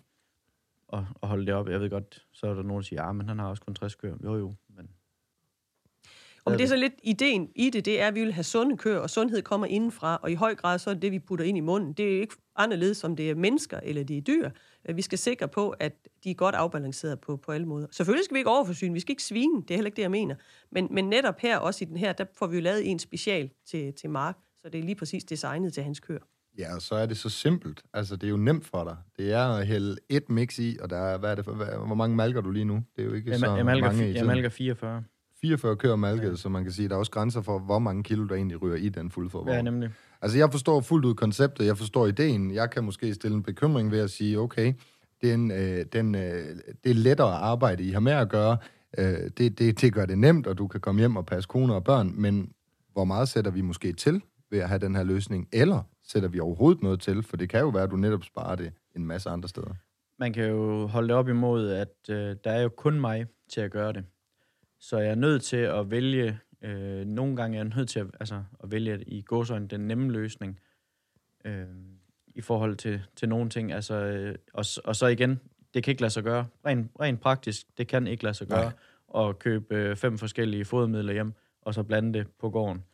at, 0.92 1.04
at 1.22 1.28
holde 1.28 1.46
det 1.46 1.54
op. 1.54 1.68
Jeg 1.68 1.80
ved 1.80 1.90
godt, 1.90 2.26
så 2.32 2.46
er 2.46 2.54
der 2.54 2.62
nogen, 2.62 2.82
der 2.82 2.86
siger, 2.86 3.02
ja, 3.02 3.08
ah, 3.08 3.16
men 3.16 3.28
han 3.28 3.38
har 3.38 3.48
også 3.48 3.62
kun 3.62 3.74
60 3.74 3.94
køer. 3.94 4.16
Jo, 4.24 4.36
jo, 4.36 4.54
men 4.68 4.90
og 6.46 6.58
det 6.58 6.64
er 6.64 6.68
så 6.68 6.76
lidt 6.76 6.92
ideen 7.02 7.48
i 7.54 7.70
det, 7.70 7.84
det 7.84 8.00
er, 8.00 8.08
at 8.08 8.14
vi 8.14 8.20
vil 8.20 8.32
have 8.32 8.44
sunde 8.44 8.76
køer, 8.76 8.98
og 8.98 9.10
sundhed 9.10 9.42
kommer 9.42 9.66
indenfra, 9.66 10.18
og 10.22 10.30
i 10.30 10.34
høj 10.34 10.54
grad 10.54 10.78
så 10.78 10.90
er 10.90 10.94
det 10.94 11.02
det, 11.02 11.12
vi 11.12 11.18
putter 11.18 11.44
ind 11.44 11.58
i 11.58 11.60
munden. 11.60 11.92
Det 11.92 12.16
er 12.16 12.20
ikke 12.20 12.34
anderledes, 12.56 12.96
som 12.96 13.16
det 13.16 13.30
er 13.30 13.34
mennesker 13.34 13.80
eller 13.82 14.04
det 14.04 14.16
er 14.16 14.20
dyr. 14.20 14.50
Vi 14.94 15.02
skal 15.02 15.18
sikre 15.18 15.48
på, 15.48 15.70
at 15.70 15.92
de 16.24 16.30
er 16.30 16.34
godt 16.34 16.54
afbalanceret 16.54 17.20
på, 17.20 17.36
på 17.36 17.52
alle 17.52 17.66
måder. 17.66 17.86
Selvfølgelig 17.90 18.24
skal 18.24 18.34
vi 18.34 18.38
ikke 18.38 18.50
overforsyne, 18.50 18.94
vi 18.94 19.00
skal 19.00 19.12
ikke 19.12 19.22
svine, 19.22 19.62
det 19.62 19.70
er 19.70 19.74
heller 19.74 19.86
ikke 19.86 19.96
det, 19.96 20.02
jeg 20.02 20.10
mener. 20.10 20.34
Men, 20.72 20.88
men 20.90 21.08
netop 21.08 21.40
her, 21.40 21.58
også 21.58 21.84
i 21.84 21.88
den 21.88 21.96
her, 21.96 22.12
der 22.12 22.24
får 22.38 22.46
vi 22.46 22.56
jo 22.56 22.62
lavet 22.62 22.90
en 22.90 22.98
special 22.98 23.50
til, 23.70 23.92
til 23.92 24.10
Mark, 24.10 24.36
så 24.62 24.68
det 24.68 24.78
er 24.78 24.84
lige 24.84 24.94
præcis 24.94 25.24
designet 25.24 25.72
til 25.72 25.82
hans 25.82 26.00
køer. 26.00 26.22
Ja, 26.58 26.74
og 26.74 26.82
så 26.82 26.94
er 26.94 27.06
det 27.06 27.16
så 27.16 27.28
simpelt. 27.28 27.82
Altså, 27.94 28.16
det 28.16 28.26
er 28.26 28.30
jo 28.30 28.36
nemt 28.36 28.66
for 28.66 28.84
dig. 28.84 28.96
Det 29.18 29.32
er 29.32 29.48
at 29.48 29.66
hælde 29.66 29.96
et 30.08 30.28
mix 30.28 30.58
i, 30.58 30.76
og 30.80 30.90
der 30.90 30.96
er, 30.96 31.18
hvad 31.18 31.30
er 31.30 31.34
det 31.34 31.44
for, 31.44 31.52
hvad, 31.52 31.66
hvor 31.66 31.94
mange 31.94 32.16
malker 32.16 32.40
du 32.40 32.50
lige 32.50 32.64
nu? 32.64 32.82
Det 32.96 33.02
er 33.02 33.06
jo 33.06 33.12
ikke 33.12 33.30
jeg, 33.30 33.38
så 33.38 33.56
jeg 33.56 33.64
malker, 33.64 33.86
mange 33.86 34.10
i 34.10 34.14
Jeg 34.14 34.26
malker 34.26 34.48
44. 34.48 35.04
44 35.40 35.76
køer 35.76 35.96
malket, 35.96 36.30
ja. 36.30 36.36
så 36.36 36.48
man 36.48 36.62
kan 36.62 36.72
sige, 36.72 36.88
der 36.88 36.94
er 36.94 36.98
også 36.98 37.12
grænser 37.12 37.40
for, 37.40 37.58
hvor 37.58 37.78
mange 37.78 38.02
kilo, 38.02 38.26
der 38.26 38.34
egentlig 38.34 38.62
ryger 38.62 38.76
i 38.76 38.88
den 38.88 39.10
fuldfodvogn. 39.10 39.54
Ja, 39.54 39.62
nemlig. 39.62 39.90
Altså, 40.22 40.38
jeg 40.38 40.50
forstår 40.50 40.80
fuldt 40.80 41.04
ud 41.04 41.14
konceptet, 41.14 41.66
jeg 41.66 41.78
forstår 41.78 42.06
ideen. 42.06 42.54
Jeg 42.54 42.70
kan 42.70 42.84
måske 42.84 43.14
stille 43.14 43.36
en 43.36 43.42
bekymring 43.42 43.90
ved 43.90 43.98
at 43.98 44.10
sige, 44.10 44.38
okay, 44.38 44.74
den, 45.22 45.50
øh, 45.50 45.84
den, 45.92 46.14
øh, 46.14 46.56
det 46.84 46.90
er 46.90 46.94
lettere 46.94 47.34
arbejde, 47.34 47.84
I 47.84 47.90
har 47.90 48.00
med 48.00 48.12
at 48.12 48.28
gøre. 48.28 48.56
Øh, 48.98 49.30
det, 49.38 49.58
det, 49.58 49.80
det 49.80 49.92
gør 49.94 50.06
det 50.06 50.18
nemt, 50.18 50.46
og 50.46 50.58
du 50.58 50.66
kan 50.66 50.80
komme 50.80 50.98
hjem 50.98 51.16
og 51.16 51.26
passe 51.26 51.48
kone 51.48 51.74
og 51.74 51.84
børn, 51.84 52.12
men 52.14 52.52
hvor 52.92 53.04
meget 53.04 53.28
sætter 53.28 53.50
vi 53.50 53.60
måske 53.60 53.92
til 53.92 54.22
ved 54.50 54.58
at 54.58 54.68
have 54.68 54.78
den 54.78 54.96
her 54.96 55.04
løsning? 55.04 55.48
Eller 55.52 55.82
sætter 56.04 56.28
vi 56.28 56.40
overhovedet 56.40 56.82
noget 56.82 57.00
til? 57.00 57.22
For 57.22 57.36
det 57.36 57.48
kan 57.48 57.60
jo 57.60 57.68
være, 57.68 57.82
at 57.82 57.90
du 57.90 57.96
netop 57.96 58.24
sparer 58.24 58.56
det 58.56 58.72
en 58.96 59.06
masse 59.06 59.30
andre 59.30 59.48
steder. 59.48 59.74
Man 60.18 60.32
kan 60.32 60.44
jo 60.44 60.86
holde 60.86 61.08
det 61.08 61.16
op 61.16 61.28
imod, 61.28 61.70
at 61.70 61.94
øh, 62.10 62.36
der 62.44 62.50
er 62.50 62.62
jo 62.62 62.68
kun 62.68 63.00
mig 63.00 63.26
til 63.52 63.60
at 63.60 63.70
gøre 63.70 63.92
det. 63.92 64.04
Så 64.86 64.98
jeg 64.98 65.10
er 65.10 65.14
nødt 65.14 65.42
til 65.42 65.56
at 65.56 65.90
vælge, 65.90 66.38
øh, 66.62 67.06
nogle 67.06 67.36
gange 67.36 67.58
er 67.58 67.64
jeg 67.64 67.72
nødt 67.76 67.88
til 67.88 68.00
at, 68.00 68.06
altså, 68.20 68.42
at 68.64 68.70
vælge 68.70 69.02
i 69.06 69.22
gåsøjne 69.22 69.68
den 69.68 69.80
nemme 69.80 70.12
løsning, 70.12 70.60
øh, 71.44 71.64
i 72.34 72.40
forhold 72.40 72.76
til, 72.76 73.02
til 73.16 73.28
nogle 73.28 73.50
ting. 73.50 73.72
Altså, 73.72 73.94
øh, 73.94 74.34
og, 74.52 74.64
og 74.84 74.96
så 74.96 75.06
igen, 75.06 75.40
det 75.74 75.82
kan 75.82 75.92
ikke 75.92 76.02
lade 76.02 76.12
sig 76.12 76.22
gøre. 76.22 76.46
Rent, 76.66 76.90
rent 77.00 77.20
praktisk, 77.20 77.66
det 77.78 77.88
kan 77.88 78.06
ikke 78.06 78.22
lade 78.22 78.34
sig 78.34 78.46
gøre 78.46 78.72
Nej. 79.14 79.28
at 79.28 79.38
købe 79.38 79.74
øh, 79.74 79.96
fem 79.96 80.18
forskellige 80.18 80.64
fodermidler 80.64 81.12
hjem, 81.12 81.32
og 81.62 81.74
så 81.74 81.82
blande 81.82 82.18
det 82.18 82.26
på 82.40 82.50
gården. 82.50 82.84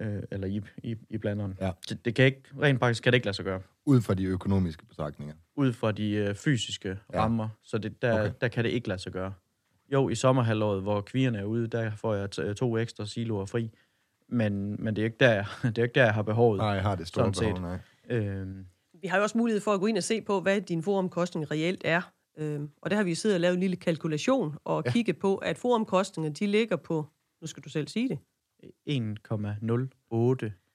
Øh, 0.00 0.22
eller 0.30 0.46
i, 0.46 0.62
i, 0.82 0.96
i 1.10 1.18
blanderen. 1.18 1.58
Ja. 1.60 1.70
Det, 1.88 2.04
det 2.04 2.14
kan 2.14 2.24
ikke, 2.24 2.42
rent 2.62 2.80
praktisk 2.80 3.02
kan 3.02 3.12
det 3.12 3.16
ikke 3.16 3.26
lade 3.26 3.36
sig 3.36 3.44
gøre. 3.44 3.60
Ud 3.84 4.00
fra 4.00 4.14
de 4.14 4.24
økonomiske 4.24 4.86
betragtninger? 4.86 5.34
Ud 5.56 5.72
fra 5.72 5.92
de 5.92 6.10
øh, 6.10 6.34
fysiske 6.34 6.98
ja. 7.12 7.22
rammer. 7.22 7.48
Så 7.62 7.78
det, 7.78 8.02
der, 8.02 8.20
okay. 8.20 8.32
der 8.40 8.48
kan 8.48 8.64
det 8.64 8.70
ikke 8.70 8.88
lade 8.88 8.98
sig 8.98 9.12
gøre. 9.12 9.32
Jo, 9.92 10.08
i 10.08 10.14
sommerhalvåret, 10.14 10.82
hvor 10.82 11.00
kvierne 11.00 11.38
er 11.38 11.44
ude, 11.44 11.66
der 11.66 11.90
får 11.90 12.14
jeg 12.14 12.56
to 12.56 12.78
ekstra 12.78 13.06
siloer 13.06 13.44
fri. 13.44 13.70
Men, 14.28 14.84
men 14.84 14.96
det, 14.96 15.02
er 15.02 15.06
ikke 15.06 15.16
der, 15.20 15.44
det 15.62 15.78
er 15.78 15.82
ikke 15.82 15.94
der, 15.94 16.04
jeg 16.04 16.14
har 16.14 16.22
behovet. 16.22 16.58
Nej, 16.58 16.68
jeg 16.68 16.82
har 16.82 16.94
det 16.94 17.08
store 17.08 17.32
behov, 17.32 17.60
nej. 17.60 17.78
Øhm. 18.10 18.66
Vi 19.00 19.06
har 19.06 19.16
jo 19.16 19.22
også 19.22 19.38
mulighed 19.38 19.60
for 19.60 19.72
at 19.72 19.80
gå 19.80 19.86
ind 19.86 19.96
og 19.96 20.02
se 20.02 20.20
på, 20.20 20.40
hvad 20.40 20.60
din 20.60 20.82
foromkostning 20.82 21.50
reelt 21.50 21.82
er. 21.84 22.12
Øhm, 22.38 22.70
og 22.82 22.90
der 22.90 22.96
har 22.96 23.04
vi 23.04 23.14
siddet 23.14 23.34
og 23.36 23.40
lavet 23.40 23.54
en 23.54 23.60
lille 23.60 23.76
kalkulation 23.76 24.56
og 24.64 24.82
ja. 24.86 24.90
kigge 24.90 25.12
på, 25.12 25.36
at 25.36 25.58
foromkostningerne, 25.58 26.34
de 26.34 26.46
ligger 26.46 26.76
på, 26.76 27.06
nu 27.40 27.46
skal 27.46 27.62
du 27.62 27.68
selv 27.68 27.88
sige 27.88 28.08
det. 28.08 28.18
1,08 28.88 30.65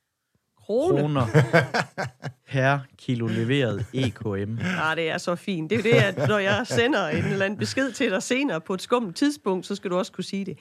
Krone. 0.71 1.01
kroner 1.01 1.25
per 2.51 2.79
kilo 2.97 3.27
leveret 3.27 3.85
EKM. 3.93 4.51
Nej, 4.51 4.95
det 4.95 5.09
er 5.09 5.17
så 5.17 5.35
fint. 5.35 5.69
Det 5.69 5.77
er 5.77 5.83
det, 5.83 6.21
at 6.21 6.27
når 6.27 6.37
jeg 6.37 6.67
sender 6.67 7.07
en 7.07 7.25
eller 7.25 7.45
anden 7.45 7.59
besked 7.59 7.91
til 7.91 8.11
dig 8.11 8.23
senere 8.23 8.61
på 8.61 8.73
et 8.73 8.81
skummelt 8.81 9.15
tidspunkt, 9.15 9.65
så 9.65 9.75
skal 9.75 9.91
du 9.91 9.97
også 9.97 10.11
kunne 10.11 10.23
sige 10.23 10.45
det. 10.45 10.57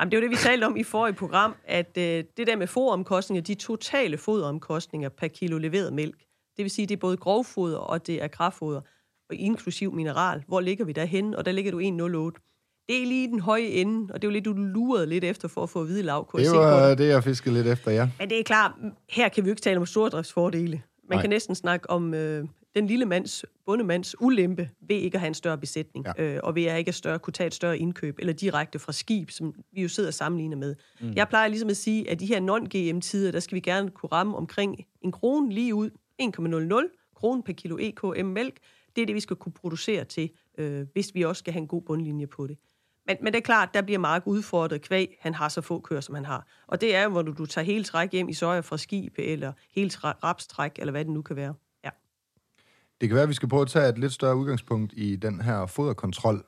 Jamen, 0.00 0.10
det 0.10 0.16
er 0.16 0.20
jo 0.20 0.28
det, 0.28 0.30
vi 0.30 0.36
talte 0.36 0.64
om 0.64 0.76
i 0.76 0.82
forrige 0.82 1.14
program, 1.14 1.54
at 1.64 1.96
øh, 1.98 2.24
det 2.36 2.46
der 2.46 2.56
med 2.56 2.66
foderomkostninger, 2.66 3.42
de 3.42 3.54
totale 3.54 4.18
foderomkostninger 4.18 5.08
per 5.08 5.28
kilo 5.28 5.58
leveret 5.58 5.92
mælk, 5.92 6.18
det 6.56 6.62
vil 6.62 6.70
sige, 6.70 6.86
det 6.86 6.94
er 6.94 7.00
både 7.00 7.16
grovfoder 7.16 7.78
og 7.78 8.06
det 8.06 8.22
er 8.22 8.28
kraftfoder, 8.28 8.80
og 9.30 9.36
inklusiv 9.36 9.92
mineral. 9.92 10.44
Hvor 10.46 10.60
ligger 10.60 10.84
vi 10.84 10.92
derhen? 10.92 11.34
Og 11.34 11.44
der 11.44 11.52
ligger 11.52 11.72
du 11.72 11.80
1,08 12.32 12.49
det 12.90 13.02
er 13.02 13.06
lige 13.06 13.28
den 13.28 13.40
høje 13.40 13.62
ende, 13.62 14.14
og 14.14 14.22
det 14.22 14.28
er 14.28 14.30
jo 14.30 14.32
lidt, 14.32 14.44
du 14.44 14.52
lurede 14.52 15.06
lidt 15.06 15.24
efter 15.24 15.48
for 15.48 15.62
at 15.62 15.70
få 15.70 15.80
at 15.80 15.88
vide 15.88 16.02
lav. 16.02 16.30
Det 16.36 16.50
var 16.50 16.94
det, 16.94 17.08
jeg 17.08 17.24
fiskede 17.24 17.54
lidt 17.54 17.66
efter, 17.66 17.90
ja. 17.90 18.08
Men 18.18 18.30
det 18.30 18.38
er 18.38 18.42
klart, 18.42 18.72
her 19.10 19.28
kan 19.28 19.44
vi 19.44 19.48
jo 19.48 19.52
ikke 19.52 19.62
tale 19.62 19.76
om 19.76 19.86
stordriftsfordele. 19.86 20.82
Man 21.08 21.16
Nej. 21.16 21.20
kan 21.20 21.30
næsten 21.30 21.54
snakke 21.54 21.90
om 21.90 22.14
øh, 22.14 22.44
den 22.74 22.86
lille 22.86 23.06
mands, 23.06 23.44
bundemands 23.66 24.20
ulempe 24.20 24.70
ved 24.88 24.96
ikke 24.96 25.14
at 25.14 25.20
have 25.20 25.28
en 25.28 25.34
større 25.34 25.58
besætning, 25.58 26.06
ja. 26.18 26.24
øh, 26.24 26.40
og 26.42 26.54
ved 26.54 26.64
at 26.64 26.78
ikke 26.78 26.92
større, 26.92 27.18
kunne 27.18 27.32
tage 27.32 27.46
et 27.46 27.54
større 27.54 27.78
indkøb, 27.78 28.18
eller 28.18 28.32
direkte 28.32 28.78
fra 28.78 28.92
skib, 28.92 29.30
som 29.30 29.54
vi 29.72 29.82
jo 29.82 29.88
sidder 29.88 30.08
og 30.08 30.14
sammenligner 30.14 30.56
med. 30.56 30.74
Mm. 31.00 31.12
Jeg 31.16 31.28
plejer 31.28 31.48
ligesom 31.48 31.70
at 31.70 31.76
sige, 31.76 32.10
at 32.10 32.20
de 32.20 32.26
her 32.26 32.40
non-GM-tider, 32.40 33.32
der 33.32 33.40
skal 33.40 33.54
vi 33.54 33.60
gerne 33.60 33.90
kunne 33.90 34.10
ramme 34.12 34.36
omkring 34.36 34.84
en 35.02 35.12
krone 35.12 35.52
lige 35.52 35.74
ud, 35.74 35.90
1,00 36.22 37.12
kroner 37.14 37.42
per 37.42 37.52
kilo 37.52 37.78
EKM 37.80 38.26
mælk. 38.26 38.56
Det 38.96 39.02
er 39.02 39.06
det, 39.06 39.14
vi 39.14 39.20
skal 39.20 39.36
kunne 39.36 39.52
producere 39.52 40.04
til, 40.04 40.30
øh, 40.58 40.86
hvis 40.92 41.14
vi 41.14 41.22
også 41.22 41.40
skal 41.40 41.52
have 41.52 41.60
en 41.60 41.68
god 41.68 41.82
bundlinje 41.82 42.26
på 42.26 42.46
det. 42.46 42.56
Men, 43.10 43.16
men 43.20 43.32
det 43.32 43.38
er 43.38 43.42
klart, 43.42 43.74
der 43.74 43.82
bliver 43.82 43.98
Mark 43.98 44.22
udfordret 44.26 44.82
kvæg, 44.82 45.18
han 45.20 45.34
har 45.34 45.48
så 45.48 45.60
få 45.60 45.80
køer, 45.80 46.00
som 46.00 46.14
han 46.14 46.24
har. 46.24 46.46
Og 46.66 46.80
det 46.80 46.96
er 46.96 47.02
jo, 47.02 47.08
hvor 47.08 47.22
du, 47.22 47.32
du 47.32 47.46
tager 47.46 47.64
hele 47.64 47.84
træk 47.84 48.12
hjem 48.12 48.28
i 48.28 48.32
soja 48.32 48.60
fra 48.60 48.76
skib, 48.76 49.14
eller 49.18 49.52
hele 49.74 49.90
rapstræk, 49.98 50.78
eller 50.78 50.90
hvad 50.90 51.04
det 51.04 51.12
nu 51.12 51.22
kan 51.22 51.36
være. 51.36 51.54
Ja. 51.84 51.90
Det 53.00 53.08
kan 53.08 53.14
være, 53.14 53.22
at 53.22 53.28
vi 53.28 53.34
skal 53.34 53.48
prøve 53.48 53.62
at 53.62 53.68
tage 53.68 53.88
et 53.88 53.98
lidt 53.98 54.12
større 54.12 54.36
udgangspunkt 54.36 54.92
i 54.96 55.16
den 55.16 55.40
her 55.40 55.66
foderkontrol. 55.66 56.44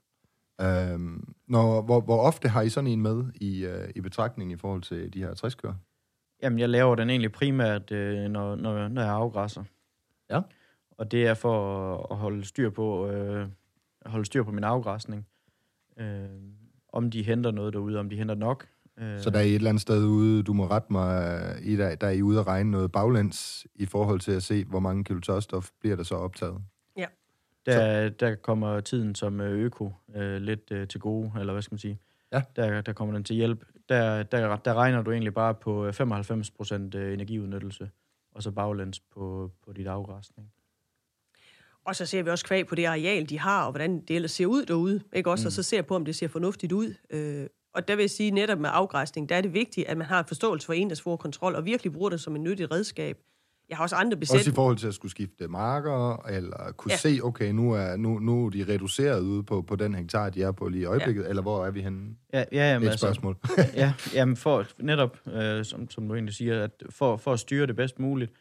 Øhm, 0.60 1.34
når, 1.46 1.82
hvor, 1.82 2.00
hvor 2.00 2.20
ofte 2.20 2.48
har 2.48 2.62
I 2.62 2.68
sådan 2.68 2.90
en 2.90 3.02
med 3.02 3.24
i, 3.34 3.64
øh, 3.64 3.88
i 3.96 4.00
betragtning 4.00 4.52
i 4.52 4.56
forhold 4.56 4.82
til 4.82 5.14
de 5.14 5.18
her 5.18 5.34
60 5.34 5.54
køer? 5.54 5.74
Jamen, 6.42 6.58
jeg 6.58 6.68
laver 6.68 6.94
den 6.94 7.10
egentlig 7.10 7.32
primært, 7.32 7.92
øh, 7.92 8.28
når, 8.28 8.56
når, 8.56 8.88
når 8.88 9.02
jeg 9.02 9.12
afgræsser. 9.12 9.64
Ja. 10.30 10.40
Og 10.90 11.10
det 11.10 11.26
er 11.26 11.34
for 11.34 11.96
at 12.12 12.16
holde 12.16 12.44
styr 12.44 12.70
på, 12.70 13.08
øh, 13.08 13.48
holde 14.06 14.26
styr 14.26 14.42
på 14.42 14.50
min 14.50 14.64
afgræsning. 14.64 15.26
Øh, 15.98 16.28
om 16.92 17.10
de 17.10 17.22
henter 17.22 17.50
noget 17.50 17.72
derude, 17.72 17.98
om 17.98 18.08
de 18.08 18.16
henter 18.16 18.34
nok. 18.34 18.66
Øh, 18.98 19.20
så 19.20 19.30
der 19.30 19.38
er 19.38 19.42
et 19.42 19.54
eller 19.54 19.68
andet 19.68 19.80
sted 19.80 20.04
ude, 20.04 20.42
du 20.42 20.52
må 20.52 20.66
rette 20.66 20.92
mig, 20.92 21.56
i 21.62 21.76
der, 21.76 21.94
der 21.94 22.06
er 22.06 22.10
I 22.10 22.22
ude 22.22 22.40
at 22.40 22.46
regne 22.46 22.70
noget 22.70 22.92
baglæns 22.92 23.66
i 23.74 23.86
forhold 23.86 24.20
til 24.20 24.32
at 24.32 24.42
se, 24.42 24.64
hvor 24.64 24.80
mange 24.80 25.04
kilo 25.04 25.20
tørstof 25.20 25.70
bliver 25.80 25.96
der 25.96 26.02
så 26.02 26.14
optaget? 26.14 26.62
Ja. 26.96 27.06
Der, 27.66 28.08
der 28.08 28.34
kommer 28.34 28.80
tiden 28.80 29.14
som 29.14 29.40
øh, 29.40 29.58
øko 29.58 29.92
øh, 30.14 30.36
lidt 30.36 30.70
øh, 30.70 30.88
til 30.88 31.00
gode, 31.00 31.32
eller 31.40 31.52
hvad 31.52 31.62
skal 31.62 31.74
man 31.74 31.78
sige. 31.78 31.98
Ja. 32.32 32.42
Der, 32.56 32.80
der 32.80 32.92
kommer 32.92 33.14
den 33.14 33.24
til 33.24 33.36
hjælp. 33.36 33.64
Der, 33.88 34.22
der, 34.22 34.56
der 34.56 34.74
regner 34.74 35.02
du 35.02 35.10
egentlig 35.10 35.34
bare 35.34 35.54
på 35.54 35.88
95% 35.88 36.74
øh, 36.96 37.12
energiudnyttelse, 37.12 37.90
og 38.34 38.42
så 38.42 38.50
baglæns 38.50 39.00
på, 39.00 39.50
på 39.66 39.72
dit 39.72 39.86
afgræsning. 39.86 40.52
Og 41.86 41.96
så 41.96 42.06
ser 42.06 42.22
vi 42.22 42.30
også 42.30 42.44
kvæg 42.44 42.66
på 42.66 42.74
det 42.74 42.84
areal, 42.84 43.28
de 43.28 43.38
har, 43.38 43.64
og 43.64 43.70
hvordan 43.70 44.00
det 44.00 44.16
ellers 44.16 44.30
ser 44.30 44.46
ud 44.46 44.64
derude. 44.64 45.00
Ikke 45.12 45.30
også? 45.30 45.42
Mm. 45.42 45.46
Og 45.46 45.52
så 45.52 45.62
ser 45.62 45.82
på, 45.82 45.96
om 45.96 46.04
det 46.04 46.16
ser 46.16 46.28
fornuftigt 46.28 46.72
ud. 46.72 46.94
Øh, 47.10 47.46
Og 47.74 47.88
der 47.88 47.96
vil 47.96 48.02
jeg 48.02 48.10
sige, 48.10 48.30
netop 48.30 48.58
med 48.58 48.70
afgræsning, 48.72 49.28
der 49.28 49.36
er 49.36 49.40
det 49.40 49.54
vigtigt, 49.54 49.86
at 49.86 49.96
man 49.96 50.06
har 50.06 50.18
en 50.18 50.24
forståelse 50.26 50.66
for 50.66 50.72
en, 50.72 50.90
der 50.90 51.16
kontrol, 51.16 51.54
og 51.54 51.64
virkelig 51.64 51.92
bruger 51.92 52.10
det 52.10 52.20
som 52.20 52.36
en 52.36 52.42
nyttig 52.42 52.70
redskab. 52.70 53.18
Jeg 53.68 53.76
har 53.76 53.82
også 53.82 53.96
andre 53.96 54.16
besæt... 54.16 54.38
Også 54.38 54.50
i 54.50 54.54
forhold 54.54 54.76
til 54.76 54.86
at 54.86 54.94
skulle 54.94 55.10
skifte 55.10 55.48
marker, 55.48 56.26
eller 56.26 56.72
kunne 56.76 56.92
ja. 56.92 56.96
se, 56.96 57.20
okay, 57.22 57.50
nu 57.50 57.72
er, 57.72 57.96
nu, 57.96 58.18
nu 58.18 58.46
er 58.46 58.50
de 58.50 58.64
reduceret 58.68 59.20
ude 59.20 59.42
på, 59.42 59.62
på 59.62 59.76
den 59.76 59.94
hektar, 59.94 60.30
de 60.30 60.42
er 60.42 60.52
på 60.52 60.68
lige 60.68 60.82
i 60.82 60.84
øjeblikket, 60.84 61.22
ja. 61.22 61.28
eller 61.28 61.42
hvor 61.42 61.66
er 61.66 61.70
vi 61.70 61.80
henne? 61.80 62.16
Ja, 62.32 62.44
ja 62.52 62.72
jamen, 62.72 62.86
Et 62.86 62.90
altså, 62.90 63.06
spørgsmål. 63.06 63.36
ja, 63.74 63.92
jamen 64.14 64.36
for 64.36 64.64
netop, 64.78 65.18
øh, 65.26 65.64
som, 65.64 65.90
som 65.90 66.08
du 66.08 66.14
egentlig 66.14 66.34
siger, 66.34 66.64
at 66.64 66.82
for, 66.90 67.16
for 67.16 67.32
at 67.32 67.40
styre 67.40 67.66
det 67.66 67.76
bedst 67.76 67.98
muligt, 67.98 68.32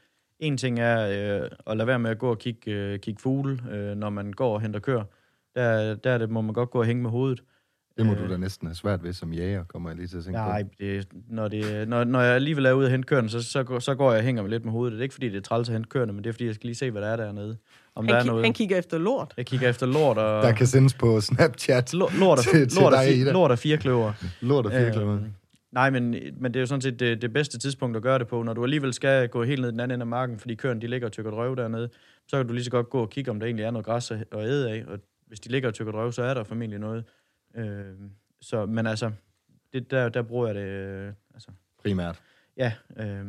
en 0.41 0.57
ting 0.57 0.79
er 0.79 1.07
øh, 1.41 1.49
at 1.67 1.77
lade 1.77 1.87
være 1.87 1.99
med 1.99 2.11
at 2.11 2.17
gå 2.17 2.29
og 2.29 2.39
kigge, 2.39 2.71
øh, 2.71 2.99
kigge 2.99 3.21
fugle, 3.21 3.59
øh, 3.71 3.97
når 3.97 4.09
man 4.09 4.33
går 4.33 4.53
og 4.53 4.61
henter 4.61 4.79
kør. 4.79 5.03
Der, 5.55 5.95
der 5.95 6.17
det, 6.17 6.29
må 6.29 6.41
man 6.41 6.53
godt 6.53 6.71
gå 6.71 6.79
og 6.79 6.85
hænge 6.85 7.01
med 7.01 7.09
hovedet. 7.09 7.43
Det 7.97 8.05
må 8.05 8.13
øh, 8.13 8.19
du 8.19 8.31
da 8.31 8.37
næsten 8.37 8.67
have 8.67 8.75
svært 8.75 9.03
ved 9.03 9.13
som 9.13 9.33
jæger, 9.33 9.63
kommer 9.63 9.89
jeg 9.89 9.97
lige 9.97 10.07
til 10.07 10.17
at 10.17 10.23
tænke 10.23 10.37
nej, 10.39 10.63
på. 10.63 10.69
Nej, 10.79 11.03
når, 11.29 11.47
det, 11.47 11.87
når, 11.87 12.03
når 12.03 12.21
jeg 12.21 12.35
alligevel 12.35 12.65
er 12.65 12.73
ude 12.73 12.85
og 12.85 12.91
hente 12.91 13.05
køerne, 13.05 13.29
så, 13.29 13.43
så, 13.43 13.79
så 13.79 13.95
går 13.95 14.11
jeg 14.11 14.19
og 14.19 14.25
hænger 14.25 14.41
mig 14.41 14.49
lidt 14.49 14.65
med 14.65 14.71
hovedet. 14.71 14.91
Det 14.91 14.99
er 14.99 15.03
ikke, 15.03 15.13
fordi 15.13 15.29
det 15.29 15.37
er 15.37 15.41
træls 15.41 15.69
at 15.69 15.73
hente 15.73 15.89
køerne, 15.89 16.13
men 16.13 16.23
det 16.23 16.29
er, 16.29 16.33
fordi 16.33 16.45
jeg 16.45 16.55
skal 16.55 16.67
lige 16.67 16.75
se, 16.75 16.91
hvad 16.91 17.01
der 17.01 17.07
er 17.07 17.15
dernede. 17.15 17.57
Om 17.95 18.05
han, 18.05 18.15
der 18.15 18.21
er 18.21 18.25
noget. 18.25 18.43
han 18.43 18.53
kigger 18.53 18.77
efter 18.77 18.97
lort. 18.97 19.33
Jeg 19.37 19.45
kigger 19.45 19.69
efter 19.69 19.85
lort. 19.85 20.17
Og, 20.17 20.43
der 20.43 20.51
kan 20.51 20.67
sendes 20.67 20.93
på 20.93 21.21
Snapchat 21.21 21.93
lort, 21.93 22.17
lort, 22.17 22.37
og, 22.37 22.43
til, 22.43 22.69
til 22.69 22.81
lort, 22.81 22.93
og, 22.93 22.99
fi, 23.07 23.23
lort 23.23 23.51
og 23.51 23.59
fire 23.59 23.77
kløver. 23.77 24.13
Lort 24.41 24.65
og 24.65 24.71
fire 24.71 24.91
kløver. 24.91 25.15
Øh, 25.15 25.21
nej, 25.71 25.89
men, 25.89 26.11
men 26.11 26.53
det 26.53 26.55
er 26.55 26.59
jo 26.59 26.65
sådan 26.65 26.81
set 26.81 26.99
det, 26.99 27.21
det 27.21 27.33
bedste 27.33 27.59
tidspunkt 27.59 27.97
at 27.97 28.03
gøre 28.03 28.19
det 28.19 28.27
på, 28.27 28.43
når 28.43 28.53
du 28.53 28.63
alligevel 28.63 28.93
skal 28.93 29.29
gå 29.29 29.43
helt 29.43 29.61
ned 29.61 29.71
den 29.71 29.79
anden 29.79 29.95
ende 29.95 30.03
af 30.03 30.07
marken, 30.07 30.39
fordi 30.39 30.55
køerne 30.55 30.81
de 30.81 30.87
ligger 30.87 31.07
og 31.07 31.11
tykker 31.11 31.31
drøv 31.31 31.55
dernede, 31.55 31.89
så 32.27 32.37
kan 32.37 32.47
du 32.47 32.53
lige 32.53 32.63
så 32.63 32.71
godt 32.71 32.89
gå 32.89 33.01
og 33.01 33.09
kigge, 33.09 33.31
om 33.31 33.39
der 33.39 33.47
egentlig 33.47 33.63
er 33.63 33.71
noget 33.71 33.85
græs 33.85 34.11
at 34.11 34.25
æde 34.33 34.71
af, 34.71 34.83
og 34.87 34.99
hvis 35.27 35.39
de 35.39 35.49
ligger 35.49 35.69
og 35.69 35.73
tykker 35.73 35.91
drøv, 35.91 36.11
så 36.11 36.23
er 36.23 36.33
der 36.33 36.43
formentlig 36.43 36.79
noget. 36.79 37.03
Øh, 37.55 37.85
så, 38.41 38.65
men 38.65 38.87
altså, 38.87 39.11
det, 39.73 39.91
der, 39.91 40.09
der 40.09 40.21
bruger 40.21 40.47
jeg 40.47 40.55
det... 40.55 40.61
Øh, 40.61 41.13
altså, 41.33 41.49
Primært. 41.77 42.21
Ja. 42.57 42.73
Øh, 42.97 43.25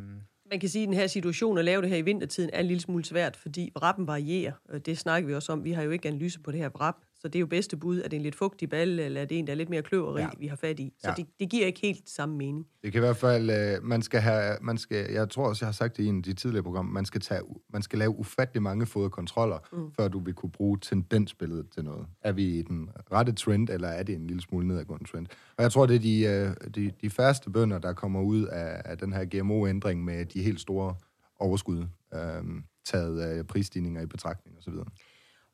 man 0.50 0.60
kan 0.60 0.68
sige, 0.68 0.82
at 0.82 0.86
den 0.86 0.94
her 0.94 1.06
situation 1.06 1.58
at 1.58 1.64
lave 1.64 1.82
det 1.82 1.90
her 1.90 1.96
i 1.96 2.02
vintertiden 2.02 2.50
er 2.52 2.60
en 2.60 2.66
lille 2.66 2.80
smule 2.80 3.04
svært, 3.04 3.36
fordi 3.36 3.72
rappen 3.82 4.06
varierer. 4.06 4.78
Det 4.86 4.98
snakker 4.98 5.26
vi 5.26 5.34
også 5.34 5.52
om. 5.52 5.64
Vi 5.64 5.72
har 5.72 5.82
jo 5.82 5.90
ikke 5.90 6.08
analyse 6.08 6.40
på 6.40 6.52
det 6.52 6.60
her 6.60 6.80
rap, 6.80 6.96
så 7.22 7.28
det 7.28 7.34
er 7.34 7.40
jo 7.40 7.46
bedste 7.46 7.76
bud. 7.76 8.00
Er 8.00 8.08
det 8.08 8.16
en 8.16 8.22
lidt 8.22 8.34
fugtig 8.34 8.70
balle, 8.70 9.02
eller 9.02 9.20
er 9.20 9.24
det 9.24 9.38
en, 9.38 9.46
der 9.46 9.52
er 9.52 9.56
lidt 9.56 9.68
mere 9.68 9.82
kløveri, 9.82 10.20
ja. 10.20 10.28
vi 10.38 10.46
har 10.46 10.56
fat 10.56 10.80
i? 10.80 10.92
Så 10.98 11.08
ja. 11.08 11.14
det, 11.14 11.26
det 11.40 11.50
giver 11.50 11.66
ikke 11.66 11.80
helt 11.80 12.10
samme 12.10 12.36
mening. 12.36 12.66
Det 12.82 12.92
kan 12.92 12.98
i 12.98 13.04
hvert 13.04 13.16
fald, 13.16 13.50
øh, 13.50 13.84
man 13.84 14.02
skal 14.02 14.20
have, 14.20 14.56
man 14.60 14.78
skal, 14.78 15.12
jeg 15.12 15.30
tror 15.30 15.48
også, 15.48 15.64
jeg 15.64 15.68
har 15.68 15.72
sagt 15.72 15.96
det 15.96 16.02
i 16.02 16.06
en 16.06 16.16
af 16.16 16.22
de 16.22 16.32
tidligere 16.32 16.62
programmer, 16.62 16.92
man 16.92 17.04
skal, 17.04 17.20
tage, 17.20 17.40
man 17.72 17.82
skal 17.82 17.98
lave 17.98 18.18
ufattelig 18.18 18.62
mange 18.62 18.86
foderkontroller, 18.86 19.58
mm. 19.72 19.92
før 19.96 20.08
du 20.08 20.18
vil 20.18 20.34
kunne 20.34 20.52
bruge 20.52 20.78
tendensbilledet 20.78 21.66
til 21.74 21.84
noget. 21.84 22.06
Er 22.22 22.32
vi 22.32 22.44
i 22.58 22.62
den 22.62 22.90
rette 23.12 23.32
trend, 23.32 23.70
eller 23.70 23.88
er 23.88 24.02
det 24.02 24.14
en 24.14 24.26
lille 24.26 24.42
smule 24.42 24.68
nedadgående 24.68 25.10
trend? 25.10 25.26
Og 25.56 25.62
jeg 25.62 25.72
tror, 25.72 25.86
det 25.86 25.96
er 25.96 26.00
de, 26.00 26.22
øh, 26.22 26.70
de, 26.74 26.92
de 27.00 27.10
færreste 27.10 27.50
bønder, 27.50 27.78
der 27.78 27.92
kommer 27.92 28.22
ud 28.22 28.44
af, 28.44 28.82
af 28.84 28.98
den 28.98 29.12
her 29.12 29.24
GMO-ændring 29.24 30.04
med 30.04 30.24
de 30.24 30.42
helt 30.42 30.60
store 30.60 30.94
overskud, 31.40 31.84
øh, 32.14 32.44
taget 32.84 33.20
af 33.20 33.46
prisstigninger 33.46 34.02
i 34.02 34.06
betragtning 34.06 34.58
osv. 34.58 34.74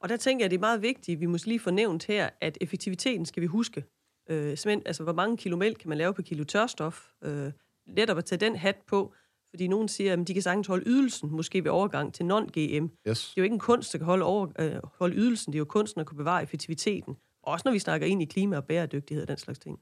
Og 0.01 0.09
der 0.09 0.17
tænker 0.17 0.45
jeg, 0.45 0.51
det 0.51 0.57
er 0.57 0.61
meget 0.61 0.83
vigtigt, 0.83 1.17
at 1.17 1.21
vi 1.21 1.27
måske 1.27 1.49
lige 1.49 1.61
får 1.61 1.71
nævnt 1.71 2.05
her, 2.05 2.31
at 2.41 2.59
effektiviteten 2.61 3.27
skal 3.27 3.41
vi 3.41 3.47
huske. 3.47 3.85
Øh, 4.31 4.57
altså, 4.67 5.03
hvor 5.03 5.13
mange 5.13 5.37
kilo 5.37 5.57
mælk 5.57 5.79
kan 5.79 5.89
man 5.89 5.99
lave 5.99 6.15
på 6.15 6.23
kilo 6.23 6.45
tørstof? 6.45 7.07
Øh, 7.25 7.53
lettere 7.87 8.19
at 8.19 8.25
tage 8.25 8.39
den 8.39 8.57
hat 8.57 8.77
på, 8.87 9.15
fordi 9.51 9.69
nogen 9.69 9.89
siger, 9.89 10.13
at 10.13 10.29
de 10.29 10.33
kan 10.35 10.43
sagtens 10.43 10.67
holde 10.67 10.85
ydelsen, 10.87 11.31
måske 11.31 11.65
ved 11.65 11.71
overgang 11.71 12.15
til 12.15 12.25
non-GM. 12.25 12.89
Yes. 13.09 13.29
Det 13.29 13.29
er 13.29 13.33
jo 13.37 13.43
ikke 13.43 13.55
en 13.55 13.59
kunst, 13.59 13.93
der 13.93 13.99
kan 13.99 14.07
holde, 14.07 14.25
over, 14.25 14.49
øh, 14.59 14.77
holde 14.99 15.17
ydelsen, 15.17 15.53
det 15.53 15.57
er 15.57 15.61
jo 15.61 15.65
kunsten 15.65 16.01
at 16.01 16.07
kunne 16.07 16.17
bevare 16.17 16.43
effektiviteten. 16.43 17.17
Også 17.43 17.63
når 17.65 17.73
vi 17.73 17.79
snakker 17.79 18.07
ind 18.07 18.23
i 18.23 18.25
klima 18.25 18.57
og 18.57 18.65
bæredygtighed 18.65 19.23
og 19.23 19.29
den 19.29 19.37
slags 19.37 19.59
ting. 19.59 19.79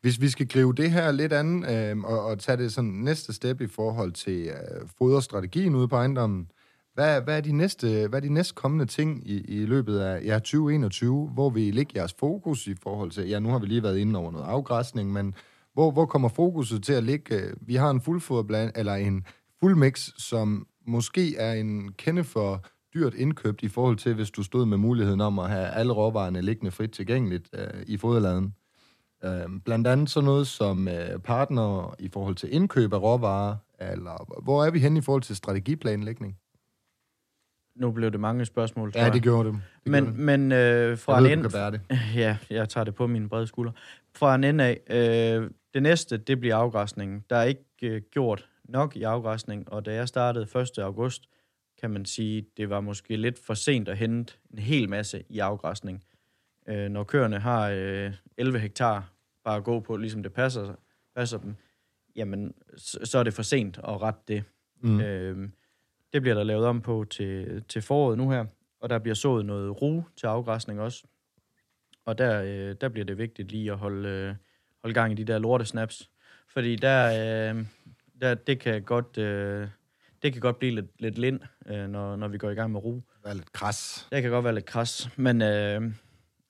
Hvis 0.00 0.20
vi 0.20 0.28
skal 0.28 0.48
gribe 0.48 0.72
det 0.72 0.90
her 0.90 1.12
lidt 1.12 1.32
an, 1.32 1.64
øh, 1.64 1.98
og, 1.98 2.24
og 2.24 2.38
tage 2.38 2.56
det 2.56 2.72
sådan 2.72 2.90
næste 2.90 3.32
step 3.32 3.60
i 3.60 3.66
forhold 3.66 4.12
til 4.12 4.48
øh, 4.48 4.88
foderstrategien 4.98 5.74
ude 5.74 5.88
på 5.88 5.96
ejendommen, 5.96 6.50
hvad, 6.94 7.20
hvad, 7.20 7.36
er 7.36 7.40
de 7.40 7.52
næste, 7.52 8.08
hvad 8.08 8.18
er 8.18 8.28
de 8.28 8.34
næste 8.34 8.54
kommende 8.54 8.86
ting 8.86 9.22
i, 9.26 9.40
i 9.40 9.66
løbet 9.66 9.98
af 9.98 10.24
ja, 10.24 10.34
2021? 10.34 11.30
Hvor 11.34 11.50
vil 11.50 11.66
I 11.66 11.70
lægge 11.70 11.92
jeres 11.96 12.14
fokus 12.18 12.66
i 12.66 12.74
forhold 12.74 13.10
til... 13.10 13.28
Ja, 13.28 13.38
nu 13.38 13.48
har 13.48 13.58
vi 13.58 13.66
lige 13.66 13.82
været 13.82 13.98
inde 13.98 14.18
over 14.18 14.30
noget 14.30 14.46
afgræsning, 14.46 15.12
men 15.12 15.34
hvor, 15.74 15.90
hvor 15.90 16.06
kommer 16.06 16.28
fokuset 16.28 16.82
til 16.82 16.92
at 16.92 17.04
ligge? 17.04 17.54
Vi 17.60 17.74
har 17.74 17.90
en 17.90 18.00
fuldfoderbland, 18.00 18.72
eller 18.76 18.94
en 18.94 19.26
fuldmix, 19.60 20.10
som 20.16 20.66
måske 20.86 21.36
er 21.36 21.52
en 21.52 21.92
kende 21.92 22.24
for 22.24 22.64
dyrt 22.94 23.14
indkøbt 23.14 23.62
i 23.62 23.68
forhold 23.68 23.96
til, 23.96 24.14
hvis 24.14 24.30
du 24.30 24.42
stod 24.42 24.66
med 24.66 24.76
muligheden 24.76 25.20
om 25.20 25.38
at 25.38 25.50
have 25.50 25.66
alle 25.66 25.92
råvarerne 25.92 26.42
liggende 26.42 26.70
frit 26.70 26.90
tilgængeligt 26.90 27.48
øh, 27.52 27.82
i 27.86 27.96
foderladen. 27.96 28.54
Øh, 29.24 29.60
blandt 29.64 29.86
andet 29.86 30.10
sådan 30.10 30.24
noget 30.24 30.46
som 30.46 30.88
øh, 30.88 31.18
partner 31.18 31.94
i 31.98 32.08
forhold 32.08 32.34
til 32.34 32.54
indkøb 32.54 32.92
af 32.92 33.02
råvarer, 33.02 33.56
eller 33.80 34.40
hvor 34.42 34.64
er 34.64 34.70
vi 34.70 34.78
hen 34.78 34.96
i 34.96 35.00
forhold 35.00 35.22
til 35.22 35.36
strategiplanlægning? 35.36 36.36
Nu 37.74 37.90
blev 37.90 38.10
det 38.10 38.20
mange 38.20 38.44
spørgsmål, 38.44 38.92
Ja, 38.94 39.10
det 39.10 39.22
gjorde 39.22 39.48
det. 39.48 39.54
det 39.84 39.90
men 39.92 40.04
gjorde 40.04 40.16
det. 40.16 40.24
men 40.24 40.52
øh, 40.52 40.98
fra 40.98 41.14
jeg 41.16 41.32
en 41.32 41.44
ved, 41.44 41.72
end... 41.90 41.98
Ja, 42.14 42.36
jeg 42.50 42.68
tager 42.68 42.84
det 42.84 42.94
på 42.94 43.06
mine 43.06 43.28
brede 43.28 43.46
skuldre. 43.46 43.72
Fra 44.14 44.34
en 44.34 44.44
ende 44.44 44.64
af, 44.64 44.80
øh, 45.40 45.50
det 45.74 45.82
næste, 45.82 46.16
det 46.16 46.40
bliver 46.40 46.56
afgræsningen. 46.56 47.24
Der 47.30 47.36
er 47.36 47.44
ikke 47.44 47.64
øh, 47.82 48.02
gjort 48.10 48.48
nok 48.64 48.96
i 48.96 49.02
afgræsning, 49.02 49.72
og 49.72 49.86
da 49.86 49.94
jeg 49.94 50.08
startede 50.08 50.60
1. 50.60 50.78
august, 50.78 51.22
kan 51.80 51.90
man 51.90 52.04
sige, 52.04 52.46
det 52.56 52.70
var 52.70 52.80
måske 52.80 53.16
lidt 53.16 53.38
for 53.46 53.54
sent 53.54 53.88
at 53.88 53.96
hente 53.96 54.34
en 54.52 54.58
hel 54.58 54.88
masse 54.88 55.24
i 55.28 55.38
afgræsning. 55.38 56.04
Øh, 56.68 56.88
når 56.88 57.04
køerne 57.04 57.38
har 57.38 57.70
øh, 57.70 58.12
11 58.36 58.58
hektar 58.58 59.12
bare 59.44 59.56
at 59.56 59.64
gå 59.64 59.80
på, 59.80 59.96
ligesom 59.96 60.22
det 60.22 60.32
passer, 60.32 60.74
passer 61.16 61.38
dem, 61.38 61.54
jamen, 62.16 62.54
så, 62.76 62.98
så 63.04 63.18
er 63.18 63.22
det 63.22 63.34
for 63.34 63.42
sent 63.42 63.78
at 63.78 64.02
rette 64.02 64.20
det. 64.28 64.44
Mm. 64.82 65.00
Øh, 65.00 65.48
det 66.12 66.22
bliver 66.22 66.34
der 66.34 66.44
lavet 66.44 66.66
om 66.66 66.80
på 66.80 67.04
til, 67.10 67.64
til 67.68 67.82
foråret 67.82 68.18
nu 68.18 68.30
her, 68.30 68.44
og 68.80 68.90
der 68.90 68.98
bliver 68.98 69.14
sået 69.14 69.46
noget 69.46 69.82
ru 69.82 70.02
til 70.16 70.26
afgræsning 70.26 70.80
også. 70.80 71.04
Og 72.04 72.18
der, 72.18 72.42
øh, 72.42 72.76
der 72.80 72.88
bliver 72.88 73.04
det 73.04 73.18
vigtigt 73.18 73.52
lige 73.52 73.72
at 73.72 73.78
holde, 73.78 74.08
øh, 74.08 74.34
holde 74.82 74.94
gang 74.94 75.12
i 75.12 75.14
de 75.14 75.24
der 75.24 75.38
lortesnaps, 75.38 76.10
fordi 76.48 76.76
der, 76.76 77.06
øh, 77.06 77.64
der 78.20 78.34
det 78.34 78.60
kan 78.60 78.82
godt... 78.82 79.18
Øh, 79.18 79.68
det 80.22 80.32
kan 80.32 80.40
godt 80.40 80.58
blive 80.58 80.74
lidt, 80.74 80.86
lidt 80.98 81.18
lind, 81.18 81.40
øh, 81.66 81.88
når, 81.88 82.16
når 82.16 82.28
vi 82.28 82.38
går 82.38 82.50
i 82.50 82.54
gang 82.54 82.72
med. 82.72 82.80
Det 82.82 83.02
er 83.24 83.34
lidt 83.34 83.52
kras. 83.52 84.08
Det 84.12 84.22
kan 84.22 84.30
godt 84.30 84.44
være 84.44 84.54
lidt 84.54 84.64
kras, 84.64 85.08
men, 85.16 85.42
øh, 85.42 85.82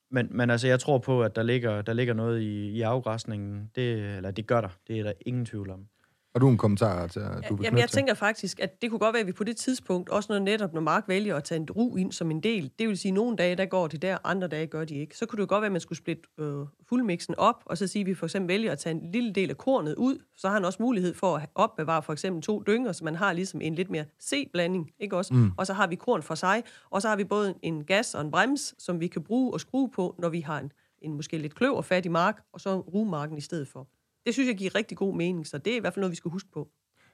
men, 0.09 0.27
men 0.31 0.49
altså, 0.49 0.67
jeg 0.67 0.79
tror 0.79 0.97
på, 0.97 1.23
at 1.23 1.35
der 1.35 1.43
ligger, 1.43 1.81
der 1.81 1.93
ligger 1.93 2.13
noget 2.13 2.41
i, 2.41 2.69
i 2.69 2.81
afgræsningen. 2.81 3.71
Det, 3.75 4.15
eller 4.17 4.31
det 4.31 4.47
gør 4.47 4.61
der. 4.61 4.69
Det 4.87 4.99
er 4.99 5.03
der 5.03 5.13
ingen 5.25 5.45
tvivl 5.45 5.69
om. 5.69 5.87
Har 6.35 6.39
du 6.39 6.49
en 6.49 6.57
kommentar 6.57 7.07
til, 7.07 7.21
du 7.49 7.57
Jamen, 7.63 7.79
jeg 7.79 7.89
tænker 7.89 8.13
faktisk, 8.13 8.59
at 8.59 8.81
det 8.81 8.89
kunne 8.89 8.99
godt 8.99 9.13
være, 9.13 9.21
at 9.21 9.27
vi 9.27 9.31
på 9.31 9.43
det 9.43 9.57
tidspunkt, 9.57 10.09
også 10.09 10.33
når 10.33 10.39
netop 10.39 10.73
når 10.73 10.81
Mark 10.81 11.03
vælger 11.07 11.35
at 11.35 11.43
tage 11.43 11.59
en 11.59 11.67
ru 11.71 11.95
ind 11.95 12.11
som 12.11 12.31
en 12.31 12.43
del, 12.43 12.71
det 12.79 12.87
vil 12.87 12.97
sige, 12.97 13.09
at 13.09 13.13
nogle 13.13 13.37
dage, 13.37 13.55
der 13.55 13.65
går 13.65 13.87
de 13.87 13.97
der, 13.97 14.17
andre 14.23 14.47
dage 14.47 14.67
gør 14.67 14.85
de 14.85 14.95
ikke. 14.95 15.17
Så 15.17 15.25
kunne 15.25 15.41
det 15.41 15.49
godt 15.49 15.61
være, 15.61 15.65
at 15.65 15.71
man 15.71 15.81
skulle 15.81 15.97
splitte 15.97 16.23
øh, 16.39 16.65
fuldmixen 16.89 17.35
op, 17.37 17.63
og 17.65 17.77
så 17.77 17.87
sige, 17.87 18.01
at 18.01 18.07
vi 18.07 18.13
for 18.13 18.25
eksempel 18.25 18.47
vælger 18.47 18.71
at 18.71 18.79
tage 18.79 18.95
en 18.95 19.11
lille 19.11 19.31
del 19.31 19.49
af 19.49 19.57
kornet 19.57 19.95
ud, 19.95 20.17
så 20.37 20.47
har 20.47 20.53
han 20.53 20.65
også 20.65 20.83
mulighed 20.83 21.13
for 21.13 21.37
at 21.37 21.49
opbevare 21.55 22.03
for 22.03 22.13
eksempel 22.13 22.41
to 22.41 22.63
dynger, 22.67 22.91
så 22.91 23.03
man 23.03 23.15
har 23.15 23.33
ligesom 23.33 23.61
en 23.61 23.75
lidt 23.75 23.89
mere 23.89 24.05
C-blanding, 24.21 24.91
ikke 24.99 25.17
også? 25.17 25.33
Mm. 25.33 25.51
Og 25.57 25.67
så 25.67 25.73
har 25.73 25.87
vi 25.87 25.95
korn 25.95 26.23
for 26.23 26.35
sig, 26.35 26.63
og 26.89 27.01
så 27.01 27.07
har 27.07 27.15
vi 27.15 27.23
både 27.23 27.55
en 27.61 27.83
gas 27.83 28.15
og 28.15 28.21
en 28.21 28.31
brems, 28.31 28.83
som 28.83 28.99
vi 28.99 29.07
kan 29.07 29.23
bruge 29.23 29.53
og 29.53 29.59
skrue 29.59 29.89
på, 29.89 30.15
når 30.19 30.29
vi 30.29 30.39
har 30.39 30.59
en, 30.59 30.71
en 31.01 31.13
måske 31.13 31.37
lidt 31.37 31.55
kløv 31.55 31.75
og 31.75 31.85
mark, 32.09 32.41
og 32.53 32.61
så 32.61 32.79
rumarken 32.79 33.37
i 33.37 33.41
stedet 33.41 33.67
for. 33.67 33.87
Det 34.25 34.33
synes 34.33 34.47
jeg 34.47 34.57
giver 34.57 34.75
rigtig 34.75 34.97
god 34.97 35.15
mening, 35.15 35.47
så 35.47 35.57
det 35.57 35.73
er 35.73 35.77
i 35.77 35.79
hvert 35.79 35.93
fald 35.93 36.01
noget, 36.01 36.11
vi 36.11 36.15
skal 36.15 36.31
huske 36.31 36.49
på. 36.53 36.67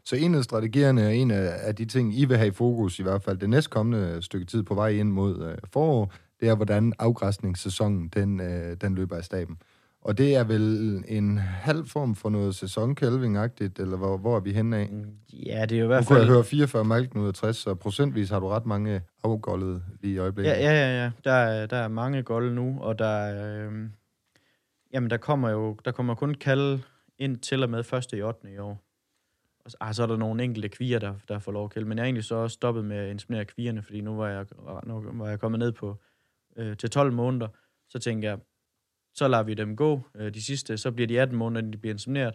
Så 0.06 0.15
en 0.15 0.36
af 0.36 0.43
strategierne 0.43 1.02
er 1.02 1.10
en 1.10 1.32
af 1.32 1.76
de 1.76 1.86
ting, 1.86 2.20
I 2.20 2.26
vil 2.26 2.38
have 2.38 2.48
i 2.48 2.52
fokus, 2.52 3.00
i 3.00 3.04
hvert 3.04 3.24
fald 3.24 3.38
det 3.38 3.50
næstkommende 3.50 4.22
stykke 4.22 4.46
tid 4.46 4.63
på 4.63 4.74
vej 4.74 4.89
ind 4.89 5.10
mod 5.10 5.46
øh, 5.46 5.58
forår, 5.74 6.13
det 6.39 6.50
er, 6.50 6.56
hvordan 6.56 6.93
afgræsningssæsonen 7.00 8.08
den, 8.08 8.39
øh, 8.39 8.78
den 8.82 8.96
løber 8.96 9.15
af 9.15 9.24
staben. 9.24 9.58
Og 10.02 10.17
det 10.17 10.36
er 10.36 10.43
vel 10.43 11.04
en 11.08 11.38
halv 11.38 11.86
form 11.86 12.15
for 12.15 12.30
noget 12.30 12.56
sæsonkælving-agtigt, 12.56 13.80
eller 13.80 13.98
hvor, 13.98 14.17
hvor 14.17 14.36
er 14.36 14.39
vi 14.39 14.52
henne 14.52 14.78
af? 14.78 14.89
Mm, 14.91 15.06
ja, 15.34 15.65
det 15.65 15.76
er 15.76 15.80
jo 15.80 15.84
i 15.84 15.88
hvert 15.88 16.06
fald... 16.06 16.20
Nu 16.20 16.22
kan 16.22 16.28
jeg 16.28 16.34
høre 16.34 16.43
44 16.43 16.86
malken 16.86 17.22
ud 17.22 17.28
af 17.28 17.34
60, 17.34 17.58
så 17.58 17.76
procentvis 17.76 18.30
har 18.30 18.39
du 18.39 18.48
ret 18.48 18.65
mange 18.65 19.02
afgåldet 19.24 19.84
lige 20.02 20.13
i 20.13 20.17
øjeblikket. 20.17 20.52
Ja, 20.52 20.60
ja, 20.60 20.72
ja. 20.72 21.04
ja. 21.04 21.12
Der, 21.24 21.32
er, 21.32 21.65
der 21.65 21.78
er 21.78 21.88
mange 21.88 22.24
golde 22.24 22.56
nu, 22.56 22.78
og 22.82 23.00
der 23.00 23.08
er... 23.08 23.67
Øh 23.67 23.72
Jamen, 24.93 25.10
der 25.10 25.17
kommer 25.17 25.50
jo 25.50 25.78
der 25.86 25.91
kommer 25.91 26.15
kun 26.15 26.34
kald 26.34 26.80
ind 27.19 27.38
til 27.38 27.63
og 27.63 27.69
med 27.69 27.93
1. 27.93 28.13
i 28.13 28.21
8. 28.21 28.53
i 28.53 28.58
år. 28.58 28.84
Og 29.65 29.71
så, 29.71 29.77
ah, 29.80 29.93
så 29.93 30.03
er 30.03 30.08
der 30.08 30.17
nogle 30.17 30.43
enkelte 30.43 30.69
kvier, 30.69 30.99
der, 30.99 31.13
der 31.27 31.39
får 31.39 31.51
lov 31.51 31.65
at 31.65 31.71
kælde. 31.71 31.88
Men 31.88 31.97
jeg 31.97 32.03
er 32.03 32.06
egentlig 32.06 32.23
så 32.23 32.36
også 32.36 32.53
stoppet 32.53 32.86
med 32.86 32.97
at 32.97 33.10
inseminere 33.10 33.45
kvierne, 33.45 33.84
fordi 33.84 34.01
nu 34.01 34.15
var 34.15 34.27
jeg, 34.27 34.45
nu 34.86 35.03
var 35.13 35.30
jeg 35.30 35.39
kommet 35.39 35.60
ned 35.60 35.71
på 35.71 35.95
øh, 36.58 36.77
til 36.77 36.89
12 36.89 37.13
måneder. 37.13 37.47
Så 37.89 37.99
tænker 37.99 38.30
jeg, 38.30 38.39
så 39.13 39.27
lader 39.27 39.43
vi 39.43 39.53
dem 39.53 39.75
gå 39.75 40.01
øh, 40.15 40.34
de 40.34 40.43
sidste. 40.43 40.77
Så 40.77 40.91
bliver 40.91 41.08
de 41.08 41.21
18 41.21 41.38
måneder, 41.38 41.71
de 41.71 41.77
bliver 41.77 41.93
insemineret. 41.93 42.34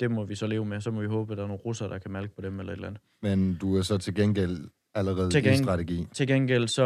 Det 0.00 0.10
må 0.10 0.24
vi 0.24 0.34
så 0.34 0.46
leve 0.46 0.64
med. 0.64 0.80
Så 0.80 0.90
må 0.90 1.00
vi 1.00 1.06
håbe, 1.06 1.32
at 1.32 1.36
der 1.36 1.44
er 1.44 1.48
nogle 1.48 1.62
russere, 1.62 1.88
der 1.88 1.98
kan 1.98 2.10
malke 2.10 2.34
på 2.34 2.40
dem 2.40 2.60
eller 2.60 2.72
et 2.72 2.76
eller 2.76 2.88
andet. 2.88 3.02
Men 3.22 3.54
du 3.54 3.76
er 3.76 3.82
så 3.82 3.98
til 3.98 4.14
gengæld 4.14 4.68
allerede 4.94 5.30
til 5.30 5.42
gengæld, 5.42 5.60
i 5.60 5.64
strategi? 5.64 6.06
Til 6.12 6.26
gengæld 6.26 6.68
så 6.68 6.82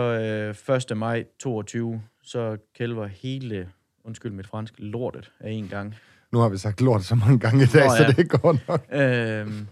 øh, 0.68 0.76
1. 0.90 0.96
maj 0.96 1.24
22, 1.38 2.02
så 2.22 2.56
kælver 2.74 3.06
hele 3.06 3.68
undskyld 4.04 4.32
mit 4.32 4.46
fransk, 4.46 4.74
lortet 4.78 5.32
af 5.40 5.50
en 5.50 5.68
gang. 5.68 5.94
Nu 6.32 6.38
har 6.38 6.48
vi 6.48 6.58
sagt 6.58 6.80
lort 6.80 7.04
så 7.04 7.14
mange 7.14 7.38
gange 7.38 7.62
i 7.62 7.66
dag, 7.66 7.84
Nå, 7.84 7.96
så 7.96 8.02
ja. 8.02 8.10
det 8.10 8.30
går 8.30 8.58
nok. 8.68 8.86
Øhm, 8.92 9.66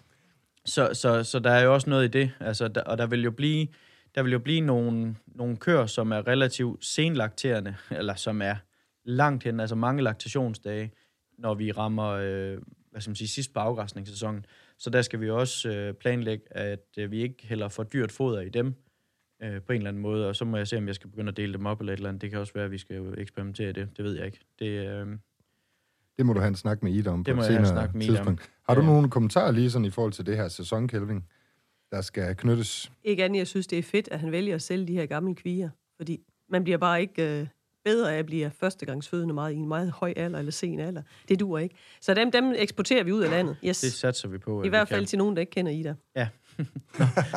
så, 0.65 0.91
så, 0.93 1.25
så 1.25 1.39
der 1.39 1.51
er 1.51 1.65
jo 1.65 1.75
også 1.75 1.91
noget 1.91 2.05
i 2.05 2.09
det. 2.09 2.31
Altså, 2.41 2.69
der, 2.69 2.83
og 2.83 2.99
der 2.99 3.07
vil 3.07 3.25
jo 3.25 3.31
blive, 3.31 3.67
der 4.15 4.23
vil 4.23 4.33
jo 4.33 4.39
blive 4.39 4.61
nogle, 4.61 5.17
nogle 5.27 5.57
køer, 5.57 5.87
som 5.87 6.13
er 6.13 6.27
relativt 6.27 6.85
senlakterende, 6.85 7.77
eller 7.99 8.15
som 8.15 8.43
er 8.43 8.57
langt 9.05 9.45
hen, 9.45 9.61
altså 9.61 9.77
mange 9.77 10.03
laktationsdage, 10.03 10.93
når 11.39 11.55
vi 11.55 11.73
rammer, 11.73 12.09
øh, 12.09 12.59
hvad 12.91 13.01
skal 13.01 13.11
man 13.11 13.17
sige, 13.17 13.29
sidst 13.29 13.53
på 13.55 13.61
afgræsningssæsonen. 13.61 14.47
Så 14.79 14.91
der 14.91 15.03
skal 15.03 15.21
vi 15.21 15.31
også 15.31 15.69
øh, 15.69 15.95
planlægge, 15.95 16.45
at 16.51 16.87
øh, 16.99 17.11
vi 17.11 17.23
ikke 17.23 17.47
heller 17.47 17.69
får 17.69 17.83
dyrt 17.83 18.13
foder 18.13 18.41
i 18.41 18.49
dem 18.49 18.75
øh, 19.43 19.63
på 19.63 19.73
en 19.73 19.79
eller 19.79 19.89
anden 19.89 20.03
måde, 20.03 20.29
og 20.29 20.37
så 20.37 20.45
må 20.45 20.57
jeg 20.57 20.69
se, 20.69 20.77
om 20.77 20.87
jeg 20.87 20.95
skal 20.95 21.11
begynde 21.11 21.29
at 21.29 21.37
dele 21.37 21.53
dem 21.53 21.67
op 21.67 21.81
eller 21.81 21.93
et 21.93 21.97
eller 21.97 22.09
andet. 22.09 22.23
Det 22.23 22.31
kan 22.31 22.39
også 22.39 22.53
være, 22.53 22.65
at 22.65 22.71
vi 22.71 22.79
skal 22.79 23.15
eksperimentere 23.19 23.71
i 23.71 23.73
det. 23.73 23.89
Det 23.97 24.05
ved 24.05 24.17
jeg 24.17 24.27
ikke. 24.27 24.41
Det, 24.59 24.67
øh, 24.67 25.07
Det 26.19 26.27
må 26.27 26.33
du 26.33 26.39
have 26.41 26.49
en 26.49 26.57
snak 26.57 26.83
med 26.83 26.93
Ida 26.93 27.11
om 27.11 27.25
Det 27.25 27.33
på 27.33 27.37
må 27.37 27.43
et 27.43 27.47
senere 27.47 27.73
Ida 27.73 27.81
om. 27.95 28.01
tidspunkt. 28.01 28.51
Har 28.69 28.75
du 28.75 28.81
Ja. 28.81 28.87
nogle 28.87 29.11
kommentarer 29.11 29.53
lige 29.53 29.71
sådan 29.71 29.85
i 29.85 29.91
forhold 29.91 30.13
til 30.13 30.27
det 30.27 30.37
her 30.37 30.49
sæsonkælving, 30.49 31.25
der 31.91 32.01
skal 32.01 32.37
knyttes? 32.37 32.93
Ikke 33.05 33.25
andet, 33.25 33.39
jeg 33.39 33.47
synes, 33.47 33.67
det 33.67 33.79
er 33.79 33.83
fedt, 33.83 34.09
at 34.13 34.21
han 34.21 34.33
vælger 34.33 34.55
at 34.55 34.63
sælge 34.63 34.87
de 34.87 34.93
her 34.93 35.07
gamle 35.07 35.35
kvier. 35.35 35.71
Fordi 35.97 36.21
man 36.51 36.65
bliver 36.65 36.79
bare 36.79 37.01
ikke 37.01 37.41
øh, 37.41 37.47
bedre 37.85 38.15
af 38.15 38.19
at 38.19 38.27
blive 38.27 38.51
førstegangsfødende 38.51 39.35
meget 39.35 39.53
i 39.53 39.57
en 39.57 39.69
meget 39.69 39.91
høj 39.91 40.13
alder 40.17 40.39
eller 40.39 40.53
sen 40.53 40.81
alder. 40.81 41.03
Det 41.29 41.41
duer 41.41 41.59
ikke. 41.59 41.75
Så 42.01 42.15
dem, 42.15 42.31
dem 42.31 42.53
eksporterer 42.57 43.05
vi 43.05 43.13
ud 43.13 43.23
af 43.23 43.31
landet. 43.31 43.57
Yes. 43.65 43.81
det 43.81 43.93
satser 43.93 44.29
vi 44.29 44.39
på. 44.39 44.65
I 44.65 44.69
hvert 44.69 44.89
fald 44.89 45.01
kan. 45.01 45.07
til 45.07 45.19
nogen, 45.19 45.37
der 45.37 45.41
ikke 45.41 45.51
kender 45.51 45.73
Ida. 45.73 45.95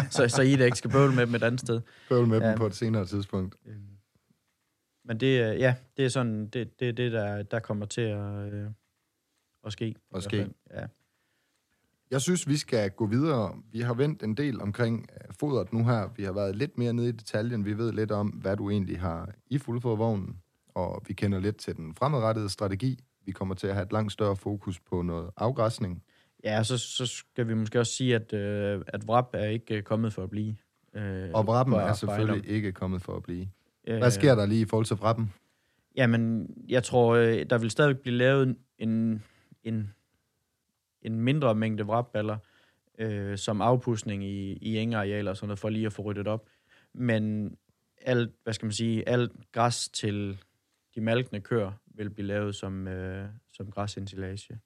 så, 0.09 0.27
så 0.27 0.41
I 0.41 0.55
da 0.55 0.65
ikke 0.65 0.77
skal 0.77 0.91
bøvle 0.91 1.15
med 1.15 1.25
dem 1.27 1.35
et 1.35 1.43
andet 1.43 1.59
sted. 1.59 1.81
Bøvl 2.09 2.27
med 2.27 2.37
ja. 2.39 2.43
Ja. 2.45 2.51
dem 2.51 2.57
på 2.59 2.65
et 2.65 2.75
senere 2.75 3.05
tidspunkt. 3.05 3.55
Men 5.05 5.19
det, 5.19 5.39
er- 5.41 5.53
ja, 5.53 5.75
det 5.97 6.05
er 6.05 6.09
sådan, 6.09 6.47
det, 6.47 6.79
det 6.79 6.89
er 6.89 6.93
det, 6.93 7.11
der, 7.11 7.43
der 7.43 7.59
kommer 7.59 7.85
til 7.85 8.01
at, 8.01 8.53
øh, 8.53 8.67
at 9.65 9.71
ske. 9.73 9.95
At 10.15 10.23
ske. 10.23 10.49
Ja. 10.73 10.85
Jeg 12.11 12.21
synes, 12.21 12.47
vi 12.47 12.57
skal 12.57 12.91
gå 12.91 13.05
videre. 13.05 13.55
Vi 13.71 13.79
har 13.81 13.93
vendt 13.93 14.23
en 14.23 14.37
del 14.37 14.61
omkring 14.61 15.07
øh, 15.13 15.33
fodret 15.39 15.73
nu 15.73 15.85
her. 15.85 16.09
Vi 16.15 16.23
har 16.23 16.31
været 16.31 16.55
lidt 16.55 16.77
mere 16.77 16.93
nede 16.93 17.09
i 17.09 17.11
detaljen. 17.11 17.65
Vi 17.65 17.77
ved 17.77 17.91
lidt 17.93 18.11
om, 18.11 18.27
hvad 18.27 18.57
du 18.57 18.69
egentlig 18.69 18.99
har 18.99 19.33
i 19.47 19.57
fuldfodervognen, 19.57 20.37
og 20.67 21.01
vi 21.07 21.13
kender 21.13 21.39
lidt 21.39 21.57
til 21.57 21.75
den 21.75 21.95
fremadrettede 21.95 22.49
strategi. 22.49 22.99
Vi 23.25 23.31
kommer 23.31 23.55
til 23.55 23.67
at 23.67 23.73
have 23.73 23.83
et 23.85 23.91
langt 23.91 24.11
større 24.11 24.35
fokus 24.35 24.79
på 24.79 25.01
noget 25.01 25.29
afgræsning. 25.37 26.03
Ja, 26.43 26.63
så, 26.63 26.77
så 26.77 27.05
skal 27.05 27.47
vi 27.47 27.53
måske 27.53 27.79
også 27.79 27.93
sige, 27.93 28.15
at, 28.15 28.33
øh, 28.33 28.81
at 28.87 29.07
VRAP 29.07 29.29
er 29.33 29.45
ikke 29.45 29.75
øh, 29.77 29.83
kommet 29.83 30.13
for 30.13 30.23
at 30.23 30.29
blive. 30.29 30.55
Øh, 30.93 31.29
Og 31.33 31.47
vrappen 31.47 31.73
er 31.75 31.93
selvfølgelig 31.93 32.49
ikke 32.49 32.71
kommet 32.71 33.01
for 33.01 33.15
at 33.15 33.23
blive. 33.23 33.47
Øh, 33.87 33.97
Hvad 33.97 34.11
sker 34.11 34.35
der 34.35 34.45
lige 34.45 34.61
i 34.61 34.65
forhold 34.65 34.85
til 34.85 34.97
vrappen? 34.97 35.33
Jamen, 35.95 36.53
jeg 36.69 36.83
tror, 36.83 37.15
øh, 37.15 37.45
der 37.49 37.57
vil 37.57 37.71
stadig 37.71 37.99
blive 37.99 38.15
lavet 38.17 38.55
en, 38.77 39.23
en, 39.63 39.93
en 41.01 41.19
mindre 41.19 41.55
mængde 41.55 41.83
vrapballer 41.83 42.37
øh, 42.99 43.37
som 43.37 43.61
afpustning 43.61 44.23
i, 44.23 44.53
i 44.53 44.77
engearealer 44.77 45.31
og 45.31 45.37
sådan 45.37 45.47
noget, 45.47 45.59
for 45.59 45.69
lige 45.69 45.85
at 45.85 45.93
få 45.93 46.01
ryddet 46.01 46.27
op. 46.27 46.45
Men 46.93 47.55
alt, 48.01 48.31
hvad 48.43 48.53
skal 48.53 48.65
man 48.65 48.73
sige, 48.73 49.09
alt 49.09 49.31
græs 49.51 49.89
til 49.89 50.37
de 50.95 51.01
malkende 51.01 51.41
køer 51.41 51.71
vil 51.85 52.09
blive 52.09 52.27
lavet 52.27 52.55
som, 52.55 52.87
øh, 52.87 53.29
som 53.53 53.71
græsinsilage. 53.71 54.59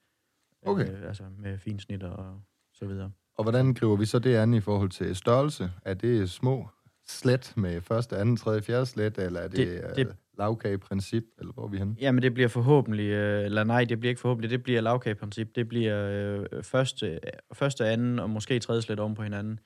Okay. 0.61 0.89
Øh, 0.91 1.07
altså 1.07 1.23
med 1.37 1.57
finsnitter 1.57 2.09
og 2.09 2.41
så 2.73 2.85
videre. 2.85 3.11
Og 3.35 3.43
hvordan 3.43 3.73
griber 3.73 3.95
vi 3.95 4.05
så 4.05 4.19
det 4.19 4.35
an 4.35 4.53
i 4.53 4.61
forhold 4.61 4.89
til 4.89 5.15
størrelse? 5.15 5.71
Er 5.85 5.93
det 5.93 6.29
små 6.29 6.69
slet 7.07 7.53
med 7.57 7.81
første, 7.81 8.17
anden, 8.17 8.37
tredje, 8.37 8.61
fjerde 8.61 8.85
slet, 8.85 9.17
eller 9.17 9.39
er 9.39 9.47
det, 9.47 9.57
Det- 9.57 9.67
det, 9.83 9.95
det- 9.95 10.07
det... 10.07 10.15
lavkageprincip, 10.37 11.23
eller 11.39 11.53
hvor 11.53 11.63
er 11.63 11.67
vi 11.67 11.77
henne? 11.77 11.95
Jamen, 11.99 12.21
det 12.21 12.33
bliver 12.33 12.47
forhåbentlig, 12.49 13.05
øh, 13.09 13.45
eller 13.45 13.63
nej, 13.63 13.83
det 13.83 13.99
bliver 13.99 14.09
ikke 14.09 14.21
forhåbentlig, 14.21 14.49
det 14.51 14.63
bliver 14.63 14.81
lavkageprincip. 14.81 15.55
Det 15.55 15.67
bliver 15.67 16.09
øh, 16.53 16.63
første, 16.63 17.19
første, 17.53 17.87
anden 17.87 18.19
og 18.19 18.29
måske 18.29 18.59
tredje 18.59 18.81
slet 18.81 18.99
om 18.99 19.15
på 19.15 19.23
hinanden 19.23 19.59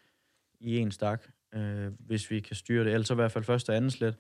i 0.60 0.78
en 0.78 0.91
stak, 0.91 1.23
øh, 1.56 1.88
hvis 1.99 2.32
vi 2.32 2.39
kan 2.39 2.56
styre 2.56 2.84
det. 2.84 2.93
Ellers 2.93 3.08
så 3.08 3.13
i 3.13 3.15
hvert 3.15 3.32
fald 3.32 3.43
første 3.43 3.69
og 3.69 3.75
anden 3.75 3.91
slet. 3.91 4.15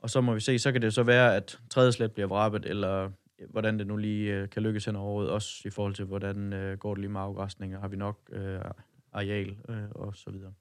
Og 0.00 0.10
så 0.10 0.20
må 0.20 0.34
vi 0.34 0.40
se, 0.40 0.58
så 0.58 0.72
kan 0.72 0.82
det 0.82 0.94
så 0.94 1.02
være, 1.02 1.36
at 1.36 1.58
tredje 1.70 1.92
slet 1.92 2.12
bliver 2.12 2.26
vrappet, 2.26 2.66
eller 2.66 3.04
øh, 3.40 3.50
hvordan 3.50 3.78
det 3.78 3.86
nu 3.86 3.96
lige 3.96 4.34
øh, 4.34 4.48
kan 4.48 4.62
lykkes 4.62 4.84
hen 4.84 4.96
over 4.96 5.06
året, 5.12 5.30
også 5.30 5.62
i 5.64 5.70
forhold 5.70 5.94
til, 5.94 6.04
hvordan 6.04 6.52
øh, 6.52 6.78
går 6.78 6.94
det 6.94 7.00
lige 7.00 7.10
med 7.12 7.20
afgræsninger. 7.20 7.80
Har 7.80 7.88
vi 7.88 7.96
nok 7.96 8.18
øh, 8.32 8.60
areal 9.12 9.56
øh, 9.68 9.76
og 9.90 10.16
så 10.16 10.30
videre. 10.30 10.52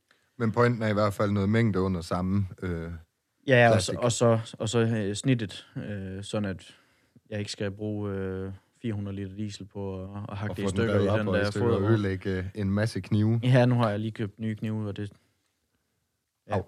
Men 0.41 0.51
pointen 0.51 0.83
er 0.83 0.87
i 0.87 0.93
hvert 0.93 1.13
fald 1.13 1.31
noget 1.31 1.49
mængde 1.49 1.81
under 1.81 2.01
samme. 2.01 2.47
Øh, 2.61 2.91
Ja, 3.47 3.71
og 3.73 3.81
så, 3.81 3.95
og 3.97 4.11
så, 4.11 4.55
og 4.59 4.69
så 4.69 4.79
øh, 4.79 5.15
snittet, 5.15 5.67
øh, 5.75 6.23
sådan 6.23 6.49
at 6.49 6.75
jeg 7.29 7.39
ikke 7.39 7.51
skal 7.51 7.71
bruge 7.71 8.11
øh, 8.11 8.51
400 8.81 9.15
liter 9.15 9.35
diesel 9.35 9.65
på 9.65 10.03
at, 10.03 10.09
at 10.29 10.37
hakke 10.37 10.53
og 10.53 10.57
det 10.57 10.63
i 10.63 10.67
stykker 10.67 11.15
i 11.15 11.19
den 11.19 11.27
der 11.27 11.51
stykker 11.51 11.75
og 11.75 11.81
ødelægge 11.81 12.37
øh, 12.37 12.45
en 12.55 12.71
masse 12.71 13.01
knive. 13.01 13.39
Ja, 13.43 13.65
nu 13.65 13.75
har 13.75 13.89
jeg 13.89 13.99
lige 13.99 14.11
købt 14.11 14.39
nye 14.39 14.55
knive, 14.55 14.87
og 14.87 14.97
det... 14.97 15.11
Ja. 16.47 16.55
Au. 16.55 16.63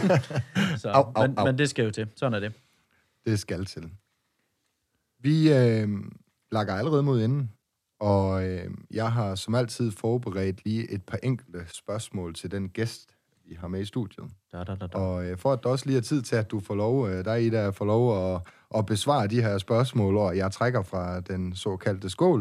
så, 0.82 0.88
Au, 0.88 1.12
au, 1.14 1.26
men, 1.26 1.38
au. 1.38 1.46
men 1.46 1.58
det 1.58 1.70
skal 1.70 1.84
jo 1.84 1.90
til. 1.90 2.08
Sådan 2.16 2.34
er 2.34 2.40
det. 2.40 2.52
Det 3.26 3.38
skal 3.38 3.64
til. 3.64 3.90
Vi 5.18 5.52
øh, 5.52 5.88
lakker 6.52 6.74
allerede 6.74 7.02
mod 7.02 7.22
enden, 7.22 7.52
og 8.00 8.48
øh, 8.48 8.70
jeg 8.90 9.12
har 9.12 9.34
som 9.34 9.54
altid 9.54 9.90
forberedt 9.90 10.64
lige 10.64 10.90
et 10.90 11.02
par 11.02 11.18
enkelte 11.22 11.64
spørgsmål 11.68 12.34
til 12.34 12.50
den 12.50 12.68
gæst, 12.68 13.16
vi 13.48 13.54
har 13.54 13.68
med 13.68 13.80
i 13.80 13.84
studiet. 13.84 14.30
Da, 14.52 14.64
da, 14.64 14.74
da, 14.74 14.86
da. 14.86 14.98
Og 14.98 15.26
øh, 15.26 15.38
for 15.38 15.52
at 15.52 15.62
der 15.62 15.68
også 15.68 15.86
lige 15.86 15.98
er 15.98 16.02
tid 16.02 16.22
til, 16.22 16.36
at 16.36 16.50
du 16.50 16.60
får 16.60 16.74
lov, 16.74 17.08
øh, 17.08 17.24
dig 17.24 17.46
Ida, 17.46 17.68
får 17.68 17.84
lov 17.84 18.34
at, 18.34 18.40
at 18.74 18.86
besvare 18.86 19.26
de 19.26 19.42
her 19.42 19.58
spørgsmål, 19.58 20.16
og 20.16 20.36
jeg 20.36 20.52
trækker 20.52 20.82
fra 20.82 21.20
den 21.20 21.54
såkaldte 21.54 22.10
skål, 22.10 22.40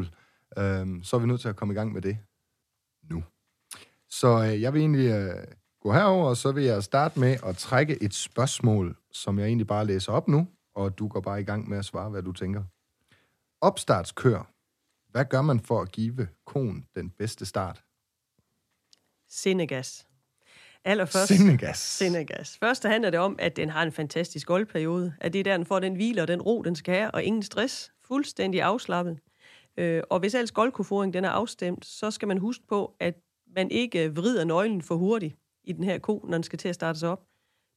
øh, 0.58 1.04
så 1.04 1.15
er 1.15 1.20
vi 1.20 1.28
nødt 1.28 1.41
til 1.41 1.50
at 1.50 1.56
komme 1.56 1.74
i 1.74 1.76
gang 1.78 1.93
med 1.93 2.02
det 2.02 2.17
nu. 3.10 3.24
Så 4.10 4.43
øh, 4.43 4.62
jeg 4.62 4.74
vil 4.74 4.80
egentlig 4.80 5.12
øh, 5.12 5.43
gå 5.82 5.91
herover, 5.93 6.30
og 6.30 6.38
så 6.38 6.52
vil 6.52 6.63
jeg 6.63 6.84
starte 6.84 7.20
med 7.20 7.38
at 7.46 7.58
trække 7.58 8.04
et 8.04 8.13
spørgsmål, 8.13 8.98
som 9.12 9.39
jeg 9.39 9.48
egentlig 9.48 9.67
bare 9.67 9.86
læser 9.86 10.12
op 10.12 10.28
nu, 10.28 10.48
og 10.76 11.00
du 11.00 11.08
går 11.08 11.22
bare 11.22 11.41
i 11.41 11.43
gang 11.43 11.70
med 11.70 11.78
at 11.78 11.86
svare, 11.86 12.10
hvad 12.10 12.24
du 12.24 12.32
tænker. 12.32 12.63
Opstartskør. 13.62 14.57
Hvad 15.18 15.26
gør 15.26 15.42
man 15.42 15.60
for 15.60 15.82
at 15.82 15.92
give 15.92 16.28
konen 16.46 16.86
den 16.96 17.10
bedste 17.10 17.46
start? 17.46 17.84
Sendegas. 19.30 20.08
Allerførst. 20.86 21.28
Sendegas. 21.28 21.78
Sendegas. 21.78 22.58
Først 22.58 22.84
handler 22.84 23.10
det 23.10 23.20
om, 23.20 23.36
at 23.40 23.56
den 23.56 23.70
har 23.70 23.84
en 23.84 23.92
fantastisk 23.92 24.48
goldperiode. 24.48 25.14
At 25.22 25.34
det 25.34 25.40
er 25.40 25.44
der, 25.44 25.58
den 25.58 25.66
får 25.66 25.80
den 25.80 25.96
hvile 25.96 26.22
og 26.22 26.28
den 26.28 26.42
ro, 26.42 26.62
den 26.62 26.76
skal 26.76 26.96
have, 26.96 27.12
og 27.12 27.24
ingen 27.24 27.44
stress. 27.44 27.92
Fuldstændig 28.08 28.62
afslappet. 28.62 29.20
Øh, 29.78 30.04
og 30.10 30.20
hvis 30.20 30.34
ellers 30.34 30.52
goldkoforing 30.52 31.14
den 31.14 31.26
er 31.26 31.30
afstemt, 31.30 31.86
så 31.86 32.12
skal 32.12 32.28
man 32.28 32.38
huske 32.38 32.64
på, 32.68 32.96
at 33.00 33.16
man 33.56 33.72
ikke 33.72 34.16
vrider 34.16 34.44
nøglen 34.44 34.82
for 34.82 34.96
hurtigt 34.96 35.36
i 35.64 35.74
den 35.74 35.84
her 35.84 36.00
ko, 36.00 36.26
når 36.28 36.38
den 36.38 36.44
skal 36.44 36.60
til 36.60 36.70
at 36.70 36.76
startes 36.76 37.04
op. 37.04 37.24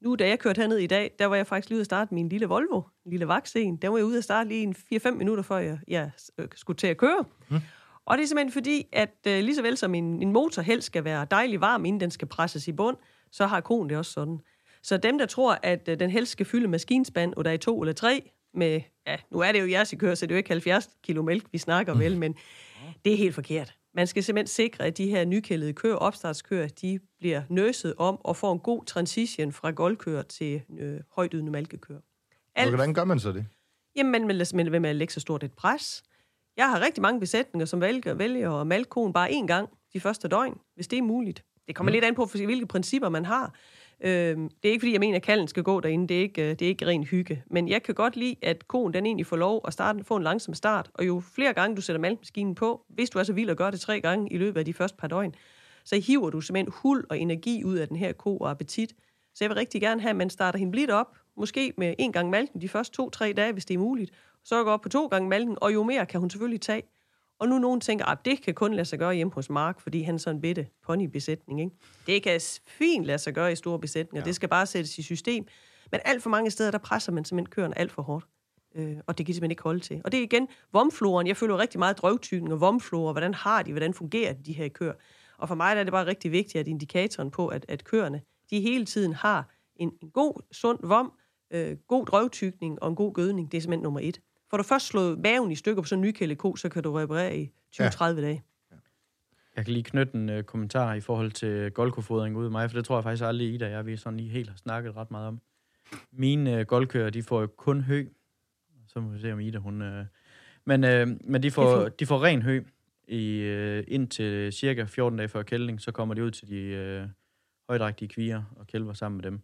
Nu, 0.01 0.15
da 0.15 0.29
jeg 0.29 0.39
kørte 0.39 0.61
herned 0.61 0.79
i 0.79 0.87
dag, 0.87 1.11
der 1.19 1.27
var 1.27 1.37
jeg 1.37 1.47
faktisk 1.47 1.69
lige 1.69 1.77
ude 1.77 1.81
at 1.81 1.87
starte 1.87 2.15
min 2.15 2.29
lille 2.29 2.47
Volvo, 2.47 2.83
en 3.05 3.11
lille 3.11 3.29
vaksen. 3.29 3.77
Der 3.77 3.89
var 3.89 3.97
jeg 3.97 4.07
ude 4.07 4.19
at 4.19 4.25
starte 4.25 4.49
lige 4.49 4.63
en 4.63 4.75
4-5 4.95 5.11
minutter, 5.11 5.43
før 5.43 5.59
jeg, 5.59 5.79
jeg 5.89 6.11
øh, 6.39 6.49
skulle 6.55 6.77
til 6.77 6.87
at 6.87 6.97
køre. 6.97 7.25
Mm. 7.49 7.57
Og 8.05 8.19
det 8.19 8.23
er 8.23 8.29
simpelthen 8.29 8.53
fordi, 8.53 8.87
at 8.93 9.15
øh, 9.27 9.45
lige 9.45 9.55
så 9.55 9.63
vel 9.63 9.77
som 9.77 9.95
en, 9.95 10.23
en 10.23 10.33
motor 10.33 10.63
helst 10.63 10.87
skal 10.87 11.05
være 11.05 11.27
dejlig 11.31 11.61
varm, 11.61 11.85
inden 11.85 12.01
den 12.01 12.11
skal 12.11 12.29
presses 12.29 12.69
i 12.69 12.73
bund, 12.73 12.97
så 13.33 13.47
har 13.47 13.61
konen 13.61 13.91
det 13.91 13.99
også 13.99 14.13
sådan. 14.13 14.39
Så 14.83 14.97
dem, 14.97 15.19
der 15.19 15.27
tror, 15.27 15.59
at 15.63 15.89
øh, 15.89 16.01
den 16.01 16.11
helst 16.11 16.33
skal 16.33 16.47
fylde 16.47 16.69
maskinspand, 16.69 17.35
og 17.37 17.45
der 17.45 17.51
er 17.51 17.57
to 17.57 17.83
eller 17.83 17.93
tre, 17.93 18.31
med, 18.55 18.81
ja, 19.07 19.17
nu 19.31 19.39
er 19.39 19.53
det 19.53 19.61
jo 19.61 19.71
jeres 19.71 19.93
i 19.93 19.97
kør, 19.97 20.15
så 20.15 20.27
det 20.27 20.33
er 20.33 20.37
jo 20.37 20.39
ikke 20.39 20.51
70 20.51 20.89
kilo 21.03 21.23
mælk, 21.23 21.47
vi 21.53 21.59
snakker 21.59 21.95
vel, 21.95 22.17
men 22.19 22.35
det 23.05 23.13
er 23.13 23.17
helt 23.17 23.35
forkert. 23.35 23.75
Man 23.95 24.07
skal 24.07 24.23
simpelthen 24.23 24.47
sikre, 24.47 24.85
at 24.85 24.99
de 24.99 25.07
her 25.07 25.25
nykældede 25.25 25.73
køer, 25.73 25.95
opstartskøer, 25.95 26.69
de 26.69 27.01
bliver 27.19 27.43
nøset 27.49 27.95
om 27.99 28.21
og 28.25 28.37
får 28.37 28.53
en 28.53 28.59
god 28.59 28.85
transition 28.85 29.53
fra 29.53 29.71
goldkør 29.71 30.23
til 30.23 30.63
øh, 30.79 31.01
højdydende 31.17 31.53
malkekør. 31.53 31.99
Og 32.57 32.69
hvordan 32.69 32.95
gør 32.95 33.05
man 33.05 33.21
så 33.21 33.33
det? 33.33 33.47
Jamen, 33.97 34.13
man 34.13 34.29
vil 34.29 34.47
simpelthen 34.47 34.73
ved 34.73 34.81
med 34.81 34.91
at 34.91 34.97
lægge 34.97 35.13
så 35.13 35.21
stort 35.21 35.45
et 35.45 35.53
pres. 35.53 36.03
Jeg 36.57 36.71
har 36.71 36.81
rigtig 36.81 37.03
mange 37.03 37.21
besætninger, 37.21 37.67
som 37.67 37.81
vælger, 37.81 38.15
vælger 38.15 38.53
at 38.53 38.67
malke 38.67 38.89
koen 38.89 39.13
bare 39.13 39.31
én 39.31 39.47
gang 39.47 39.69
de 39.93 40.01
første 40.01 40.29
døgn, 40.29 40.59
hvis 40.75 40.89
det 40.89 40.99
er 40.99 41.03
muligt. 41.03 41.45
Det 41.69 41.77
kommer 41.77 41.91
mm. 41.91 41.93
lidt 41.93 42.05
an 42.05 42.15
på, 42.15 42.25
hvilke 42.25 42.67
principper 42.67 43.09
man 43.09 43.25
har. 43.25 43.55
Øh, 44.01 44.37
det 44.37 44.69
er 44.69 44.73
ikke, 44.73 44.81
fordi 44.81 44.93
jeg 44.93 45.01
mener, 45.01 45.17
at 45.17 45.23
kalden 45.23 45.49
skal 45.49 45.63
gå 45.63 45.81
derinde. 45.81 46.09
Det 46.09 46.17
er, 46.17 46.21
ikke, 46.21 46.43
øh, 46.43 46.51
det 46.51 46.63
er 46.63 46.67
ikke 46.67 46.87
ren 46.87 47.05
hygge. 47.05 47.43
Men 47.47 47.69
jeg 47.69 47.83
kan 47.83 47.95
godt 47.95 48.17
lide, 48.17 48.37
at 48.43 48.69
koen 48.69 48.95
den 48.95 49.07
egentlig 49.07 49.27
får 49.27 49.37
lov 49.37 49.61
at 49.67 49.73
starte, 49.73 50.05
få 50.05 50.17
en 50.17 50.23
langsom 50.23 50.55
start. 50.55 50.91
Og 50.95 51.07
jo 51.07 51.23
flere 51.35 51.53
gange 51.53 51.77
du 51.77 51.81
sætter 51.81 52.01
malkemaskinen 52.01 52.55
på, 52.55 52.85
hvis 52.89 53.11
du 53.11 53.19
er 53.19 53.23
så 53.23 53.33
vild 53.33 53.51
at 53.51 53.57
gøre 53.57 53.71
det 53.71 53.81
tre 53.81 54.01
gange 54.01 54.33
i 54.33 54.39
løbet 54.39 54.59
af 54.59 54.65
de 54.65 54.75
første 54.75 54.97
par 54.97 55.09
døgn, 55.09 55.35
så 55.85 56.01
hiver 56.01 56.31
du 56.31 56.41
simpelthen 56.41 56.73
hul 56.77 57.05
og 57.11 57.19
energi 57.19 57.65
ud 57.65 57.77
af 57.77 57.89
den 57.89 57.97
her 57.97 58.13
ko 58.13 58.37
og 58.37 58.51
appetit. 58.51 58.95
Så 59.35 59.45
jeg 59.45 59.51
vil 59.51 59.57
rigtig 59.57 59.81
gerne 59.81 60.01
have, 60.01 60.11
at 60.11 60.17
man 60.17 60.31
starter 60.31 60.59
hende 60.59 60.73
blidt 60.73 60.91
op, 60.91 61.17
måske 61.37 61.73
med 61.77 61.95
en 61.99 62.13
gang 62.13 62.31
malken 62.31 62.61
de 62.61 62.69
første 62.69 62.97
to-tre 62.97 63.33
dage, 63.33 63.53
hvis 63.53 63.65
det 63.65 63.75
er 63.75 63.79
muligt. 63.79 64.11
Så 64.45 64.65
går 64.65 64.71
op 64.71 64.81
på 64.81 64.89
to 64.89 65.07
gange 65.07 65.29
malken, 65.29 65.57
og 65.61 65.75
jo 65.75 65.83
mere 65.83 66.07
kan 66.07 66.21
hun 66.21 66.31
selvfølgelig 66.31 66.61
tage. 66.61 66.83
Og 67.41 67.49
nu 67.49 67.59
nogen 67.59 67.81
tænker, 67.81 68.05
at 68.05 68.19
det 68.25 68.43
kan 68.43 68.55
kun 68.55 68.75
lade 68.75 68.85
sig 68.85 68.99
gøre 68.99 69.15
hjemme 69.15 69.33
hos 69.33 69.51
Mark, 69.51 69.81
fordi 69.81 70.03
han 70.03 70.15
er 70.15 70.19
sådan 70.19 70.37
en 70.37 70.41
bitte 70.41 70.67
ponybesætning. 70.87 71.61
Ikke? 71.61 71.73
Det 72.07 72.23
kan 72.23 72.41
fint 72.67 73.05
lade 73.05 73.19
sig 73.19 73.35
gøre 73.35 73.53
i 73.53 73.57
store 73.57 73.79
besætninger. 73.79 74.23
Ja. 74.23 74.27
Det 74.27 74.35
skal 74.35 74.49
bare 74.49 74.67
sættes 74.67 74.99
i 74.99 75.03
system. 75.03 75.47
Men 75.91 76.01
alt 76.05 76.23
for 76.23 76.31
mange 76.31 76.51
steder, 76.51 76.71
der 76.71 76.79
presser 76.79 77.13
man 77.13 77.25
simpelthen 77.25 77.51
køerne 77.51 77.79
alt 77.79 77.93
for 77.93 78.03
hårdt. 78.03 78.27
Øh, 78.75 78.97
og 79.07 79.19
det 79.19 79.27
kan 79.27 79.33
de 79.33 79.35
simpelthen 79.35 79.51
ikke 79.51 79.63
holde 79.63 79.81
til. 79.81 80.01
Og 80.05 80.13
det 80.13 80.19
er 80.19 80.25
igen 80.25 80.49
vomfloren. 80.73 81.27
Jeg 81.27 81.37
føler 81.37 81.59
rigtig 81.59 81.79
meget 81.79 81.99
drøvtykning 81.99 82.53
og 82.53 82.61
vomflora. 82.61 83.13
Hvordan 83.13 83.35
har 83.35 83.63
de, 83.63 83.71
hvordan 83.71 83.95
fungerer 83.95 84.33
de 84.33 84.53
her 84.53 84.69
køer? 84.69 84.93
Og 85.39 85.49
for 85.49 85.55
mig 85.55 85.77
er 85.77 85.85
det 85.85 85.93
bare 85.93 86.07
rigtig 86.07 86.33
vigtigt, 86.33 86.57
at 86.57 86.69
indikatoren 86.69 87.31
på, 87.31 87.49
at, 87.49 87.65
at 87.69 87.85
køerne, 87.85 88.23
de 88.51 88.61
hele 88.61 88.85
tiden 88.85 89.13
har 89.13 89.55
en, 89.77 89.93
en 90.03 90.11
god, 90.11 90.43
sund 90.53 90.79
vom, 90.83 91.13
øh, 91.51 91.77
god 91.89 92.07
drøvtykning 92.07 92.83
og 92.83 92.89
en 92.89 92.97
god 92.97 93.13
gødning. 93.13 93.53
Det 93.53 93.59
er 93.59 93.63
simpelthen 93.63 93.83
nummer 93.83 94.01
et. 94.03 94.21
For 94.51 94.57
du 94.57 94.63
først 94.63 94.87
slået 94.87 95.19
maven 95.19 95.53
i 95.53 95.55
stykker 95.55 95.83
på 95.83 95.89
sådan 95.89 96.05
en 96.05 96.09
nykældet 96.09 96.39
ko, 96.39 96.57
så 96.57 96.69
kan 96.69 96.83
du 96.83 96.93
reparere 96.93 97.39
i 97.39 97.53
20-30 97.75 98.05
ja. 98.05 98.15
dage. 98.15 98.43
Jeg 99.57 99.65
kan 99.65 99.75
lige 99.75 99.85
knytte 99.85 100.15
en 100.15 100.29
uh, 100.29 100.43
kommentar 100.43 100.95
i 100.95 101.01
forhold 101.01 101.31
til 101.31 101.71
golkofodring 101.71 102.37
ud 102.37 102.45
af 102.45 102.51
mig, 102.51 102.71
for 102.71 102.79
det 102.79 102.85
tror 102.85 102.97
jeg 102.97 103.03
faktisk 103.03 103.25
aldrig, 103.25 103.55
Ida 103.55 103.65
og 103.65 103.71
jeg 103.71 103.87
vi 103.87 103.97
sådan 103.97 104.17
lige 104.17 104.31
helt 104.31 104.49
har 104.49 104.57
snakket 104.57 104.97
ret 104.97 105.11
meget 105.11 105.29
om. 105.29 105.41
Mine 106.13 106.61
uh, 106.61 106.67
golkører, 106.67 107.11
de 107.11 107.23
får 107.23 107.41
jo 107.41 107.47
kun 107.47 107.81
hø. 107.81 108.07
Så 108.87 109.01
må 109.01 109.11
vi 109.11 109.21
se, 109.21 109.33
om 109.33 109.41
Ida 109.41 109.59
hun... 109.59 109.83
Uh... 109.83 110.05
Men, 110.65 110.85
uh, 110.85 111.31
men 111.31 111.43
de, 111.43 111.51
får, 111.51 111.89
de 111.89 112.07
får 112.07 112.25
ren 112.25 112.43
hø 112.43 112.65
i, 113.09 113.41
uh, 113.41 113.95
ind 113.95 114.09
til 114.09 114.53
cirka 114.53 114.85
14 114.85 115.19
dage 115.19 115.29
før 115.29 115.43
kældning, 115.43 115.81
så 115.81 115.93
kommer 115.93 116.15
de 116.15 116.25
ud 116.25 116.31
til 116.31 116.49
de 116.49 117.03
uh, 117.03 117.11
højdrægtige 117.69 118.09
kvier 118.09 118.43
og 118.57 118.67
kælver 118.67 118.93
sammen 118.93 119.17
med 119.17 119.25
dem. 119.25 119.41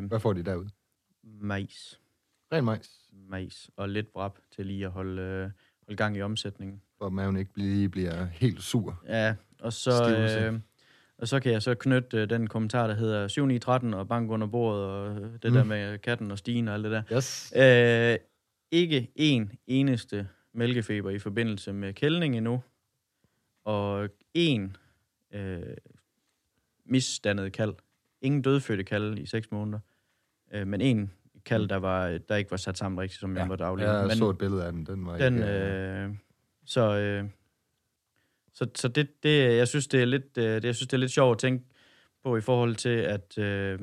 Uh, 0.00 0.08
Hvad 0.08 0.20
får 0.20 0.32
de 0.32 0.42
derud? 0.42 0.68
Mais. 1.22 2.00
Ren 2.52 2.64
mais? 2.64 3.08
Mais 3.12 3.70
og 3.76 3.88
lidt 3.88 4.12
brab 4.12 4.38
til 4.50 4.66
lige 4.66 4.84
at 4.84 4.90
holde, 4.90 5.44
uh, 5.44 5.50
holde 5.86 5.96
gang 5.96 6.16
i 6.16 6.22
omsætningen 6.22 6.82
hvor 6.98 7.08
maven 7.08 7.36
ikke 7.36 7.50
lige 7.54 7.88
bliver 7.88 8.24
helt 8.24 8.62
sur. 8.62 9.02
Ja, 9.08 9.34
og 9.60 9.72
så, 9.72 10.16
øh, 10.50 10.60
og 11.18 11.28
så 11.28 11.40
kan 11.40 11.52
jeg 11.52 11.62
så 11.62 11.74
knytte 11.74 12.16
øh, 12.16 12.30
den 12.30 12.46
kommentar, 12.46 12.86
der 12.86 12.94
hedder 12.94 13.28
7 13.28 13.46
9 13.46 13.58
13 13.58 13.94
og 13.94 14.08
bank 14.08 14.30
under 14.30 14.46
bordet, 14.46 14.84
og 14.84 15.16
det 15.42 15.50
mm. 15.50 15.56
der 15.56 15.64
med 15.64 15.98
katten 15.98 16.30
og 16.30 16.38
stigen 16.38 16.68
og 16.68 16.74
alt 16.74 16.84
det 16.84 16.92
der. 16.92 17.02
Yes. 17.16 17.52
Øh, 17.56 18.18
ikke 18.70 19.10
en 19.14 19.52
eneste 19.66 20.28
mælkefeber 20.52 21.10
i 21.10 21.18
forbindelse 21.18 21.72
med 21.72 21.92
kældning 21.92 22.36
endnu, 22.36 22.62
og 23.64 24.08
en 24.34 24.76
øh, 25.32 25.62
misdannet 26.84 27.52
kald. 27.52 27.74
Ingen 28.20 28.42
dødfødte 28.42 28.84
kald 28.84 29.18
i 29.18 29.26
6 29.26 29.50
måneder, 29.50 29.78
øh, 30.52 30.66
men 30.66 30.80
en 30.80 31.12
kald, 31.46 31.62
mm. 31.62 31.68
der, 31.68 31.76
var, 31.76 32.18
der 32.28 32.36
ikke 32.36 32.50
var 32.50 32.56
sat 32.56 32.78
sammen 32.78 33.00
rigtigt, 33.00 33.20
som 33.20 33.34
ja. 33.34 33.40
jeg 33.40 33.48
var 33.48 33.56
daglig. 33.56 33.84
Jeg 33.84 34.06
men 34.06 34.16
så 34.16 34.30
et 34.30 34.38
billede 34.38 34.64
af 34.64 34.72
den. 34.72 34.86
Den 34.86 35.06
var 35.06 35.16
den, 35.16 35.34
ikke... 35.34 35.48
Øh, 35.48 36.10
så, 36.66 36.96
øh, 36.96 37.24
så, 38.54 38.66
så 38.74 38.88
det, 38.88 39.08
det, 39.22 39.56
jeg 39.56 39.68
synes, 39.68 39.86
det 39.86 40.02
er 40.02 40.04
lidt, 40.04 40.38
øh, 40.38 40.44
det, 40.44 40.64
jeg 40.64 40.74
synes, 40.74 40.88
det 40.88 40.94
er 40.94 41.00
lidt 41.00 41.12
sjovt 41.12 41.34
at 41.34 41.38
tænke 41.38 41.64
på 42.24 42.36
i 42.36 42.40
forhold 42.40 42.74
til, 42.76 42.88
at 42.88 43.38
øh, 43.38 43.78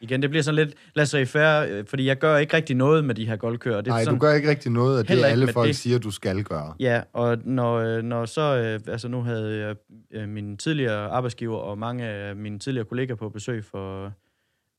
igen, 0.00 0.22
det 0.22 0.30
bliver 0.30 0.42
sådan 0.42 0.66
lidt 0.66 0.74
lad 0.94 1.06
sig 1.06 1.28
færre, 1.28 1.70
øh, 1.70 1.86
fordi 1.86 2.06
jeg 2.06 2.18
gør 2.18 2.36
ikke 2.36 2.56
rigtig 2.56 2.76
noget 2.76 3.04
med 3.04 3.14
de 3.14 3.26
her 3.26 3.36
goldkører. 3.36 3.80
Det 3.80 3.86
Nej, 3.86 4.04
sådan, 4.04 4.18
du 4.18 4.26
gør 4.26 4.34
ikke 4.34 4.50
rigtig 4.50 4.72
noget 4.72 4.98
af 4.98 5.06
det, 5.06 5.24
alle 5.24 5.52
folk 5.52 5.68
det. 5.68 5.76
siger, 5.76 5.98
du 5.98 6.10
skal 6.10 6.42
gøre. 6.44 6.74
Ja, 6.80 7.02
og 7.12 7.38
når, 7.44 7.76
øh, 7.76 8.02
når 8.02 8.24
så, 8.24 8.56
øh, 8.56 8.92
altså 8.92 9.08
nu 9.08 9.22
havde 9.22 9.58
jeg 9.58 9.76
øh, 10.10 10.28
min 10.28 10.56
tidligere 10.56 11.08
arbejdsgiver 11.08 11.56
og 11.56 11.78
mange 11.78 12.04
af 12.04 12.36
mine 12.36 12.58
tidligere 12.58 12.84
kolleger 12.84 13.14
på 13.14 13.28
besøg 13.28 13.64
for, 13.64 14.04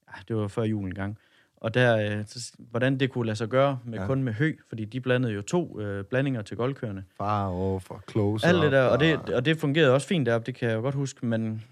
ja, 0.07 0.21
det 0.27 0.35
var 0.35 0.47
før 0.47 0.63
julen 0.63 0.93
gang, 0.93 1.17
og 1.61 1.73
der, 1.73 1.97
øh, 1.97 2.23
så, 2.27 2.51
hvordan 2.57 2.99
det 2.99 3.11
kunne 3.11 3.25
lade 3.25 3.35
sig 3.35 3.47
gøre 3.47 3.79
med 3.85 3.99
ja. 3.99 4.05
kun 4.05 4.23
med 4.23 4.33
hø, 4.33 4.53
fordi 4.69 4.85
de 4.85 5.01
blandede 5.01 5.33
jo 5.33 5.41
to 5.41 5.79
øh, 5.79 6.03
blandinger 6.03 6.41
til 6.41 6.57
goldkørende. 6.57 7.03
Far 7.17 7.47
og 7.47 7.81
for 7.81 8.03
close 8.11 8.47
Alt 8.47 8.63
det 8.63 8.71
der, 8.71 8.83
og 8.83 8.99
det, 8.99 9.19
og 9.19 9.45
det 9.45 9.57
fungerede 9.57 9.93
også 9.93 10.07
fint 10.07 10.25
deroppe, 10.25 10.45
det 10.45 10.55
kan 10.55 10.69
jeg 10.69 10.75
jo 10.75 10.81
godt 10.81 10.95
huske, 10.95 11.25
men 11.25 11.63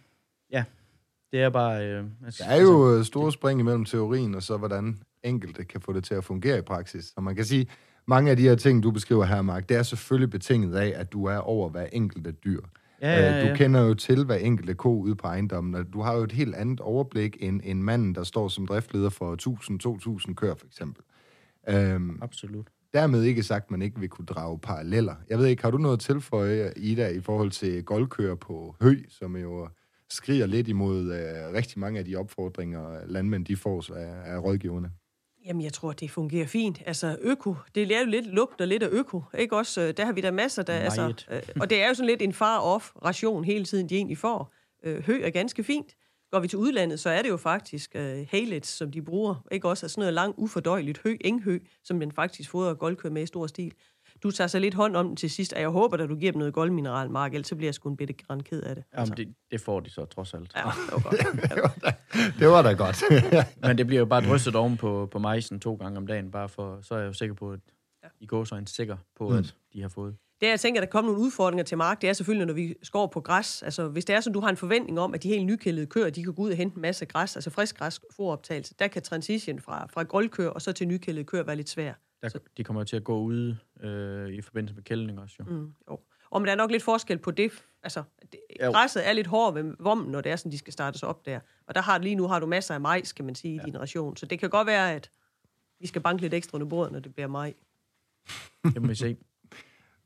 ja, 0.51 0.63
det 1.31 1.41
er 1.41 1.49
bare... 1.49 1.87
Øh, 1.87 2.03
altså, 2.25 2.43
der 2.43 2.49
er 2.49 2.61
jo 2.61 2.95
altså, 2.95 3.03
store 3.03 3.31
spring 3.31 3.59
imellem 3.59 3.85
teorien 3.85 4.35
og 4.35 4.43
så, 4.43 4.57
hvordan 4.57 4.99
enkelte 5.23 5.63
kan 5.63 5.81
få 5.81 5.93
det 5.93 6.03
til 6.03 6.13
at 6.13 6.23
fungere 6.23 6.57
i 6.57 6.61
praksis. 6.61 7.05
Så 7.05 7.21
man 7.21 7.35
kan 7.35 7.45
sige, 7.45 7.67
mange 8.05 8.31
af 8.31 8.37
de 8.37 8.43
her 8.43 8.55
ting, 8.55 8.83
du 8.83 8.91
beskriver 8.91 9.25
her, 9.25 9.41
Mark, 9.41 9.69
det 9.69 9.77
er 9.77 9.83
selvfølgelig 9.83 10.29
betinget 10.29 10.75
af, 10.75 10.93
at 10.95 11.11
du 11.11 11.25
er 11.25 11.37
over 11.37 11.69
hver 11.69 11.85
enkelte 11.91 12.31
dyr. 12.31 12.61
Ja, 13.01 13.19
ja, 13.19 13.37
ja. 13.39 13.49
Du 13.49 13.55
kender 13.55 13.81
jo 13.81 13.93
til 13.93 14.25
hver 14.25 14.35
enkelte 14.35 14.73
ko 14.73 14.99
ude 14.99 15.15
på 15.15 15.27
ejendommen, 15.27 15.75
og 15.75 15.93
du 15.93 16.01
har 16.01 16.15
jo 16.15 16.23
et 16.23 16.31
helt 16.31 16.55
andet 16.55 16.79
overblik 16.79 17.37
end 17.39 17.61
en 17.63 17.83
mand, 17.83 18.15
der 18.15 18.23
står 18.23 18.47
som 18.47 18.67
driftleder 18.67 19.09
for 19.09 19.35
1000-2000 20.29 20.33
køer, 20.33 20.55
for 20.55 20.65
eksempel. 20.65 21.03
Øhm, 21.69 22.19
Absolut. 22.21 22.67
Dermed 22.93 23.23
ikke 23.23 23.43
sagt, 23.43 23.65
at 23.65 23.71
man 23.71 23.81
ikke 23.81 23.99
vil 23.99 24.09
kunne 24.09 24.25
drage 24.25 24.59
paralleller. 24.59 25.15
Jeg 25.29 25.37
ved 25.39 25.45
ikke, 25.45 25.63
har 25.63 25.71
du 25.71 25.77
noget 25.77 25.97
at 25.97 25.99
tilføje, 25.99 26.73
Ida, 26.77 27.07
i 27.09 27.21
forhold 27.21 27.51
til 27.51 27.83
goldkøer 27.83 28.35
på 28.35 28.75
hø, 28.81 28.95
som 29.09 29.35
jo 29.35 29.69
skriger 30.09 30.45
lidt 30.45 30.67
imod 30.67 31.13
øh, 31.13 31.53
rigtig 31.53 31.79
mange 31.79 31.99
af 31.99 32.05
de 32.05 32.15
opfordringer, 32.15 33.05
landmænd 33.05 33.45
de 33.45 33.55
får 33.57 33.93
af, 33.95 34.33
af 34.33 34.39
rådgiverne? 34.43 34.91
Jamen, 35.45 35.61
jeg 35.61 35.73
tror, 35.73 35.91
det 35.91 36.11
fungerer 36.11 36.47
fint. 36.47 36.81
Altså, 36.85 37.17
øko, 37.21 37.55
det 37.75 37.91
er 37.91 37.99
jo 37.99 38.05
lidt 38.05 38.25
lugt 38.25 38.61
og 38.61 38.67
lidt 38.67 38.83
af 38.83 38.89
øko, 38.91 39.23
ikke 39.37 39.57
også? 39.57 39.81
Øh, 39.81 39.93
der 39.97 40.05
har 40.05 40.13
vi 40.13 40.21
da 40.21 40.31
masser, 40.31 40.63
der... 40.63 40.73
Altså, 40.73 41.13
øh, 41.31 41.41
og 41.61 41.69
det 41.69 41.81
er 41.81 41.87
jo 41.87 41.93
sådan 41.93 42.07
lidt 42.07 42.21
en 42.21 42.33
far-off-ration 42.33 43.43
hele 43.43 43.65
tiden, 43.65 43.89
de 43.89 43.95
egentlig 43.95 44.17
får. 44.17 44.51
Øh, 44.83 45.03
hø 45.03 45.21
er 45.23 45.29
ganske 45.29 45.63
fint. 45.63 45.95
Går 46.31 46.39
vi 46.39 46.47
til 46.47 46.59
udlandet, 46.59 46.99
så 46.99 47.09
er 47.09 47.21
det 47.21 47.29
jo 47.29 47.37
faktisk 47.37 47.95
øh, 47.95 48.27
halets, 48.29 48.69
som 48.69 48.91
de 48.91 49.01
bruger. 49.01 49.45
Ikke 49.51 49.69
også? 49.69 49.85
Altså 49.85 49.93
sådan 49.93 50.01
noget 50.01 50.13
lang, 50.13 50.33
ufordøjeligt 50.37 50.99
hø, 51.03 51.17
enghø, 51.21 51.59
som 51.83 51.97
man 51.97 52.11
faktisk 52.11 52.49
fodrer 52.49 52.73
goldkød 52.73 53.09
med 53.09 53.23
i 53.23 53.25
stor 53.25 53.47
stil. 53.47 53.73
Du 54.23 54.31
tager 54.31 54.47
så 54.47 54.59
lidt 54.59 54.73
hånd 54.73 54.95
om 54.95 55.07
den 55.07 55.15
til 55.15 55.29
sidst, 55.29 55.53
og 55.53 55.61
jeg 55.61 55.69
håber, 55.69 55.97
at 55.97 56.09
du 56.09 56.15
giver 56.15 56.31
dem 56.31 56.39
noget 56.39 56.53
goldmineral, 56.53 57.09
Mark, 57.09 57.33
ellers 57.33 57.47
så 57.47 57.55
bliver 57.55 57.67
jeg 57.67 57.73
sgu 57.73 57.89
en 57.89 57.97
bitte 57.97 58.13
græn 58.13 58.43
ked 58.43 58.61
af 58.61 58.75
det. 58.75 58.83
Jamen, 58.93 59.01
altså. 59.01 59.15
det, 59.15 59.35
det 59.51 59.61
får 59.61 59.79
de 59.79 59.89
så 59.89 60.05
trods 60.05 60.33
alt. 60.33 60.51
Ja, 60.55 60.61
det 60.61 60.93
var 60.93 61.01
godt. 61.01 61.19
det, 61.55 61.61
var 61.61 61.75
da, 61.83 61.93
det 62.39 62.47
var 62.47 62.61
da 62.61 62.73
godt. 62.73 63.03
Men 63.67 63.77
det 63.77 63.87
bliver 63.87 63.99
jo 63.99 64.05
bare 64.05 64.21
drysset 64.29 64.55
oven 64.55 64.77
på, 64.77 65.07
på 65.11 65.19
majsen 65.19 65.59
to 65.59 65.75
gange 65.75 65.97
om 65.97 66.07
dagen, 66.07 66.31
bare 66.31 66.49
for, 66.49 66.79
så 66.81 66.95
er 66.95 66.99
jeg 66.99 67.07
jo 67.07 67.13
sikker 67.13 67.35
på, 67.35 67.51
at 67.51 67.59
I 68.19 68.25
går 68.25 68.43
så 68.43 68.55
en 68.55 68.67
sikker 68.67 68.97
på, 69.17 69.29
mm. 69.29 69.37
at 69.37 69.55
de 69.73 69.81
har 69.81 69.89
fået. 69.89 70.15
Det, 70.41 70.47
jeg 70.47 70.59
tænker, 70.59 70.81
der 70.81 70.87
kommer 70.87 71.11
nogle 71.11 71.25
udfordringer 71.25 71.63
til 71.63 71.77
Mark, 71.77 72.01
det 72.01 72.09
er 72.09 72.13
selvfølgelig, 72.13 72.47
når 72.47 72.53
vi 72.53 72.75
skår 72.83 73.07
på 73.07 73.21
græs. 73.21 73.63
Altså, 73.63 73.87
hvis 73.87 74.05
det 74.05 74.15
er 74.15 74.19
sådan, 74.19 74.33
du 74.33 74.39
har 74.39 74.49
en 74.49 74.57
forventning 74.57 74.99
om, 74.99 75.13
at 75.13 75.23
de 75.23 75.27
helt 75.27 75.45
nykældede 75.45 75.85
køer, 75.85 76.09
de 76.09 76.23
kan 76.23 76.33
gå 76.33 76.41
ud 76.41 76.51
og 76.51 76.57
hente 76.57 76.75
en 76.75 76.81
masse 76.81 77.05
græs, 77.05 77.35
altså 77.35 77.49
frisk 77.49 77.77
græs 77.77 78.01
foroptagelse, 78.15 78.73
der 78.79 78.87
kan 78.87 79.01
transition 79.01 79.59
fra, 79.59 79.87
fra 79.93 80.03
grønkør 80.03 80.49
og 80.49 80.61
så 80.61 80.71
til 80.71 80.87
nykældede 80.87 81.25
køer 81.25 81.43
være 81.43 81.55
lidt 81.55 81.69
svær. 81.69 81.93
Der, 82.21 82.29
så. 82.29 82.39
De 82.57 82.63
kommer 82.63 82.83
til 82.83 82.95
at 82.95 83.03
gå 83.03 83.19
ude 83.19 83.57
øh, 83.81 84.29
i 84.29 84.41
forbindelse 84.41 84.75
med 84.75 84.83
kældning 84.83 85.19
også, 85.19 85.35
jo. 85.39 85.45
Mm, 85.45 85.73
jo. 85.91 85.99
Og 86.29 86.41
men 86.41 86.45
der 86.45 86.51
er 86.51 86.57
nok 86.57 86.71
lidt 86.71 86.83
forskel 86.83 87.17
på 87.17 87.31
det. 87.31 87.51
Altså, 87.83 88.03
det, 88.31 88.39
græsset 88.71 89.07
er 89.07 89.13
lidt 89.13 89.27
hårdt 89.27 89.55
ved 89.55 89.75
vommen, 89.79 90.11
når 90.11 90.21
det 90.21 90.31
er 90.31 90.35
sådan, 90.35 90.51
de 90.51 90.57
skal 90.57 90.73
startes 90.73 91.03
op 91.03 91.25
der. 91.25 91.39
Og 91.67 91.75
der 91.75 91.81
har 91.81 91.97
lige 91.97 92.15
nu 92.15 92.27
har 92.27 92.39
du 92.39 92.45
masser 92.45 92.73
af 92.73 92.81
majs, 92.81 93.13
kan 93.13 93.25
man 93.25 93.35
sige, 93.35 93.55
ja. 93.55 93.61
i 93.61 93.65
din 93.65 93.79
ration. 93.79 94.17
Så 94.17 94.25
det 94.25 94.39
kan 94.39 94.49
godt 94.49 94.67
være, 94.67 94.93
at 94.93 95.11
vi 95.79 95.87
skal 95.87 96.01
banke 96.01 96.21
lidt 96.21 96.33
ekstra 96.33 96.55
under 96.55 96.67
bordet, 96.67 96.91
når 96.91 96.99
det 96.99 97.13
bliver 97.13 97.27
maj. 97.27 97.53
Det 98.73 98.81
må 98.81 98.87
vi 98.87 98.95
se. 98.95 99.17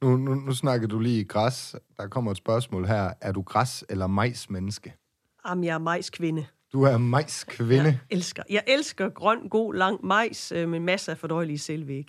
Nu, 0.02 0.18
nu, 0.18 0.36
nu 0.36 0.54
snakker 0.54 0.88
du 0.88 1.00
lige 1.00 1.26
græs. 1.26 1.76
Der 1.98 2.08
kommer 2.08 2.32
et 2.32 2.38
spørgsmål 2.38 2.86
her. 2.86 3.14
Er 3.22 3.32
du 3.32 3.42
græs- 3.42 3.84
eller 3.90 4.08
majs-menneske? 4.08 4.94
Jamen, 5.48 5.64
jeg 5.64 5.74
er 5.74 5.78
majskvinde. 5.78 6.46
Du 6.74 6.84
er 6.84 6.98
majskvinde. 6.98 7.84
Jeg 7.84 7.98
elsker, 8.10 8.44
jeg 8.50 8.64
elsker 8.68 9.10
grøn, 9.10 9.50
god, 9.50 9.74
lang 9.74 10.06
majs 10.06 10.52
øh, 10.52 10.70
med 10.70 10.80
masser 10.80 11.12
af 11.12 11.18
fordøjelige 11.18 11.60
selvvæg. 11.60 12.08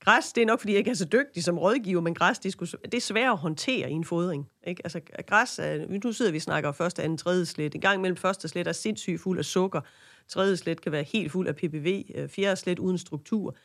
Græs, 0.00 0.32
det 0.32 0.42
er 0.42 0.46
nok, 0.46 0.60
fordi 0.60 0.72
jeg 0.72 0.78
ikke 0.78 0.90
er 0.90 0.94
så 0.94 1.04
dygtig 1.04 1.44
som 1.44 1.58
rådgiver, 1.58 2.00
men 2.00 2.14
græs, 2.14 2.38
det, 2.38 2.52
skulle, 2.52 2.70
det 2.84 2.94
er 2.94 3.00
svært 3.00 3.32
at 3.32 3.36
håndtere 3.36 3.90
i 3.90 3.92
en 3.92 4.04
fodring. 4.04 4.48
Ikke? 4.66 4.82
Altså, 4.84 5.00
græs, 5.26 5.58
er, 5.58 5.98
nu 6.04 6.12
sidder 6.12 6.30
vi 6.32 6.36
og 6.36 6.42
snakker 6.42 6.72
første, 6.72 7.02
anden, 7.02 7.18
tredje 7.18 7.46
slet. 7.46 7.74
En 7.74 7.80
gang 7.80 8.00
mellem 8.00 8.16
første 8.16 8.48
slet 8.48 8.66
er 8.66 8.72
sindssygt 8.72 9.20
fuld 9.20 9.38
af 9.38 9.44
sukker. 9.44 9.80
Tredje 10.28 10.56
slet 10.56 10.80
kan 10.80 10.92
være 10.92 11.02
helt 11.02 11.32
fuld 11.32 11.48
af 11.48 11.56
PPV. 11.56 12.04
Øh, 12.14 12.28
fjerde 12.28 12.56
slet 12.56 12.78
uden 12.78 12.98
struktur. 12.98 13.56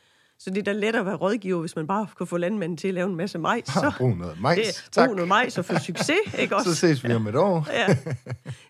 Så 0.43 0.49
det 0.49 0.57
er 0.57 0.63
da 0.63 0.71
let 0.71 0.95
at 0.95 1.05
være 1.05 1.15
rådgiver, 1.15 1.59
hvis 1.59 1.75
man 1.75 1.87
bare 1.87 2.07
kan 2.17 2.27
få 2.27 2.37
landmanden 2.37 2.77
til 2.77 2.87
at 2.87 2.93
lave 2.93 3.09
en 3.09 3.15
masse 3.15 3.39
majs. 3.39 3.67
Så 3.67 3.93
brug 3.97 4.17
noget 4.17 4.41
majs, 4.41 4.57
det, 4.57 4.91
tak. 4.91 5.07
Brug 5.07 5.15
noget 5.15 5.27
majs 5.27 5.57
og 5.57 5.65
få 5.65 5.79
succes, 5.79 6.19
ikke 6.39 6.55
også? 6.55 6.73
så 6.73 6.79
ses 6.79 7.03
vi 7.03 7.13
om 7.13 7.27
et 7.27 7.35
år. 7.35 7.67
ja. 7.69 7.97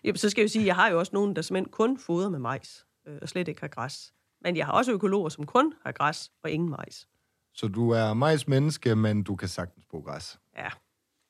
Jamen, 0.04 0.16
så 0.16 0.30
skal 0.30 0.40
jeg 0.42 0.48
jo 0.48 0.52
sige, 0.52 0.62
at 0.62 0.66
jeg 0.66 0.74
har 0.74 0.90
jo 0.90 0.98
også 0.98 1.10
nogen, 1.14 1.36
der 1.36 1.42
simpelthen 1.42 1.70
kun 1.70 1.98
fodrer 1.98 2.28
med 2.28 2.38
majs, 2.38 2.86
øh, 3.08 3.18
og 3.22 3.28
slet 3.28 3.48
ikke 3.48 3.60
har 3.60 3.68
græs. 3.68 4.12
Men 4.44 4.56
jeg 4.56 4.66
har 4.66 4.72
også 4.72 4.92
økologer, 4.92 5.28
som 5.28 5.46
kun 5.46 5.72
har 5.84 5.92
græs 5.92 6.30
og 6.44 6.50
ingen 6.50 6.70
majs. 6.70 7.08
Så 7.54 7.68
du 7.68 7.90
er 7.90 8.14
majsmenneske, 8.14 8.96
men 8.96 9.22
du 9.22 9.36
kan 9.36 9.48
sagtens 9.48 9.84
bruge 9.90 10.04
græs? 10.04 10.38
Ja. 10.56 10.68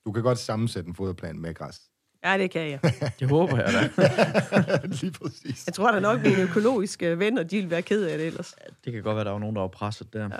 Du 0.04 0.12
kan 0.12 0.22
godt 0.22 0.38
sammensætte 0.38 0.88
en 0.88 0.94
foderplan 0.94 1.38
med 1.38 1.54
græs? 1.54 1.80
Ja, 2.24 2.38
det 2.38 2.50
kan 2.50 2.70
jeg. 2.70 2.80
det 3.20 3.28
håber 3.28 3.56
jeg 3.56 3.72
da. 3.72 4.86
Lige 5.00 5.12
præcis. 5.12 5.66
Jeg 5.66 5.74
tror 5.74 5.92
da 5.92 6.00
nok, 6.00 6.22
mine 6.22 6.42
økologiske 6.42 7.18
venner, 7.18 7.42
de 7.42 7.56
vil 7.56 7.70
være 7.70 7.82
ked 7.82 8.04
af 8.04 8.18
det 8.18 8.26
ellers. 8.26 8.54
Ja, 8.60 8.72
det 8.84 8.92
kan 8.92 9.02
godt 9.02 9.16
være, 9.16 9.24
der 9.24 9.30
var 9.30 9.38
nogen, 9.38 9.56
der 9.56 9.62
var 9.62 9.68
presset 9.68 10.12
der. 10.12 10.22
Ja. 10.22 10.38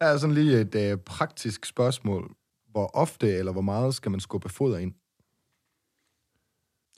Der 0.00 0.06
er 0.06 0.16
sådan 0.16 0.34
lige 0.34 0.60
et 0.60 0.92
uh, 0.92 1.00
praktisk 1.00 1.66
spørgsmål. 1.66 2.34
Hvor 2.70 2.90
ofte 2.94 3.32
eller 3.34 3.52
hvor 3.52 3.60
meget 3.60 3.94
skal 3.94 4.10
man 4.10 4.20
skubbe 4.20 4.48
foder 4.48 4.78
ind? 4.78 4.94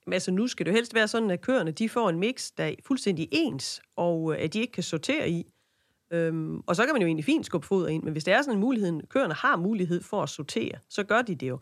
Men 0.06 0.12
altså, 0.12 0.30
nu 0.30 0.46
skal 0.46 0.66
det 0.66 0.74
helst 0.74 0.94
være 0.94 1.08
sådan, 1.08 1.30
at 1.30 1.40
køerne 1.40 1.70
de 1.70 1.88
får 1.88 2.08
en 2.08 2.18
mix, 2.18 2.50
der 2.58 2.64
er 2.64 2.74
fuldstændig 2.86 3.28
ens, 3.30 3.82
og 3.96 4.32
øh, 4.32 4.44
at 4.44 4.52
de 4.52 4.60
ikke 4.60 4.72
kan 4.72 4.82
sortere 4.82 5.30
i. 5.30 5.52
Øhm, 6.10 6.60
og 6.66 6.76
så 6.76 6.84
kan 6.84 6.94
man 6.94 7.02
jo 7.02 7.06
egentlig 7.06 7.24
fint 7.24 7.46
skubbe 7.46 7.66
foder 7.66 7.88
ind, 7.88 8.02
men 8.02 8.12
hvis 8.12 8.24
det 8.24 8.34
er 8.34 8.42
sådan 8.42 8.54
en 8.54 8.60
mulighed, 8.60 9.00
køerne 9.08 9.34
har 9.34 9.56
mulighed 9.56 10.02
for 10.02 10.22
at 10.22 10.28
sortere, 10.28 10.78
så 10.88 11.04
gør 11.04 11.22
de 11.22 11.34
det 11.34 11.48
jo. 11.48 11.58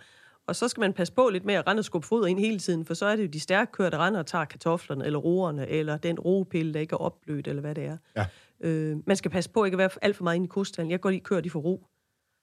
Og 0.46 0.56
så 0.56 0.68
skal 0.68 0.80
man 0.80 0.92
passe 0.92 1.12
på 1.14 1.28
lidt 1.32 1.44
med 1.44 1.54
at 1.54 1.66
rende 1.66 1.80
og 1.80 1.84
skubbe 1.84 2.06
foder 2.06 2.26
ind 2.26 2.38
hele 2.38 2.58
tiden, 2.58 2.84
for 2.84 2.94
så 2.94 3.06
er 3.06 3.16
det 3.16 3.22
jo 3.22 3.28
de 3.28 3.40
stærke 3.40 3.72
køer, 3.72 3.90
der 3.90 3.98
render 4.06 4.20
og 4.20 4.26
tager 4.26 4.44
kartoflerne, 4.44 5.06
eller 5.06 5.18
roerne, 5.18 5.68
eller 5.68 5.96
den 5.96 6.18
roepille, 6.20 6.74
der 6.74 6.80
ikke 6.80 6.92
er 6.92 6.96
opblødt, 6.96 7.48
eller 7.48 7.60
hvad 7.60 7.74
det 7.74 7.84
er. 7.84 7.96
Ja. 8.16 8.26
Øh, 8.60 8.96
man 9.06 9.16
skal 9.16 9.30
passe 9.30 9.50
på 9.50 9.64
ikke 9.64 9.74
at 9.74 9.78
være 9.78 9.90
alt 10.02 10.16
for 10.16 10.24
meget 10.24 10.36
inde 10.36 10.44
i 10.44 10.48
kostallen. 10.48 10.90
Jeg 10.90 11.00
godt 11.00 11.14
lide 11.14 11.24
køer, 11.24 11.40
de 11.40 11.50
får 11.50 11.60
ro. 11.60 11.86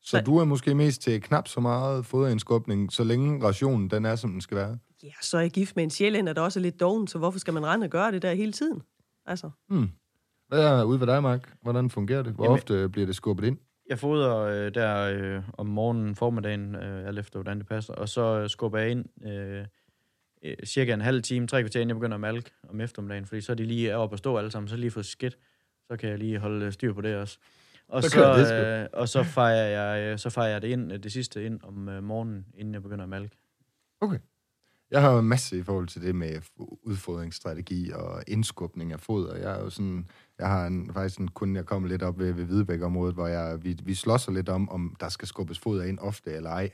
Så 0.01 0.21
du 0.21 0.37
er 0.37 0.43
måske 0.45 0.75
mest 0.75 1.01
til 1.01 1.21
knap 1.21 1.47
så 1.47 1.59
meget 1.59 2.05
foderindskubning, 2.05 2.91
så 2.93 3.03
længe 3.03 3.43
rationen 3.43 3.89
den 3.89 4.05
er, 4.05 4.15
som 4.15 4.31
den 4.31 4.41
skal 4.41 4.57
være? 4.57 4.77
Ja, 5.03 5.11
så 5.21 5.37
er 5.37 5.41
jeg 5.41 5.51
gift 5.51 5.75
med 5.75 5.83
en 5.83 5.89
sjælænder, 5.89 6.33
der 6.33 6.41
også 6.41 6.59
er 6.59 6.61
lidt 6.61 6.79
doven, 6.79 7.07
så 7.07 7.17
hvorfor 7.17 7.39
skal 7.39 7.53
man 7.53 7.65
rende 7.65 7.85
og 7.85 7.89
gøre 7.89 8.11
det 8.11 8.21
der 8.21 8.33
hele 8.33 8.51
tiden? 8.51 8.81
Altså, 9.25 9.49
Hvad 10.47 10.59
er 10.65 10.83
ude 10.83 10.99
ved 10.99 11.07
dig, 11.07 11.23
Mark? 11.23 11.53
Hvordan 11.61 11.89
fungerer 11.89 12.23
det? 12.23 12.33
Hvor 12.33 12.43
Jamen- 12.43 12.53
ofte 12.53 12.89
bliver 12.89 13.05
det 13.05 13.15
skubbet 13.15 13.45
ind? 13.47 13.57
Jeg 13.89 13.99
fodrer 13.99 14.37
øh, 14.37 14.73
der 14.73 14.97
øh, 14.97 15.43
om 15.53 15.67
morgenen, 15.67 16.15
formiddagen, 16.15 16.75
øh, 16.75 17.07
alt 17.07 17.19
efter 17.19 17.39
hvordan 17.39 17.57
det 17.57 17.67
passer, 17.67 17.93
og 17.93 18.09
så 18.09 18.39
øh, 18.39 18.49
skubber 18.49 18.79
jeg 18.79 18.91
ind 18.91 19.27
øh, 19.27 19.65
øh, 20.43 20.55
cirka 20.65 20.93
en 20.93 21.01
halv 21.01 21.21
time, 21.21 21.47
tre 21.47 21.61
kvarter, 21.61 21.79
inden 21.79 21.89
jeg 21.89 21.95
begynder 21.95 22.15
at 22.15 22.21
malke 22.21 22.51
om 22.69 22.81
eftermiddagen, 22.81 23.25
fordi 23.25 23.41
så 23.41 23.51
er 23.51 23.55
de 23.55 23.65
lige 23.65 23.95
oppe 23.95 24.13
at 24.13 24.19
stå 24.19 24.37
alle 24.37 24.51
sammen, 24.51 24.67
så 24.69 24.75
lige 24.75 24.91
fået 24.91 25.05
skidt, 25.05 25.37
så 25.87 25.97
kan 25.97 26.09
jeg 26.09 26.17
lige 26.17 26.39
holde 26.39 26.65
øh, 26.65 26.71
styr 26.71 26.93
på 26.93 27.01
det 27.01 27.15
også. 27.15 27.37
Og 27.87 28.03
Så 28.03 28.09
så, 28.09 28.33
det 28.33 28.81
øh, 28.81 28.87
og 28.93 29.09
så 29.09 29.23
fejrer 29.23 29.97
jeg, 29.97 30.19
så 30.19 30.29
fejrer 30.29 30.49
jeg 30.49 30.61
det 30.61 30.67
ind, 30.67 30.89
det 30.89 31.11
sidste 31.11 31.45
ind 31.45 31.59
om 31.63 31.89
øh, 31.89 32.03
morgenen, 32.03 32.45
inden 32.57 32.73
jeg 32.73 32.83
begynder 32.83 33.03
at 33.03 33.09
malke. 33.09 33.37
Okay. 34.01 34.19
Jeg 34.91 35.01
har 35.01 35.11
jo 35.11 35.19
en 35.19 35.25
masse 35.25 35.57
i 35.57 35.63
forhold 35.63 35.87
til 35.87 36.01
det 36.01 36.15
med 36.15 36.41
udfodringsstrategi 36.83 37.91
og 37.91 38.23
indskubning 38.27 38.93
af 38.93 38.99
foder. 38.99 39.35
Jeg 39.35 39.55
er 39.55 39.59
jo 39.59 39.69
sådan, 39.69 40.09
jeg 40.39 40.47
har 40.47 40.67
en, 40.67 40.93
faktisk 40.93 41.19
en 41.19 41.27
kunde, 41.27 41.57
jeg 41.57 41.65
kommer 41.65 41.89
lidt 41.89 42.03
op 42.03 42.19
ved, 42.19 42.31
ved 42.31 42.45
Hvidebæk-området, 42.45 43.13
hvor 43.13 43.27
jeg, 43.27 43.63
vi, 43.63 43.77
vi 43.83 43.93
slås 43.93 44.29
lidt 44.29 44.49
om, 44.49 44.69
om 44.69 44.95
der 44.99 45.09
skal 45.09 45.27
skubbes 45.27 45.59
foder 45.59 45.83
ind 45.83 45.99
ofte 45.99 46.31
eller 46.31 46.49
ej. 46.49 46.71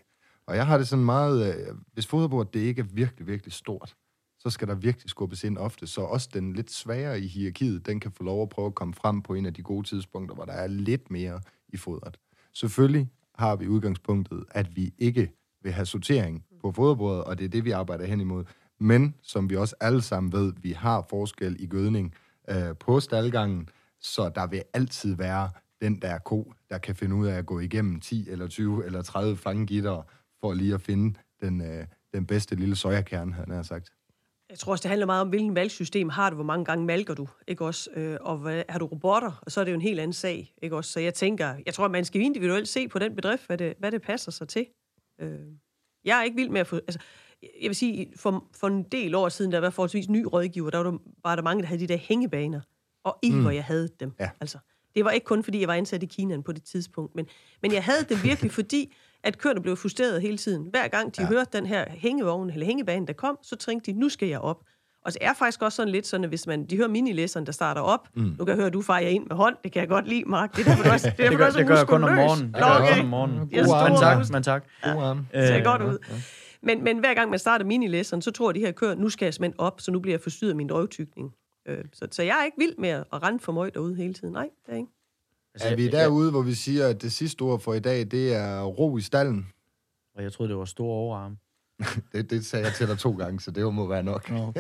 Og 0.48 0.56
jeg 0.56 0.68
har 0.68 0.78
det 0.78 0.88
sådan 0.88 1.06
meget, 1.06 1.56
øh, 1.56 1.76
hvis 1.94 2.08
foderbordet 2.08 2.54
det 2.54 2.60
ikke 2.60 2.80
er 2.80 2.86
virkelig, 2.94 3.28
virkelig 3.28 3.54
stort, 3.54 3.96
så 4.40 4.50
skal 4.50 4.68
der 4.68 4.76
virkelig 4.76 5.10
skubbes 5.10 5.44
ind 5.44 5.58
ofte, 5.58 5.88
så 5.88 6.02
også 6.02 6.30
den 6.34 6.54
lidt 6.54 6.72
svagere 6.72 7.22
i 7.22 7.28
hierarkiet, 7.28 7.86
den 7.86 8.00
kan 8.00 8.12
få 8.12 8.24
lov 8.24 8.42
at 8.42 8.50
prøve 8.50 8.66
at 8.66 8.76
komme 8.76 8.94
frem 8.94 9.22
på 9.22 9.34
en 9.34 9.46
af 9.46 9.54
de 9.54 9.64
gode 9.64 9.88
tidspunkter, 9.88 10.36
hvor 10.36 10.46
der 10.46 10.54
er 10.54 10.68
lidt 10.68 11.12
mere 11.12 11.42
i 11.70 11.78
fodret. 11.78 12.20
Selvfølgelig 12.54 13.10
har 13.36 13.56
vi 13.56 13.68
udgangspunktet, 13.68 14.44
at 14.52 14.76
vi 14.76 14.94
ikke 14.98 15.32
vil 15.64 15.72
have 15.72 15.86
sortering 15.86 16.46
på 16.62 16.72
foderbordet, 16.72 17.24
og 17.24 17.38
det 17.38 17.46
er 17.46 17.50
det, 17.50 17.66
vi 17.66 17.72
arbejder 17.72 18.06
hen 18.06 18.22
imod. 18.22 18.46
Men 18.80 19.16
som 19.22 19.50
vi 19.50 19.56
også 19.56 19.76
alle 19.80 20.02
sammen 20.02 20.32
ved, 20.32 20.54
vi 20.62 20.72
har 20.72 21.06
forskel 21.10 21.56
i 21.60 21.66
gødning 21.66 22.14
øh, 22.50 22.76
på 22.80 23.00
staldgangen, 23.00 23.70
så 24.00 24.32
der 24.36 24.48
vil 24.48 24.64
altid 24.74 25.16
være 25.16 25.50
den 25.82 26.02
der 26.02 26.18
ko, 26.18 26.54
der 26.70 26.78
kan 26.78 26.96
finde 26.96 27.16
ud 27.16 27.28
af 27.28 27.38
at 27.38 27.46
gå 27.46 27.60
igennem 27.60 28.00
10 28.00 28.30
eller 28.30 28.48
20 28.48 28.86
eller 28.86 29.02
30 29.02 29.38
fangegitter 29.38 30.02
for 30.40 30.54
lige 30.54 30.74
at 30.74 30.82
finde 30.82 31.20
den, 31.42 31.62
øh, 31.62 31.86
den 32.14 32.26
bedste 32.26 32.56
lille 32.56 32.76
sojakerne, 32.76 33.34
han 33.34 33.50
har 33.50 33.64
sagt. 33.64 33.90
Jeg 34.50 34.60
tror 34.60 34.72
også, 34.72 34.84
det 34.84 34.90
handler 34.90 35.06
meget 35.06 35.22
om, 35.22 35.30
hvilken 35.30 35.56
valgsystem 35.56 36.10
har 36.10 36.30
du, 36.30 36.36
hvor 36.36 36.46
mange 36.46 36.66
gange 36.66 36.86
malker 36.86 37.14
du, 37.14 37.28
ikke 37.48 37.66
også? 37.66 37.90
Øh, 37.94 38.18
og 38.22 38.38
hvad, 38.38 38.64
har 38.70 38.80
du 38.80 38.86
robotter, 38.86 39.32
og 39.42 39.52
så 39.52 39.60
er 39.60 39.64
det 39.64 39.72
jo 39.72 39.76
en 39.76 39.82
helt 39.82 40.00
anden 40.00 40.14
sag, 40.14 40.54
ikke 40.62 40.76
også? 40.76 40.92
Så 40.92 41.00
jeg 41.00 41.14
tænker, 41.14 41.56
jeg 41.66 41.74
tror, 41.74 41.86
at 41.86 41.92
man 41.92 42.06
skal 42.06 42.22
individuelt 42.22 42.68
se 42.68 42.88
på 42.88 43.00
den 43.00 43.16
bedrift, 43.16 43.48
hvad 43.48 43.58
det, 43.58 43.74
hvad 43.80 43.92
det 43.92 44.02
passer 44.02 44.32
sig 44.32 44.48
til. 44.48 44.66
Øh, 45.20 45.40
jeg 46.06 46.20
er 46.20 46.24
ikke 46.24 46.36
vild 46.36 46.50
med 46.50 46.62
at 46.62 46.68
få... 46.68 46.76
Altså, 46.76 47.00
jeg 47.42 47.70
vil 47.70 47.76
sige, 47.76 48.12
for, 48.16 48.46
for 48.56 48.68
en 48.68 48.84
del 48.84 49.16
år 49.16 49.30
siden, 49.30 49.52
der 49.52 49.60
var 49.60 49.70
forholdsvis 49.70 50.10
ny 50.10 50.26
rådgiver, 50.34 50.70
der 50.70 50.78
var 50.78 50.92
der, 50.92 50.98
var 51.24 51.36
der 51.36 51.44
mange, 51.44 51.62
der 51.62 51.68
havde 51.68 51.82
de 51.82 51.88
der 51.88 51.98
hængebaner. 51.98 52.62
Og 53.04 53.20
i, 53.22 53.32
mm. 53.32 53.42
hvor 53.42 53.52
jeg 53.52 53.64
havde 53.64 53.90
dem. 54.00 54.12
Ja. 54.20 54.30
Altså, 54.42 54.58
det 54.96 55.06
var 55.06 55.12
ikke 55.12 55.26
kun, 55.26 55.44
fordi 55.44 55.60
jeg 55.60 55.68
var 55.68 55.74
ansat 55.74 56.04
i 56.04 56.06
Kina 56.06 56.42
på 56.42 56.52
det 56.52 56.64
tidspunkt, 56.64 57.16
men, 57.16 57.28
men 57.62 57.74
jeg 57.74 57.84
havde 57.84 58.04
det 58.10 58.24
virkelig, 58.24 58.52
fordi 58.52 58.96
at 59.24 59.38
køerne 59.38 59.62
blev 59.62 59.78
frustreret 59.78 60.22
hele 60.22 60.38
tiden. 60.38 60.68
Hver 60.70 60.88
gang 60.88 61.16
de 61.18 61.22
ja. 61.22 61.28
hørte 61.28 61.58
den 61.58 61.66
her 61.66 61.86
hængevogn 61.90 62.50
eller 62.50 62.66
hængebane, 62.66 63.08
der 63.08 63.14
kom, 63.14 63.38
så 63.44 63.56
tænkte 63.56 63.92
de, 63.92 64.00
nu 64.00 64.10
skal 64.10 64.28
jeg 64.28 64.40
op. 64.40 64.64
Og 65.06 65.12
så 65.12 65.18
er 65.22 65.34
faktisk 65.34 65.62
også 65.62 65.76
sådan 65.76 65.92
lidt 65.92 66.08
sådan, 66.08 66.24
at 66.24 66.30
hvis 66.30 66.48
man, 66.48 66.66
de 66.66 66.78
hører 66.78 66.88
minilæseren, 66.88 67.46
der 67.46 67.52
starter 67.52 67.82
op, 67.82 68.08
mm. 68.16 68.22
nu 68.24 68.46
kan 68.46 68.48
jeg 68.48 68.56
høre, 68.56 68.68
at 68.68 68.74
du 68.74 68.82
fejrer 68.82 69.10
ind 69.10 69.28
med 69.30 69.36
hånd, 69.36 69.56
det 69.64 69.72
kan 69.72 69.80
jeg 69.80 69.90
godt 69.90 70.08
lide, 70.08 70.24
Mark. 70.28 70.56
Det 70.56 70.68
er 70.68 70.70
derfor, 70.70 70.84
du 70.84 70.90
også, 70.90 71.10
det 71.18 71.26
er 71.26 71.30
Det 71.30 71.32
derfor, 71.32 71.38
gør, 71.38 71.44
du 71.44 71.48
også 71.48 71.60
det 71.60 71.68
gør 71.68 71.78
jeg 71.78 71.88
kun 71.88 72.04
om 72.04 72.16
morgenen. 72.16 72.48
Det 72.48 72.62
gør 72.62 72.68
jeg 72.68 72.82
okay. 72.82 72.94
kun 72.94 73.00
om 73.00 73.08
morgenen. 73.08 73.40
God 73.40 73.76
arm. 73.76 73.98
tak, 73.98 74.30
men 74.32 74.44
tak. 74.44 74.64
God 74.84 75.04
arm. 75.04 75.28
Det 75.34 75.48
ser 75.48 75.64
godt 75.64 75.82
ud. 75.82 75.98
Men, 76.64 76.84
men 76.84 77.00
hver 77.00 77.14
gang 77.14 77.30
man 77.30 77.40
starter 77.40 77.66
minilæseren, 77.66 78.22
så 78.22 78.32
tror 78.32 78.52
de 78.52 78.60
her 78.60 78.72
kører, 78.72 78.96
nu 78.96 79.10
skal 79.10 79.26
jeg 79.26 79.34
simpelthen 79.34 79.60
op, 79.60 79.82
så 79.82 79.92
nu 79.92 80.00
bliver 80.00 80.14
jeg 80.14 80.22
forstyrret 80.22 80.50
af 80.50 80.56
min 80.56 80.68
drøvtykning. 80.68 81.36
Øh, 81.66 81.84
så, 81.94 82.08
så 82.12 82.24
jeg 82.24 82.40
er 82.40 82.46
ikke 82.46 82.58
vild 82.58 82.78
med 82.78 82.90
at 82.90 83.06
rende 83.24 83.40
for 83.40 83.52
møg 83.52 83.74
derude 83.74 83.96
hele 83.96 84.14
tiden. 84.14 84.34
Nej, 84.34 84.50
det 84.66 84.74
er 84.74 84.78
ikke. 84.78 84.92
Er 85.62 85.76
vi 85.76 85.88
derude, 85.88 86.32
hvor 86.32 86.42
vi 86.42 86.54
siger, 86.54 86.88
at 86.88 87.02
det 87.02 87.12
sidste 87.12 87.42
ord 87.42 87.60
for 87.60 87.74
i 87.74 87.80
dag, 87.80 88.12
det 88.12 88.36
er 88.36 88.64
ro 88.64 88.98
i 88.98 89.02
stallen? 89.02 89.48
Og 90.16 90.24
jeg 90.24 90.34
troede, 90.34 90.50
det 90.50 90.58
var 90.58 90.66
store 90.66 90.94
overarme. 90.94 91.38
Det, 92.14 92.30
det 92.30 92.46
sagde 92.46 92.66
jeg 92.66 92.74
til 92.74 92.88
dig 92.88 92.98
to 92.98 93.12
gange, 93.12 93.40
så 93.40 93.52
det 93.52 93.74
må 93.74 93.88
være 93.88 94.04
nok. 94.04 94.30
Nå. 94.30 94.54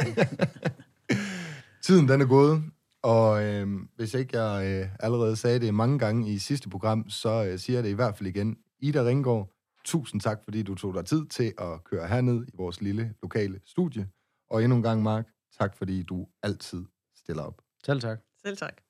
Tiden 1.85 2.07
den 2.07 2.21
er 2.21 2.25
gået, 2.25 2.63
og 3.01 3.43
øh, 3.43 3.67
hvis 3.95 4.13
ikke 4.13 4.39
jeg 4.39 4.67
øh, 4.67 4.89
allerede 4.99 5.35
sagde 5.35 5.59
det 5.59 5.73
mange 5.73 5.99
gange 5.99 6.31
i 6.33 6.37
sidste 6.37 6.69
program, 6.69 7.09
så 7.09 7.45
øh, 7.45 7.59
siger 7.59 7.77
jeg 7.77 7.83
det 7.83 7.89
i 7.89 7.93
hvert 7.93 8.17
fald 8.17 8.27
igen. 8.27 8.57
Ida 8.79 9.03
Ringgaard, 9.03 9.49
tusind 9.85 10.21
tak, 10.21 10.43
fordi 10.43 10.63
du 10.63 10.75
tog 10.75 10.93
dig 10.93 11.05
tid 11.05 11.25
til 11.25 11.53
at 11.57 11.83
køre 11.83 12.07
herned 12.07 12.47
i 12.47 12.51
vores 12.53 12.81
lille 12.81 13.15
lokale 13.21 13.61
studie. 13.65 14.09
Og 14.49 14.63
endnu 14.63 14.75
en 14.75 14.83
gang, 14.83 15.03
Mark, 15.03 15.27
tak 15.59 15.75
fordi 15.75 16.03
du 16.03 16.27
altid 16.43 16.85
stiller 17.15 17.43
op. 17.43 17.61
Selv 17.85 18.01
tak. 18.01 18.19
Selv 18.41 18.57
tak. 18.57 18.88